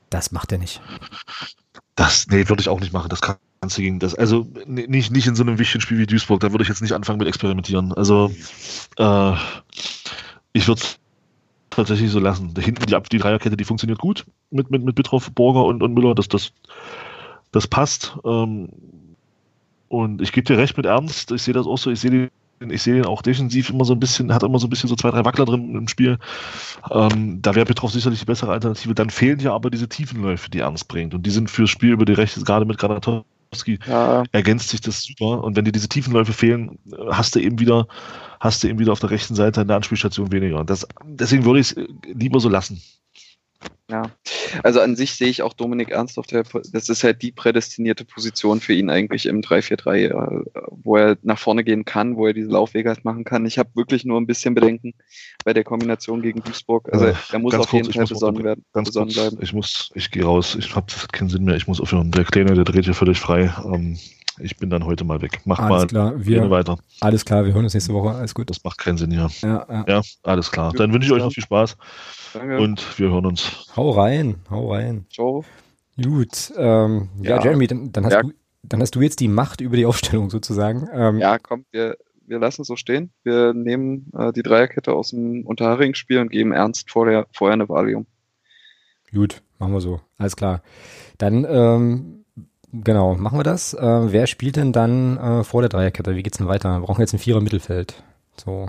[0.10, 0.82] Das macht er nicht.
[1.96, 3.10] Das, nee, würde ich auch nicht machen.
[3.10, 4.14] Das kann, Ganze gegen das.
[4.14, 6.92] Also nicht, nicht in so einem wichtigen Spiel wie Duisburg, da würde ich jetzt nicht
[6.92, 7.94] anfangen mit experimentieren.
[7.94, 8.30] Also
[8.98, 9.34] äh,
[10.52, 11.00] ich würde es
[11.70, 12.54] tatsächlich so lassen.
[12.54, 15.94] Da hinten die, die Dreierkette, die funktioniert gut mit, mit, mit Bitroff, Borger und, und
[15.94, 16.14] Müller.
[16.14, 16.52] Das, das,
[17.54, 18.18] das passt.
[18.26, 18.68] Ähm,
[19.88, 22.32] und ich gebe dir recht mit Ernst, ich sehe das auch so, ich sehe den
[22.60, 24.96] ich sehe ihn auch defensiv immer so ein bisschen, hat immer so ein bisschen so
[24.96, 26.18] zwei, drei Wackler drin im Spiel.
[26.92, 28.96] Ähm, da wäre Petrov sicherlich die bessere Alternative.
[28.96, 31.14] Dann fehlen ja aber diese Tiefenläufe, die Ernst bringt.
[31.14, 33.26] Und die sind fürs Spiel über die Rechte, gerade mit Granatov
[33.88, 34.24] ja.
[34.32, 35.44] ergänzt sich das super.
[35.44, 36.80] Und wenn dir diese Tiefenläufe fehlen,
[37.10, 37.88] hast du eben wieder,
[38.40, 40.64] hast du eben wieder auf der rechten Seite eine Anspielstation weniger.
[40.64, 42.82] Das, deswegen würde ich es lieber so lassen.
[43.90, 44.10] Ja,
[44.64, 48.06] also an sich sehe ich auch Dominik Ernst auf der, das ist halt die prädestinierte
[48.06, 52.34] Position für ihn eigentlich im 3-4-3, äh, wo er nach vorne gehen kann, wo er
[52.34, 53.46] diese Laufwege halt machen kann.
[53.46, 54.94] Ich habe wirklich nur ein bisschen Bedenken
[55.44, 56.92] bei der Kombination gegen Duisburg.
[56.92, 59.44] Also äh, er muss auf kurz, jeden Fall besonnen werden, ganz besonnen kurz, bleiben.
[59.44, 62.12] Ich muss, ich gehe raus, ich habe keinen Sinn mehr, ich muss aufhören.
[62.12, 63.54] Der Kleine, der dreht hier völlig frei.
[63.66, 64.00] Ähm,
[64.40, 65.42] ich bin dann heute mal weg.
[65.46, 66.14] Mach alles mal klar.
[66.18, 66.78] Wir, weiter.
[67.02, 68.16] Alles klar, wir hören uns nächste Woche.
[68.16, 68.50] Alles gut.
[68.50, 69.30] Das macht keinen Sinn hier.
[69.42, 69.86] Ja, ja.
[69.88, 70.74] ja alles klar.
[70.74, 71.78] Dann wünsche ich euch noch viel Spaß.
[72.34, 72.60] Danke.
[72.60, 73.68] Und wir hören uns.
[73.76, 75.06] Hau rein, hau rein.
[75.12, 75.44] Ciao.
[76.02, 76.52] Gut.
[76.58, 77.38] Ähm, ja.
[77.38, 77.44] ja.
[77.44, 78.22] Jeremy, dann, dann hast ja.
[78.24, 78.32] du
[78.64, 80.88] dann hast du jetzt die Macht über die Aufstellung sozusagen.
[80.94, 83.12] Ähm, ja, komm, wir, wir lassen es so stehen.
[83.24, 88.06] Wir nehmen äh, die Dreierkette aus dem Unterharing-Spiel und geben Ernst vorher, vorher eine Valium.
[89.14, 90.02] Gut, machen wir so.
[90.18, 90.64] Alles klar.
[91.18, 92.23] Dann, ähm,
[92.74, 93.74] genau, machen wir das.
[93.74, 96.16] Äh, wer spielt denn dann äh, vor der Dreierkette?
[96.16, 96.80] Wie geht's denn weiter?
[96.80, 98.04] Wir brauchen jetzt ein Vierer Mittelfeld.
[98.44, 98.68] So.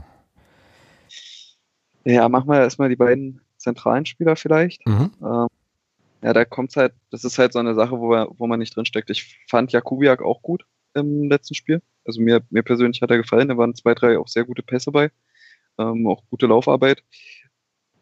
[2.04, 4.86] Ja, machen wir erstmal die beiden zentralen Spieler vielleicht.
[4.86, 5.10] Mhm.
[5.22, 5.46] Ähm,
[6.22, 8.74] ja, da kommt halt, das ist halt so eine Sache, wo, wir, wo man nicht
[8.74, 9.10] drinsteckt.
[9.10, 10.64] Ich fand Jakubiak auch gut
[10.94, 11.82] im letzten Spiel.
[12.04, 13.48] Also mir, mir persönlich hat er gefallen.
[13.48, 15.10] Da waren zwei, drei auch sehr gute Pässe bei.
[15.78, 17.02] Ähm, auch gute Laufarbeit.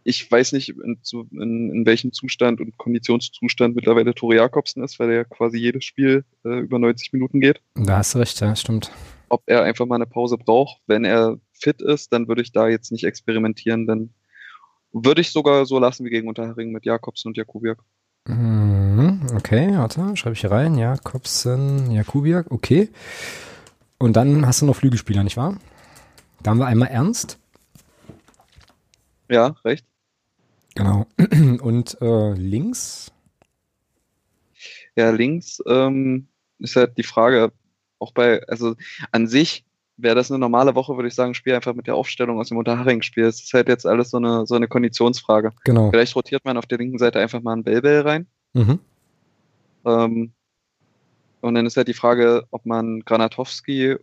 [0.04, 0.98] Ich weiß nicht, in,
[1.32, 6.24] in, in welchem Zustand und Konditionszustand mittlerweile Tore Jakobsen ist, weil er quasi jedes Spiel
[6.44, 7.60] äh, über 90 Minuten geht.
[7.74, 8.90] Da hast du recht, ja, stimmt.
[9.28, 10.80] Ob er einfach mal eine Pause braucht.
[10.86, 14.10] Wenn er fit ist, dann würde ich da jetzt nicht experimentieren, dann
[14.92, 17.78] würde ich sogar so lassen wie gegen Unterhering mit Jakobsen und Jakubiak.
[18.26, 19.26] Mhm.
[19.34, 20.76] okay, warte, schreibe ich hier rein.
[20.76, 22.90] Jakobsen, Jakubiak, okay.
[23.98, 25.56] Und dann hast du noch Flügelspieler, nicht wahr?
[26.42, 27.38] Da haben wir einmal Ernst.
[29.28, 29.86] Ja, recht.
[30.74, 31.06] Genau.
[31.62, 33.12] Und äh, links?
[34.96, 36.28] Ja, links ähm,
[36.58, 37.52] ist halt die Frage,
[37.98, 38.74] auch bei, also
[39.10, 39.64] an sich
[39.96, 42.58] wäre das eine normale Woche, würde ich sagen, spiel einfach mit der Aufstellung aus dem
[42.58, 43.24] Unterhaching-Spiel.
[43.24, 45.52] Es ist halt jetzt alles so eine, so eine Konditionsfrage.
[45.64, 45.90] Genau.
[45.90, 48.26] Vielleicht rotiert man auf der linken Seite einfach mal einen Bellbell rein.
[48.54, 48.78] Mhm.
[49.84, 50.32] Ähm,
[51.40, 53.96] und dann ist halt die Frage, ob man Granatowski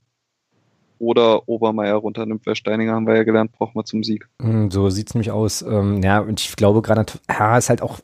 [0.99, 4.27] oder Obermeier runternimmt, weil Steininger haben wir ja gelernt, braucht man zum Sieg.
[4.41, 5.61] Hm, so sieht es nämlich aus.
[5.61, 7.99] Ähm, ja, und ich glaube, Granat ja, ist halt auch,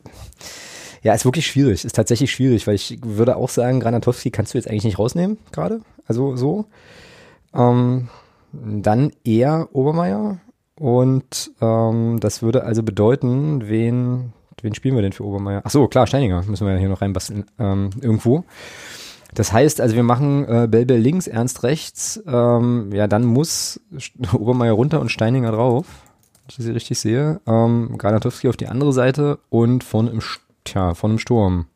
[1.03, 4.57] ja, ist wirklich schwierig, ist tatsächlich schwierig, weil ich würde auch sagen, Granatowski kannst du
[4.57, 5.81] jetzt eigentlich nicht rausnehmen, gerade.
[6.07, 6.65] Also so.
[7.53, 8.09] Ähm,
[8.51, 10.39] dann eher Obermeier.
[10.77, 15.61] Und ähm, das würde also bedeuten, wen, wen spielen wir denn für Obermeier?
[15.63, 18.43] Ach so, klar, Steininger müssen wir ja hier noch reinbasteln ähm, irgendwo.
[19.35, 22.23] Das heißt, also wir machen äh, Bell links, Ernst rechts.
[22.25, 23.81] Ähm, ja, dann muss
[24.33, 25.85] Obermeier runter und Steininger drauf,
[26.33, 27.41] wenn ich hier richtig sehe.
[27.45, 30.21] Ähm, Granatowski auf die andere Seite und vorne im,
[30.63, 31.67] tja, vorne im Sturm.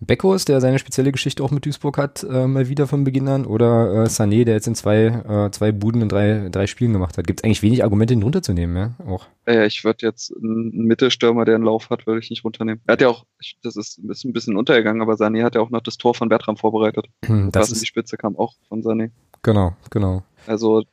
[0.00, 3.44] Beckos, der seine spezielle Geschichte auch mit Duisburg hat, äh, mal wieder von Beginn an,
[3.44, 7.18] oder äh, Sané, der jetzt in zwei, äh, zwei Buden in drei, drei Spielen gemacht
[7.18, 7.26] hat.
[7.26, 9.06] Gibt es eigentlich wenig Argumente, ihn runterzunehmen, ja?
[9.06, 9.26] Auch.
[9.46, 12.80] Ja, ich würde jetzt einen Mittelstürmer, der einen Lauf hat, würde ich nicht runternehmen.
[12.86, 13.24] Er hat ja auch,
[13.62, 16.56] das ist ein bisschen untergegangen, aber Sané hat ja auch noch das Tor von Bertram
[16.56, 17.06] vorbereitet.
[17.24, 19.10] Hm, das ist, die Spitze kam auch von Sané.
[19.42, 20.22] Genau, genau.
[20.46, 20.84] Also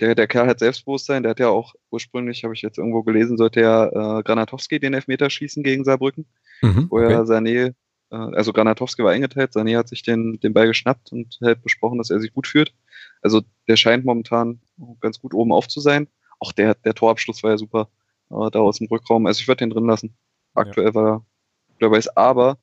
[0.00, 3.36] der, der Kerl hat Selbstbewusstsein, der hat ja auch ursprünglich, habe ich jetzt irgendwo gelesen,
[3.36, 6.26] sollte ja äh, Granatowski den Elfmeter schießen gegen Saarbrücken,
[6.62, 7.72] mhm, wo ja Sané äh,
[8.14, 12.10] also Granatowski war eingeteilt, Sané hat sich den, den Ball geschnappt und hat besprochen, dass
[12.10, 12.74] er sich gut fühlt.
[13.22, 14.60] Also der scheint momentan
[15.00, 16.08] ganz gut oben auf zu sein.
[16.38, 17.88] Auch der, der Torabschluss war ja super
[18.30, 19.26] äh, da aus dem Rückraum.
[19.26, 20.16] Also ich würde den drin lassen.
[20.54, 20.94] Aktuell ja.
[20.94, 21.26] war er
[21.80, 22.16] dabei ist.
[22.16, 22.58] Aber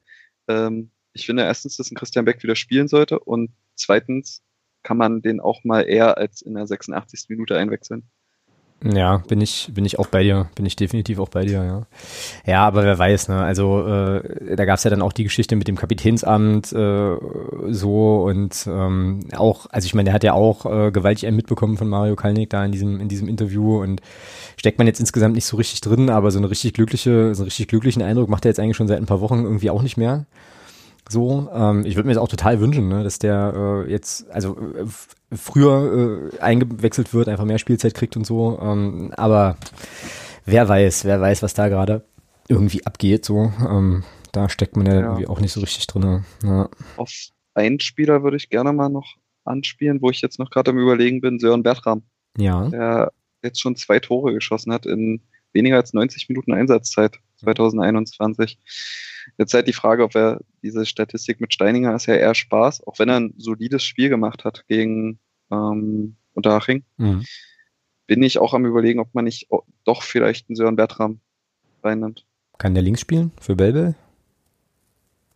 [0.47, 4.43] ähm, ich finde erstens, dass ein Christian Beck wieder spielen sollte und zweitens
[4.83, 7.25] kann man den auch mal eher als in der 86.
[7.29, 8.09] Minute einwechseln.
[8.83, 11.81] Ja, bin ich, bin ich auch bei dir, bin ich definitiv auch bei dir, ja.
[12.51, 13.39] Ja, aber wer weiß, ne?
[13.39, 17.15] Also äh, da gab's ja dann auch die Geschichte mit dem Kapitänsamt äh,
[17.69, 21.77] so und ähm, auch, also ich meine, der hat ja auch äh, gewaltig einen mitbekommen
[21.77, 24.01] von Mario Kalnick da in diesem, in diesem Interview und
[24.57, 27.49] steckt man jetzt insgesamt nicht so richtig drin, aber so eine richtig glückliche, so einen
[27.49, 29.97] richtig glücklichen Eindruck macht er jetzt eigentlich schon seit ein paar Wochen irgendwie auch nicht
[29.97, 30.25] mehr.
[31.11, 33.53] So, ähm, ich würde mir das auch total wünschen, ne, dass der
[33.85, 34.85] äh, jetzt, also äh,
[35.35, 38.57] früher äh, eingewechselt wird, einfach mehr Spielzeit kriegt und so.
[38.61, 39.57] Ähm, aber
[40.45, 42.03] wer weiß, wer weiß, was da gerade
[42.47, 43.25] irgendwie abgeht.
[43.25, 46.23] So, ähm, da steckt man ja, ja, irgendwie auch nicht so richtig drin.
[46.43, 46.69] Ja.
[46.97, 47.11] Auf
[47.53, 51.21] einen Spieler würde ich gerne mal noch anspielen, wo ich jetzt noch gerade am Überlegen
[51.21, 52.03] bin, Sören Bertram.
[52.37, 52.69] Ja.
[52.69, 53.11] Der
[53.43, 55.21] jetzt schon zwei Tore geschossen hat in
[55.53, 58.57] weniger als 90 Minuten Einsatzzeit 2021.
[59.37, 62.99] Jetzt halt die Frage, ob er diese Statistik mit Steininger ist ja eher Spaß, auch
[62.99, 65.19] wenn er ein solides Spiel gemacht hat gegen
[65.51, 66.83] ähm, Unterhaching.
[66.97, 67.25] Mhm.
[68.07, 69.47] Bin ich auch am überlegen, ob man nicht
[69.83, 71.19] doch vielleicht einen Sören Bertram
[71.83, 72.25] reinnimmt.
[72.57, 73.95] Kann der links spielen für Belbel?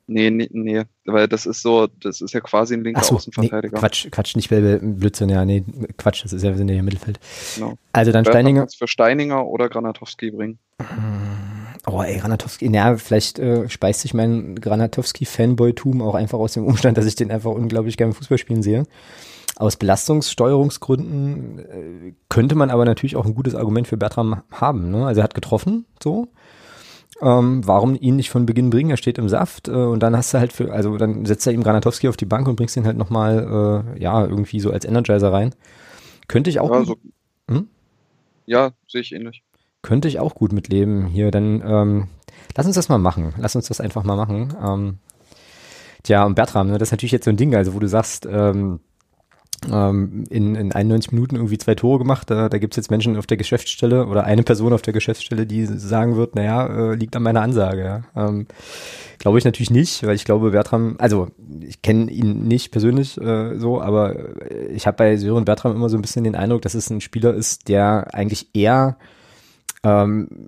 [0.07, 3.73] Nee, nee, nee, weil das ist so, das ist ja quasi ein linker so, Außenverteidiger.
[3.73, 5.63] Nee, Quatsch, Quatsch, nicht Belbel, Blödsinn, ja, nee,
[5.97, 7.19] Quatsch, das ist ja, wir sind ja im Mittelfeld.
[7.55, 7.75] Genau.
[7.91, 8.67] Also dann Steininger.
[8.77, 10.59] Für Steininger oder Granatowski bringen.
[11.87, 16.97] Oh, ey, Granatowski, naja, vielleicht äh, speist sich mein Granatowski-Fanboy-Tum auch einfach aus dem Umstand,
[16.97, 18.83] dass ich den einfach unglaublich gerne Fußball spielen sehe.
[19.57, 24.89] Aus Belastungssteuerungsgründen äh, könnte man aber natürlich auch ein gutes Argument für Bertram haben.
[24.89, 25.05] Ne?
[25.05, 26.27] Also er hat getroffen, so.
[27.21, 28.89] Ähm, warum ihn nicht von Beginn bringen?
[28.89, 31.53] Er steht im Saft äh, und dann hast du halt für, also dann setzt er
[31.53, 34.83] ihm Granatowski auf die Bank und bringst ihn halt nochmal, äh, ja, irgendwie so als
[34.83, 35.55] Energizer rein.
[36.27, 36.69] Könnte ich auch.
[36.71, 36.97] Ja, so,
[37.49, 37.69] hm?
[38.47, 39.44] ja sehe ich ähnlich.
[39.85, 41.29] Könnte ich auch gut mitleben hier.
[41.29, 42.07] Dann ähm,
[42.57, 43.35] lass uns das mal machen.
[43.37, 44.51] Lass uns das einfach mal machen.
[44.59, 44.97] Ähm,
[46.01, 48.25] tja, und Bertram, ne, das ist natürlich jetzt so ein Ding, also wo du sagst,
[48.25, 48.79] ähm,
[49.71, 52.31] ähm, in, in 91 Minuten irgendwie zwei Tore gemacht.
[52.31, 55.45] Da, da gibt es jetzt Menschen auf der Geschäftsstelle oder eine Person auf der Geschäftsstelle,
[55.45, 57.83] die sagen wird, naja, äh, liegt an meiner Ansage.
[57.83, 58.27] Ja.
[58.27, 58.47] Ähm,
[59.19, 61.27] glaube ich natürlich nicht, weil ich glaube, Bertram, also
[61.61, 64.15] ich kenne ihn nicht persönlich äh, so, aber
[64.71, 67.35] ich habe bei Sören Bertram immer so ein bisschen den Eindruck, dass es ein Spieler
[67.35, 68.97] ist, der eigentlich eher
[69.85, 70.47] ähm,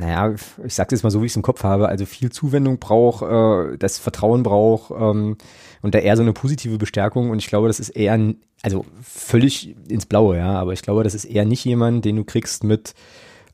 [0.00, 0.34] naja,
[0.64, 3.22] ich sage jetzt mal so, wie ich es im Kopf habe, also viel Zuwendung braucht,
[3.22, 5.36] äh, das Vertrauen braucht ähm,
[5.82, 8.18] und da eher so eine positive Bestärkung und ich glaube, das ist eher,
[8.62, 12.24] also völlig ins Blaue, ja, aber ich glaube, das ist eher nicht jemand, den du
[12.24, 12.94] kriegst mit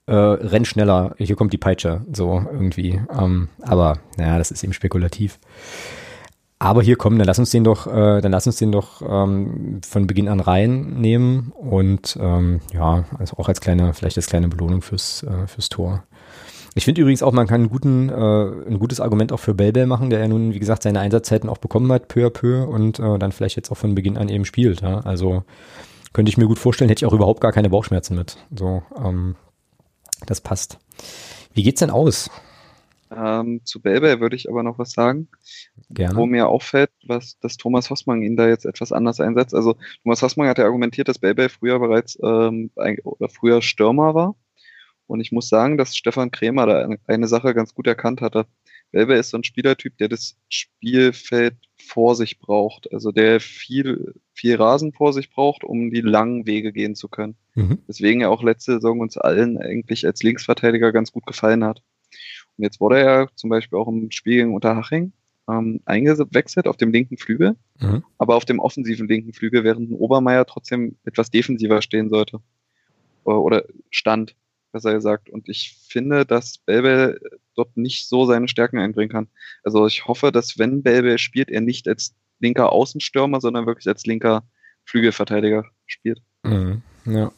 [0.07, 3.01] äh, renn schneller, hier kommt die Peitsche, so irgendwie.
[3.19, 5.39] Ähm, aber naja, das ist eben spekulativ.
[6.59, 9.81] Aber hier kommen, dann lass uns den doch, äh, dann lass uns den doch ähm,
[9.87, 14.81] von Beginn an reinnehmen und ähm, ja, also auch als kleine, vielleicht als kleine Belohnung
[14.81, 16.05] fürs, äh, fürs Tor.
[16.77, 19.87] Ich finde übrigens auch, man kann einen guten, äh, ein gutes Argument auch für Belbel
[19.87, 22.99] machen, der ja nun, wie gesagt, seine Einsatzzeiten auch bekommen hat, peu à peu und
[22.99, 24.81] äh, dann vielleicht jetzt auch von Beginn an eben spielt.
[24.81, 25.01] Ja?
[25.01, 25.45] Also
[26.13, 28.39] könnte ich mir gut vorstellen, hätte ich auch überhaupt gar keine Bauchschmerzen mit.
[28.57, 29.37] So, ähm,
[30.27, 30.79] das passt.
[31.53, 32.29] Wie geht's denn aus?
[33.11, 35.29] Ähm, zu Belbel würde ich aber noch was sagen.
[35.91, 36.17] Gerne.
[36.17, 39.55] Wo mir auffällt, was, dass Thomas Hossmann ihn da jetzt etwas anders einsetzt.
[39.55, 44.15] Also Thomas Hossmann hat ja argumentiert, dass Belbel früher bereits ähm, ein, oder früher Stürmer
[44.15, 44.37] war.
[45.07, 48.47] Und ich muss sagen, dass Stefan Krämer da eine Sache ganz gut erkannt hatte.
[48.91, 52.91] Belbel ist so ein Spielertyp, der das Spielfeld vor sich braucht.
[52.93, 57.37] Also der viel, viel Rasen vor sich braucht, um die langen Wege gehen zu können.
[57.55, 57.81] Mhm.
[57.89, 61.83] Deswegen er auch letzte Saison uns allen eigentlich als Linksverteidiger ganz gut gefallen hat.
[62.57, 65.13] Und jetzt wurde er zum Beispiel auch im Spiel gegen Unterhaching
[65.49, 68.05] ähm, eingewechselt auf dem linken Flügel, mhm.
[68.19, 72.41] aber auf dem offensiven linken Flügel, während ein Obermeier trotzdem etwas defensiver stehen sollte.
[73.25, 74.37] Oder stand,
[74.73, 75.31] besser gesagt.
[75.31, 77.21] Und ich finde, dass Belbel
[77.55, 79.29] dort nicht so seine Stärken einbringen kann.
[79.63, 84.05] Also ich hoffe, dass wenn Belbel spielt, er nicht als linker Außenstürmer, sondern wirklich als
[84.05, 84.45] linker
[84.85, 86.21] Flügelverteidiger spielt.
[86.43, 86.83] Mhm.
[87.07, 87.33] Ja.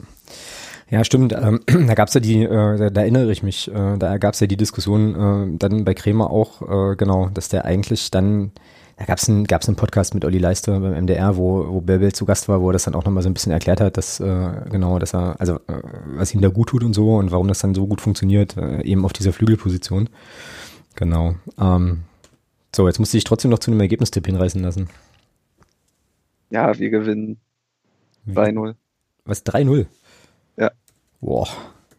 [0.89, 1.33] Ja, stimmt.
[1.33, 4.47] Ähm, da gab's ja die, äh, da, da, erinnere ich mich, äh, da gab's ja
[4.47, 8.53] die Diskussion äh, dann bei Kremer auch, äh, genau, dass der eigentlich dann,
[8.97, 12.25] da gab's einen, gab's einen Podcast mit Olli Leister beim MDR, wo, wo Belbel zu
[12.25, 14.51] Gast war, wo er das dann auch nochmal so ein bisschen erklärt hat, dass, äh,
[14.71, 15.83] genau, dass er, also äh,
[16.17, 18.83] was ihm da gut tut und so und warum das dann so gut funktioniert, äh,
[18.83, 20.09] eben auf dieser Flügelposition.
[20.95, 21.35] Genau.
[21.61, 22.03] Ähm,
[22.75, 24.89] so, jetzt musste ich trotzdem noch zu einem Ergebnistipp hinreißen lassen.
[26.51, 27.39] Ja, wir gewinnen
[28.29, 28.77] 3-0.
[29.25, 29.87] Was, 3-0?
[31.21, 31.49] Boah.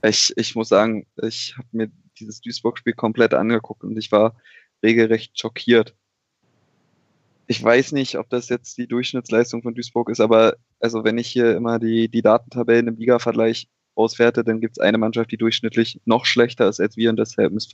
[0.04, 4.36] Ich, ich muss sagen, ich habe mir dieses Duisburg-Spiel komplett angeguckt und ich war
[4.84, 5.96] regelrecht schockiert.
[7.48, 11.28] Ich weiß nicht, ob das jetzt die Durchschnittsleistung von Duisburg ist, aber also wenn ich
[11.28, 16.02] hier immer die, die Datentabellen im Liga-Vergleich auswerte, dann gibt es eine Mannschaft, die durchschnittlich
[16.06, 17.74] noch schlechter ist als wir und das ist der MSV.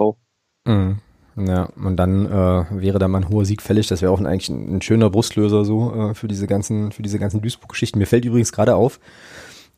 [0.65, 0.99] Mhm.
[1.35, 3.87] Ja, und dann äh, wäre da mal ein hoher Sieg fällig.
[3.87, 7.01] Das wäre auch ein, eigentlich ein, ein, schöner Brustlöser so äh, für diese ganzen, für
[7.01, 7.97] diese ganzen Duisburg-Geschichten.
[7.97, 8.99] Mir fällt übrigens gerade auf,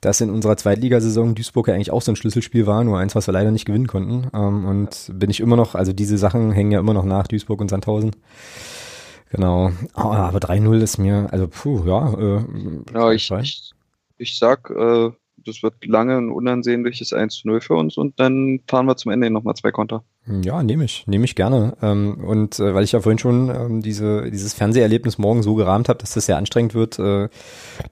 [0.02, 3.28] dass in unserer Zweitligasaison Duisburg ja eigentlich auch so ein Schlüsselspiel war, nur eins, was
[3.28, 4.28] wir leider nicht gewinnen konnten.
[4.34, 7.62] Ähm, und bin ich immer noch, also diese Sachen hängen ja immer noch nach, Duisburg
[7.62, 8.12] und Sandhausen.
[9.32, 9.72] Genau.
[9.96, 12.14] Oh, aber 3-0 ist mir, also puh, ja.
[12.14, 12.46] Äh,
[12.94, 13.72] ja, ich, ich,
[14.18, 18.86] ich sag, äh, das wird lange ein unansehnliches 1 0 für uns und dann fahren
[18.86, 20.04] wir zum Ende nochmal zwei Konter.
[20.28, 21.78] Ja, nehme ich, nehme ich gerne.
[21.84, 25.88] Ähm, und äh, weil ich ja vorhin schon ähm, diese, dieses Fernseherlebnis morgen so gerahmt
[25.88, 27.30] habe, dass das sehr anstrengend wird, äh,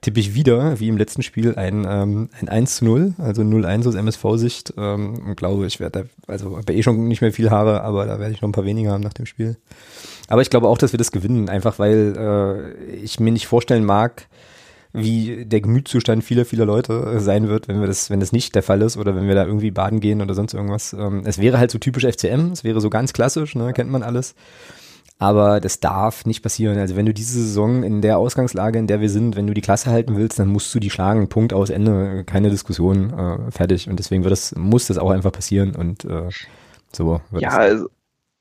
[0.00, 3.86] tippe ich wieder, wie im letzten Spiel, ein, ähm, ein 1 zu 0, also 0-1
[3.86, 4.74] aus MSV-Sicht.
[4.76, 8.04] Ähm, und glaube, ich werde da, also habe eh schon nicht mehr viel Haare, aber
[8.06, 9.56] da werde ich noch ein paar weniger haben nach dem Spiel.
[10.26, 13.84] Aber ich glaube auch, dass wir das gewinnen, einfach weil äh, ich mir nicht vorstellen
[13.84, 14.26] mag,
[14.94, 18.62] wie der Gemütszustand vieler, vieler Leute sein wird, wenn wir das, wenn das nicht der
[18.62, 20.92] Fall ist oder wenn wir da irgendwie baden gehen oder sonst irgendwas.
[20.92, 24.04] Ähm, es wäre halt so typisch FCM, es wäre so ganz klassisch, ne, kennt man
[24.04, 24.36] alles.
[25.18, 26.78] Aber das darf nicht passieren.
[26.78, 29.60] Also wenn du diese Saison in der Ausgangslage, in der wir sind, wenn du die
[29.60, 31.28] Klasse halten willst, dann musst du die schlagen.
[31.28, 33.88] Punkt aus Ende, keine Diskussion, äh, fertig.
[33.88, 36.28] Und deswegen wird das, muss das auch einfach passieren und äh,
[36.92, 37.20] so.
[37.30, 37.88] Wird ja, also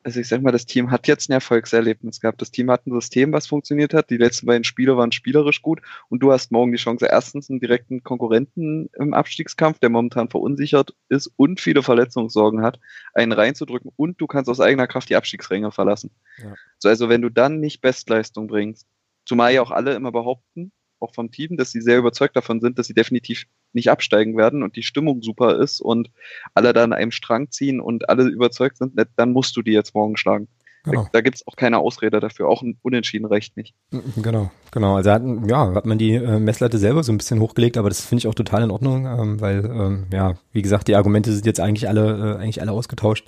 [0.04, 2.42] also ich sag mal, das Team hat jetzt ein Erfolgserlebnis gehabt.
[2.42, 4.10] Das Team hat ein System, was funktioniert hat.
[4.10, 7.60] Die letzten beiden Spiele waren spielerisch gut und du hast morgen die Chance, erstens einen
[7.60, 12.80] direkten Konkurrenten im Abstiegskampf, der momentan verunsichert ist und viele Verletzungssorgen hat,
[13.14, 16.12] einen reinzudrücken und du kannst aus eigener Kraft die Abstiegsränge verlassen.
[16.38, 16.54] Ja.
[16.80, 18.88] So, also wenn du dann nicht Bestleistung bringst,
[19.26, 20.72] zumal ja auch alle immer behaupten,
[21.04, 24.64] auch vom Team, dass sie sehr überzeugt davon sind, dass sie definitiv nicht absteigen werden
[24.64, 26.10] und die Stimmung super ist und
[26.54, 29.94] alle da an einem Strang ziehen und alle überzeugt sind, dann musst du die jetzt
[29.94, 30.48] morgen schlagen.
[30.84, 31.04] Genau.
[31.04, 33.74] Da, da gibt es auch keine Ausrede dafür, auch ein Unentschieden reicht nicht.
[34.18, 34.96] Genau, genau.
[34.98, 38.02] Also hat, ja, hat man die äh, Messlatte selber so ein bisschen hochgelegt, aber das
[38.02, 41.46] finde ich auch total in Ordnung, ähm, weil, ähm, ja, wie gesagt, die Argumente sind
[41.46, 43.28] jetzt eigentlich alle, äh, eigentlich alle ausgetauscht.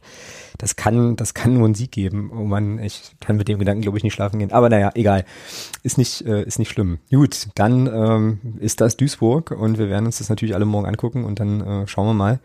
[0.57, 2.29] Das kann, das kann nur einen Sieg geben.
[2.33, 4.51] Oh man, ich kann mit dem Gedanken, glaube ich, nicht schlafen gehen.
[4.51, 5.25] Aber naja, egal.
[5.83, 6.99] Ist nicht, äh, ist nicht schlimm.
[7.09, 11.23] Gut, dann ähm, ist das Duisburg und wir werden uns das natürlich alle morgen angucken
[11.23, 12.39] und dann äh, schauen wir mal.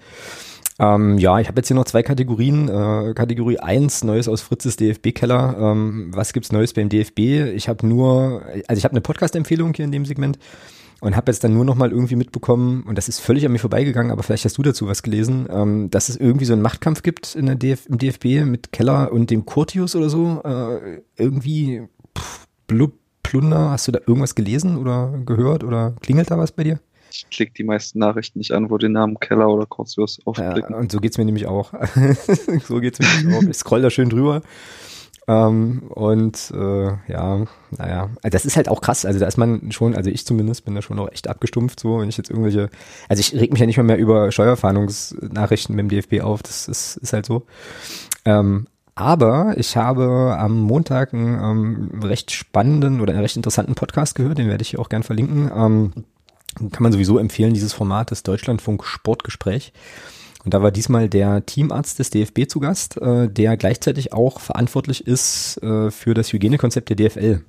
[0.81, 2.69] Ähm, ja, ich habe jetzt hier noch zwei Kategorien.
[2.69, 5.57] Äh, Kategorie 1, Neues aus Fritzes DFB-Keller.
[5.61, 7.19] Ähm, was gibt's Neues beim DFB?
[7.55, 10.39] Ich habe nur, also ich habe eine Podcast-Empfehlung hier in dem Segment
[11.03, 13.59] und habe jetzt dann nur noch mal irgendwie mitbekommen, und das ist völlig an mir
[13.59, 17.03] vorbeigegangen, aber vielleicht hast du dazu was gelesen, ähm, dass es irgendwie so einen Machtkampf
[17.03, 20.41] gibt in der DF im DFB mit Keller und dem Curtius oder so.
[20.45, 21.83] Äh, irgendwie
[22.17, 26.65] pff, blub, Plunder, hast du da irgendwas gelesen oder gehört oder klingelt da was bei
[26.65, 26.81] dir?
[27.13, 30.71] Ich klicke die meisten Nachrichten nicht an, wo die Namen Keller oder Corsius aufblicken.
[30.71, 31.73] Ja, und so geht's mir nämlich auch.
[32.65, 33.51] so geht's mir nämlich auch.
[33.51, 34.43] Ich scroll da schön drüber.
[35.31, 39.05] Ähm, und äh, ja, naja, also das ist halt auch krass.
[39.05, 42.01] Also da ist man schon, also ich zumindest bin da schon noch echt abgestumpft, so
[42.01, 42.69] wenn ich jetzt irgendwelche,
[43.09, 46.67] also ich reg mich ja nicht mal mehr über Steuerfahndungsnachrichten mit dem DFB auf, das
[46.67, 47.47] ist, ist halt so.
[48.25, 48.67] Ähm,
[48.97, 54.39] aber ich habe am Montag einen ähm, recht spannenden oder einen recht interessanten Podcast gehört,
[54.39, 55.95] den werde ich hier auch gern verlinken.
[56.57, 59.73] Kann man sowieso empfehlen, dieses Format des Deutschlandfunk Sportgespräch.
[60.45, 65.07] Und da war diesmal der Teamarzt des DFB zu Gast, äh, der gleichzeitig auch verantwortlich
[65.07, 67.43] ist äh, für das Hygienekonzept der DFL.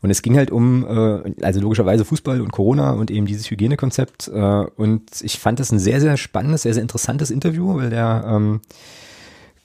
[0.00, 4.28] Und es ging halt um, äh, also logischerweise Fußball und Corona und eben dieses Hygienekonzept.
[4.28, 4.40] Äh,
[4.76, 8.60] und ich fand das ein sehr, sehr spannendes, sehr, sehr interessantes Interview, weil der ähm,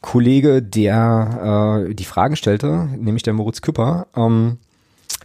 [0.02, 4.58] Kollege, der äh, die Fragen stellte, nämlich der Moritz Küpper, ähm,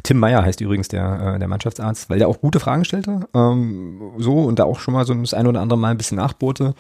[0.02, 4.12] Tim Meyer heißt übrigens der, äh, der Mannschaftsarzt, weil der auch gute Fragen stellte, ähm,
[4.18, 6.74] so und da auch schon mal so das ein oder andere Mal ein bisschen nachbohrte.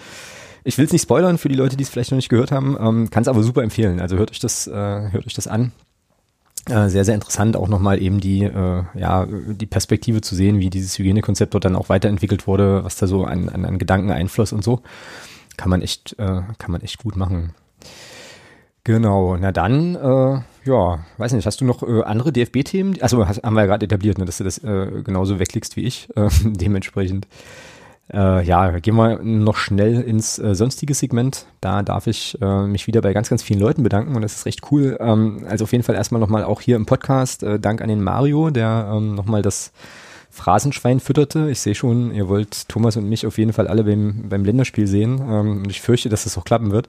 [0.64, 2.76] Ich will es nicht spoilern für die Leute, die es vielleicht noch nicht gehört haben,
[2.80, 4.00] ähm, kann es aber super empfehlen.
[4.00, 5.72] Also hört euch das, äh, hört euch das an.
[6.68, 10.68] Äh, sehr, sehr interessant, auch nochmal eben die, äh, ja, die Perspektive zu sehen, wie
[10.68, 14.52] dieses Hygienekonzept dort dann auch weiterentwickelt wurde, was da so an, an, an Gedanken einfloss
[14.52, 14.82] und so.
[15.56, 17.54] Kann man echt, äh, kann man echt gut machen.
[18.88, 22.96] Genau, na dann, äh, ja, weiß nicht, hast du noch äh, andere DFB-Themen?
[23.02, 26.08] Also haben wir ja gerade etabliert, ne, dass du das äh, genauso wegklickst wie ich,
[26.16, 27.28] äh, dementsprechend.
[28.10, 31.44] Äh, ja, gehen wir noch schnell ins äh, sonstige Segment.
[31.60, 34.46] Da darf ich äh, mich wieder bei ganz, ganz vielen Leuten bedanken und das ist
[34.46, 34.96] recht cool.
[35.00, 38.02] Ähm, also auf jeden Fall erstmal nochmal auch hier im Podcast äh, Dank an den
[38.02, 39.70] Mario, der ähm, nochmal das
[40.30, 41.50] Phrasenschwein fütterte.
[41.50, 44.86] Ich sehe schon, ihr wollt Thomas und mich auf jeden Fall alle beim, beim Länderspiel
[44.86, 46.88] sehen ähm, und ich fürchte, dass das auch klappen wird.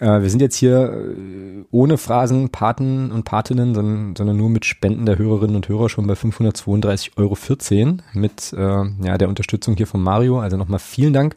[0.00, 4.64] Äh, wir sind jetzt hier äh, ohne Phrasen, Paten und Patinnen, sondern, sondern nur mit
[4.64, 9.86] Spenden der Hörerinnen und Hörer schon bei 532,14 Euro mit äh, ja, der Unterstützung hier
[9.86, 10.40] von Mario.
[10.40, 11.36] Also nochmal vielen Dank.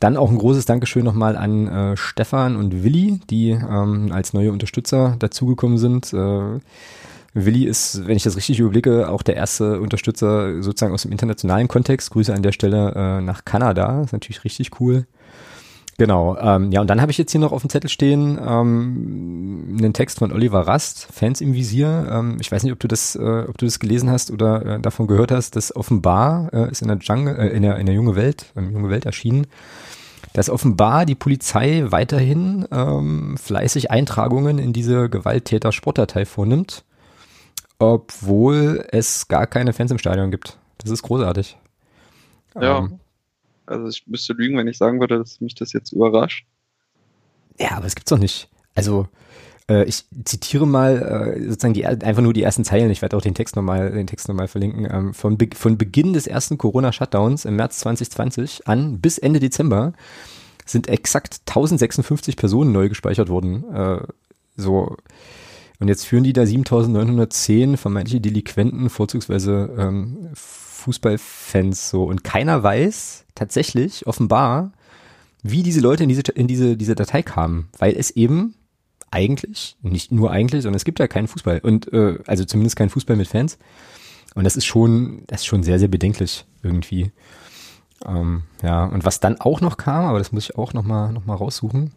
[0.00, 4.52] Dann auch ein großes Dankeschön nochmal an äh, Stefan und Willi, die ähm, als neue
[4.52, 6.12] Unterstützer dazugekommen sind.
[6.12, 6.60] Äh,
[7.34, 11.68] Willi ist, wenn ich das richtig überblicke, auch der erste Unterstützer sozusagen aus dem internationalen
[11.68, 12.10] Kontext.
[12.10, 14.02] Grüße an der Stelle äh, nach Kanada.
[14.02, 15.06] ist natürlich richtig cool.
[15.98, 19.76] Genau, ähm, ja, und dann habe ich jetzt hier noch auf dem Zettel stehen ähm,
[19.78, 22.08] einen Text von Oliver Rast, Fans im Visier.
[22.08, 24.80] Ähm, ich weiß nicht, ob du das, äh, ob du das gelesen hast oder äh,
[24.80, 27.96] davon gehört hast, dass offenbar äh, ist in der Jungle, äh, in der in der
[27.96, 29.48] junge Welt, in junge Welt erschienen,
[30.34, 36.84] dass offenbar die Polizei weiterhin ähm, fleißig Eintragungen in diese Gewalttäter-Sportdatei vornimmt,
[37.80, 40.58] obwohl es gar keine Fans im Stadion gibt.
[40.78, 41.58] Das ist großartig.
[42.54, 42.78] Ja.
[42.78, 43.00] Ähm,
[43.68, 46.46] also ich müsste lügen, wenn ich sagen würde, dass mich das jetzt überrascht.
[47.58, 48.48] Ja, aber es gibt's doch nicht.
[48.74, 49.08] Also
[49.68, 52.90] äh, ich zitiere mal äh, sozusagen die einfach nur die ersten Zeilen.
[52.90, 54.88] Ich werde auch den Text nochmal den Text nochmal verlinken.
[54.90, 59.92] Ähm, von, Be von Beginn des ersten Corona-Shutdowns im März 2020 an bis Ende Dezember
[60.64, 63.64] sind exakt 1056 Personen neu gespeichert worden.
[63.74, 64.00] Äh,
[64.56, 64.96] so
[65.80, 70.30] und jetzt führen die da 7910 vermeintliche Delinquenten, vorzugsweise ähm,
[70.78, 72.04] Fußballfans so.
[72.04, 74.72] Und keiner weiß tatsächlich, offenbar,
[75.42, 77.68] wie diese Leute in diese, in diese, diese Datei kamen.
[77.78, 78.54] Weil es eben
[79.10, 81.60] eigentlich, nicht nur eigentlich, sondern es gibt ja keinen Fußball.
[81.60, 83.58] Und äh, also zumindest keinen Fußball mit Fans.
[84.34, 87.12] Und das ist schon, das ist schon sehr, sehr bedenklich irgendwie.
[88.06, 91.26] Ähm, ja, und was dann auch noch kam, aber das muss ich auch nochmal noch
[91.26, 91.92] mal raussuchen.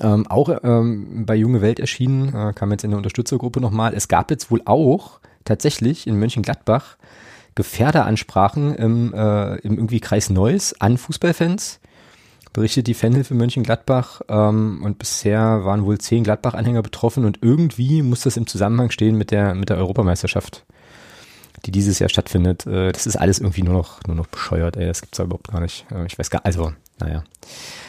[0.00, 3.94] Ähm, auch ähm, bei Junge Welt erschienen, äh, kam jetzt in der Unterstützergruppe nochmal.
[3.94, 6.96] Es gab jetzt wohl auch tatsächlich in Mönchengladbach
[7.58, 11.80] Gefährderansprachen im, äh, im irgendwie Kreis Neuss an Fußballfans,
[12.52, 14.20] berichtet die Fanhilfe Mönchengladbach.
[14.28, 19.18] Ähm, und bisher waren wohl zehn Gladbach-Anhänger betroffen und irgendwie muss das im Zusammenhang stehen
[19.18, 20.66] mit der, mit der Europameisterschaft,
[21.66, 22.64] die dieses Jahr stattfindet.
[22.64, 24.86] Äh, das ist alles irgendwie nur noch, nur noch bescheuert, ey.
[24.86, 25.84] Das gibt's da überhaupt gar nicht.
[25.90, 27.24] Äh, ich weiß gar, also, naja.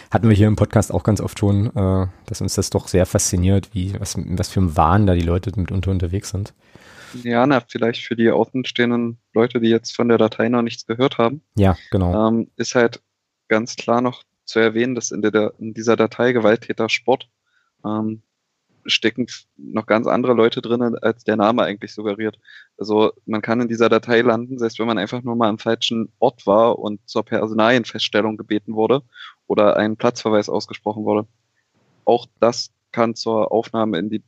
[0.09, 3.05] Hatten wir hier im Podcast auch ganz oft schon, äh, dass uns das doch sehr
[3.05, 6.55] fasziniert, wie, was, was für ein Wahn da die Leute mitunter unterwegs sind.
[7.23, 11.17] Ja, na, vielleicht für die außenstehenden Leute, die jetzt von der Datei noch nichts gehört
[11.17, 11.41] haben.
[11.55, 12.27] Ja, genau.
[12.27, 13.01] Ähm, ist halt
[13.47, 17.29] ganz klar noch zu erwähnen, dass in, der, in dieser Datei Gewalttäter Sport
[17.85, 18.21] ähm,
[18.85, 19.27] stecken
[19.57, 22.39] noch ganz andere Leute drin, als der Name eigentlich suggeriert.
[22.77, 26.11] Also man kann in dieser Datei landen, selbst wenn man einfach nur mal am falschen
[26.19, 29.03] Ort war und zur Personalienfeststellung gebeten wurde
[29.47, 31.27] oder ein Platzverweis ausgesprochen wurde.
[32.05, 34.23] Auch das kann zur Aufnahme in die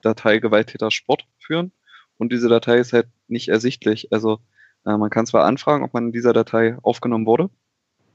[0.00, 1.72] Datei Gewalttäter Sport führen
[2.20, 4.12] und diese Datei ist halt nicht ersichtlich.
[4.12, 4.40] Also
[4.84, 7.48] äh, man kann zwar anfragen, ob man in dieser Datei aufgenommen wurde,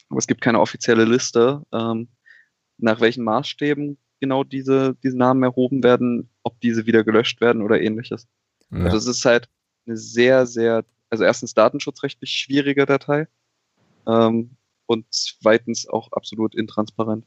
[0.09, 2.07] aber es gibt keine offizielle Liste, ähm,
[2.77, 7.81] nach welchen Maßstäben genau diese, diese Namen erhoben werden, ob diese wieder gelöscht werden oder
[7.81, 8.27] ähnliches.
[8.69, 8.85] Ja.
[8.85, 9.49] Also es ist halt
[9.87, 13.27] eine sehr, sehr, also erstens datenschutzrechtlich schwierige Datei
[14.05, 14.51] ähm,
[14.85, 17.25] und zweitens auch absolut intransparent.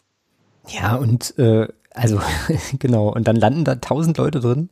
[0.69, 2.21] Ja, und äh, also
[2.79, 4.71] genau, und dann landen da tausend Leute drin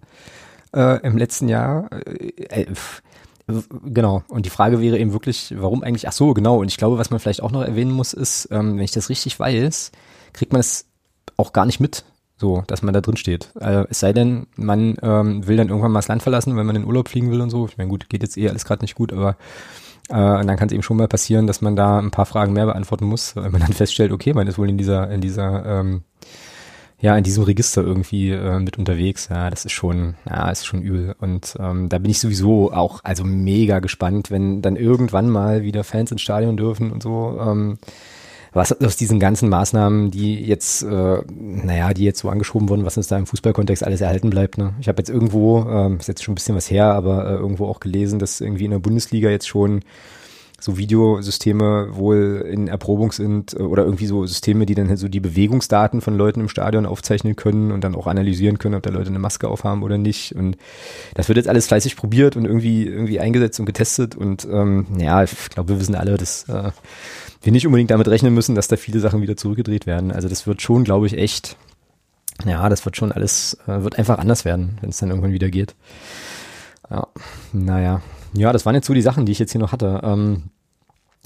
[0.74, 1.90] äh, im letzten Jahr.
[1.92, 2.66] Äh, äh,
[3.84, 6.98] genau, und die Frage wäre eben wirklich, warum eigentlich, ach so, genau, und ich glaube,
[6.98, 9.92] was man vielleicht auch noch erwähnen muss, ist, ähm, wenn ich das richtig weiß,
[10.32, 10.86] kriegt man es
[11.36, 12.04] auch gar nicht mit,
[12.38, 13.50] so, dass man da drin steht.
[13.54, 16.76] Also, es sei denn, man ähm, will dann irgendwann mal das Land verlassen, wenn man
[16.76, 17.66] in Urlaub fliegen will und so.
[17.66, 19.36] Ich meine, gut, geht jetzt eh alles gerade nicht gut, aber
[20.08, 22.66] äh, dann kann es eben schon mal passieren, dass man da ein paar Fragen mehr
[22.66, 26.02] beantworten muss, weil man dann feststellt, okay, man ist wohl in dieser, in dieser, ähm,
[27.06, 29.28] ja, in diesem Register irgendwie äh, mit unterwegs.
[29.30, 31.14] Ja, das ist schon, ja, ist schon übel.
[31.20, 35.84] Und ähm, da bin ich sowieso auch also mega gespannt, wenn dann irgendwann mal wieder
[35.84, 37.38] Fans ins Stadion dürfen und so.
[37.40, 37.78] Ähm,
[38.52, 42.96] was aus diesen ganzen Maßnahmen, die jetzt, äh, naja, die jetzt so angeschoben wurden, was
[42.96, 44.58] uns da im Fußballkontext alles erhalten bleibt.
[44.58, 44.74] Ne?
[44.80, 47.68] Ich habe jetzt irgendwo, ähm, ist jetzt schon ein bisschen was her, aber äh, irgendwo
[47.68, 49.82] auch gelesen, dass irgendwie in der Bundesliga jetzt schon
[50.60, 55.08] so Videosysteme wohl in Erprobung sind äh, oder irgendwie so Systeme, die dann halt so
[55.08, 58.90] die Bewegungsdaten von Leuten im Stadion aufzeichnen können und dann auch analysieren können, ob da
[58.90, 60.34] Leute eine Maske aufhaben oder nicht.
[60.34, 60.56] Und
[61.14, 64.16] das wird jetzt alles fleißig probiert und irgendwie irgendwie eingesetzt und getestet.
[64.16, 66.70] Und ähm, ja, ich glaube, wir wissen alle, dass äh,
[67.42, 70.10] wir nicht unbedingt damit rechnen müssen, dass da viele Sachen wieder zurückgedreht werden.
[70.10, 71.56] Also das wird schon, glaube ich, echt,
[72.46, 75.50] ja, das wird schon alles, äh, wird einfach anders werden, wenn es dann irgendwann wieder
[75.50, 75.74] geht.
[76.90, 77.08] Ja,
[77.52, 78.00] naja.
[78.32, 80.00] Ja, das waren jetzt so die Sachen, die ich jetzt hier noch hatte.
[80.02, 80.44] Ähm,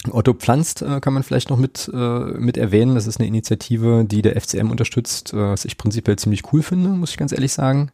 [0.09, 2.95] Otto Pflanzt äh, kann man vielleicht noch mit, äh, mit erwähnen.
[2.95, 6.89] Das ist eine Initiative, die der FCM unterstützt, äh, was ich prinzipiell ziemlich cool finde,
[6.89, 7.91] muss ich ganz ehrlich sagen.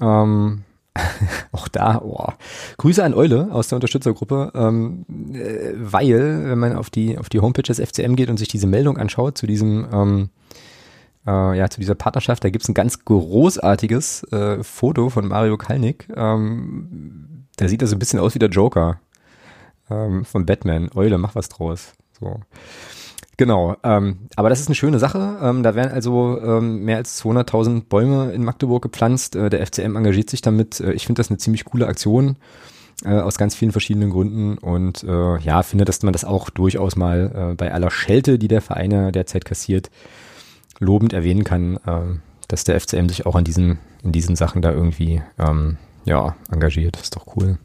[0.00, 0.64] Ähm,
[1.52, 2.32] auch da, oh.
[2.78, 7.40] Grüße an Eule aus der Unterstützergruppe, ähm, äh, weil, wenn man auf die, auf die
[7.40, 10.30] Homepage des FCM geht und sich diese Meldung anschaut zu diesem, ähm,
[11.26, 16.08] äh, ja, zu dieser Partnerschaft, da gibt's ein ganz großartiges äh, Foto von Mario Kalnick.
[16.16, 19.00] Ähm, der sieht da so ein bisschen aus wie der Joker
[19.90, 20.90] ähm, von Batman.
[20.94, 21.92] Eule, mach was draus.
[22.18, 22.40] So.
[23.36, 25.38] Genau, ähm, aber das ist eine schöne Sache.
[25.40, 29.36] Ähm, da werden also ähm, mehr als 200.000 Bäume in Magdeburg gepflanzt.
[29.36, 30.80] Äh, der FCM engagiert sich damit.
[30.80, 32.36] Äh, ich finde das eine ziemlich coole Aktion
[33.04, 36.96] äh, aus ganz vielen verschiedenen Gründen und äh, ja, finde, dass man das auch durchaus
[36.96, 39.88] mal äh, bei aller Schelte, die der Verein derzeit kassiert,
[40.80, 42.18] lobend erwähnen kann, äh,
[42.48, 45.76] dass der FCM sich auch an diesen, in diesen Sachen da irgendwie ähm,
[46.08, 46.96] ja, engagiert.
[46.96, 47.58] Das ist doch cool.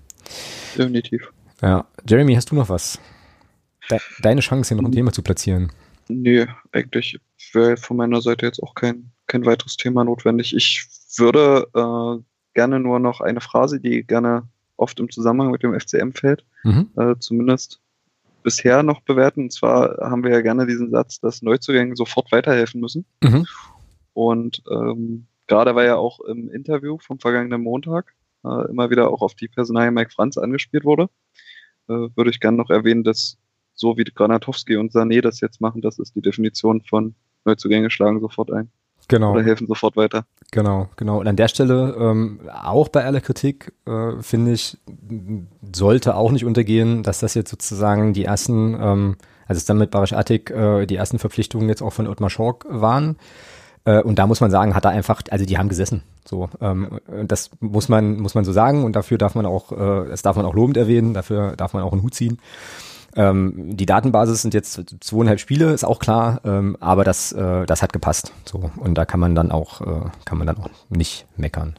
[0.77, 1.31] Definitiv.
[1.61, 2.99] Ja, Jeremy, hast du noch was?
[3.89, 5.71] De deine Chance, hier noch ein Thema zu platzieren.
[6.09, 7.19] Nee, eigentlich
[7.53, 10.53] wäre von meiner Seite jetzt auch kein, kein weiteres Thema notwendig.
[10.55, 10.85] Ich
[11.17, 14.43] würde äh, gerne nur noch eine Phrase, die gerne
[14.75, 16.89] oft im Zusammenhang mit dem FCM fällt, mhm.
[16.97, 17.79] äh, zumindest
[18.43, 19.43] bisher noch bewerten.
[19.43, 23.05] Und zwar haben wir ja gerne diesen Satz, dass Neuzugänge sofort weiterhelfen müssen.
[23.23, 23.45] Mhm.
[24.13, 28.13] Und ähm, gerade war ja auch im Interview vom vergangenen Montag
[28.43, 31.09] äh, immer wieder auch auf die Personalie Mike Franz angespielt wurde,
[31.87, 33.37] äh, würde ich gerne noch erwähnen, dass
[33.73, 37.15] so wie Granatowski und Sané das jetzt machen, das ist die Definition von
[37.45, 38.71] Neuzugänge schlagen sofort ein.
[39.07, 39.33] Genau.
[39.33, 40.25] Oder helfen sofort weiter.
[40.51, 41.19] Genau, genau.
[41.19, 44.77] Und an der Stelle, ähm, auch bei aller Kritik, äh, finde ich,
[45.73, 49.15] sollte auch nicht untergehen, dass das jetzt sozusagen die ersten, ähm,
[49.45, 52.65] also es dann mit Barisch Attik äh, die ersten Verpflichtungen jetzt auch von Ottmar Schork
[52.69, 53.17] waren.
[53.85, 56.03] Äh, und da muss man sagen, hat er einfach, also die haben gesessen.
[56.26, 60.10] So, ähm, das muss man, muss man so sagen und dafür darf man auch, äh,
[60.10, 62.39] das darf man auch lobend erwähnen, dafür darf man auch einen Hut ziehen.
[63.15, 67.81] Ähm, die Datenbasis sind jetzt zweieinhalb Spiele, ist auch klar, ähm, aber das, äh, das
[67.81, 68.31] hat gepasst.
[68.45, 71.76] So und da kann man dann auch, äh, kann man dann auch nicht meckern.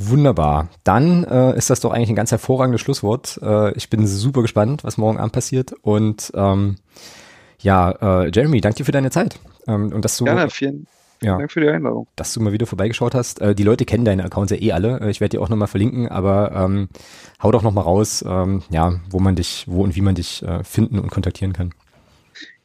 [0.00, 0.68] Wunderbar.
[0.84, 3.40] Dann äh, ist das doch eigentlich ein ganz hervorragendes Schlusswort.
[3.42, 5.72] Äh, ich bin super gespannt, was morgen Abend passiert.
[5.82, 6.76] Und ähm,
[7.58, 7.90] ja,
[8.22, 9.40] äh, Jeremy, danke dir für deine Zeit.
[9.66, 10.86] Ähm, und dass du, Gerne, vielen,
[11.22, 11.36] ja.
[11.36, 12.06] Danke für die Einladung.
[12.16, 13.40] Dass du mal wieder vorbeigeschaut hast.
[13.40, 15.00] Äh, die Leute kennen deine Accounts ja eh alle.
[15.00, 16.88] Äh, ich werde die auch nochmal verlinken, aber ähm,
[17.42, 20.62] hau doch nochmal raus, ähm, ja, wo man dich, wo und wie man dich äh,
[20.62, 21.74] finden und kontaktieren kann.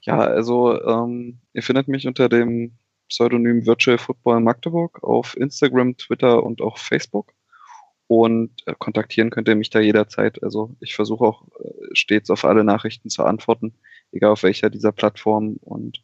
[0.01, 2.73] Ja, also ähm, ihr findet mich unter dem
[3.09, 7.33] Pseudonym Virtual Football Magdeburg auf Instagram, Twitter und auch Facebook.
[8.07, 10.43] Und äh, kontaktieren könnt ihr mich da jederzeit.
[10.43, 13.73] Also ich versuche auch äh, stets auf alle Nachrichten zu antworten,
[14.11, 15.57] egal auf welcher dieser Plattformen.
[15.61, 16.03] Und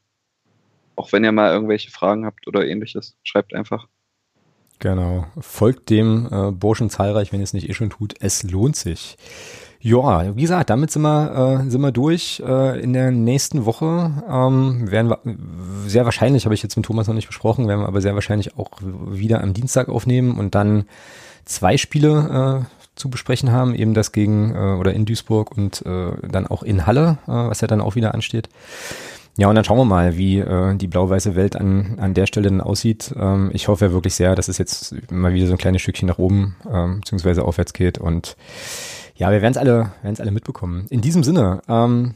[1.00, 3.88] auch wenn ihr mal irgendwelche Fragen habt oder ähnliches, schreibt einfach.
[4.80, 5.26] Genau.
[5.40, 8.16] Folgt dem äh, Burschen zahlreich, wenn ihr es nicht eh schon tut.
[8.20, 9.18] Es lohnt sich.
[9.82, 12.44] Ja, wie gesagt, damit sind wir, äh, sind wir durch.
[12.46, 15.20] Äh, in der nächsten Woche ähm, werden wir
[15.88, 18.58] sehr wahrscheinlich, habe ich jetzt mit Thomas noch nicht besprochen, werden wir aber sehr wahrscheinlich
[18.58, 20.86] auch wieder am Dienstag aufnehmen und dann
[21.46, 26.12] zwei Spiele äh, zu besprechen haben, eben das gegen äh, oder in Duisburg und äh,
[26.28, 28.50] dann auch in Halle, äh, was ja dann auch wieder ansteht.
[29.40, 32.50] Ja, und dann schauen wir mal, wie äh, die blau-weiße Welt an, an der Stelle
[32.50, 33.16] dann aussieht.
[33.18, 36.10] Ähm, ich hoffe ja wirklich sehr, dass es jetzt mal wieder so ein kleines Stückchen
[36.10, 38.00] nach oben ähm, beziehungsweise aufwärts geht.
[38.00, 38.36] Und
[39.16, 40.88] ja, wir werden es alle, werden alle mitbekommen.
[40.90, 42.16] In diesem Sinne, ähm,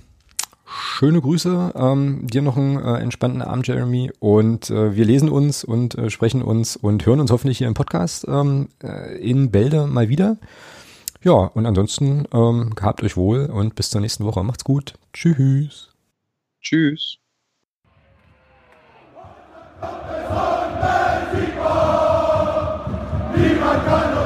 [0.66, 1.72] schöne Grüße.
[1.74, 4.12] Ähm, dir noch einen äh, entspannten Abend, Jeremy.
[4.20, 7.74] Und äh, wir lesen uns und äh, sprechen uns und hören uns hoffentlich hier im
[7.74, 10.36] Podcast ähm, äh, in Bälde mal wieder.
[11.24, 14.44] Ja, und ansonsten ähm, gehabt euch wohl und bis zur nächsten Woche.
[14.44, 14.96] Macht's gut.
[15.14, 15.93] Tschüss.
[16.64, 17.18] Tschüss.
[23.36, 24.23] Niemand kann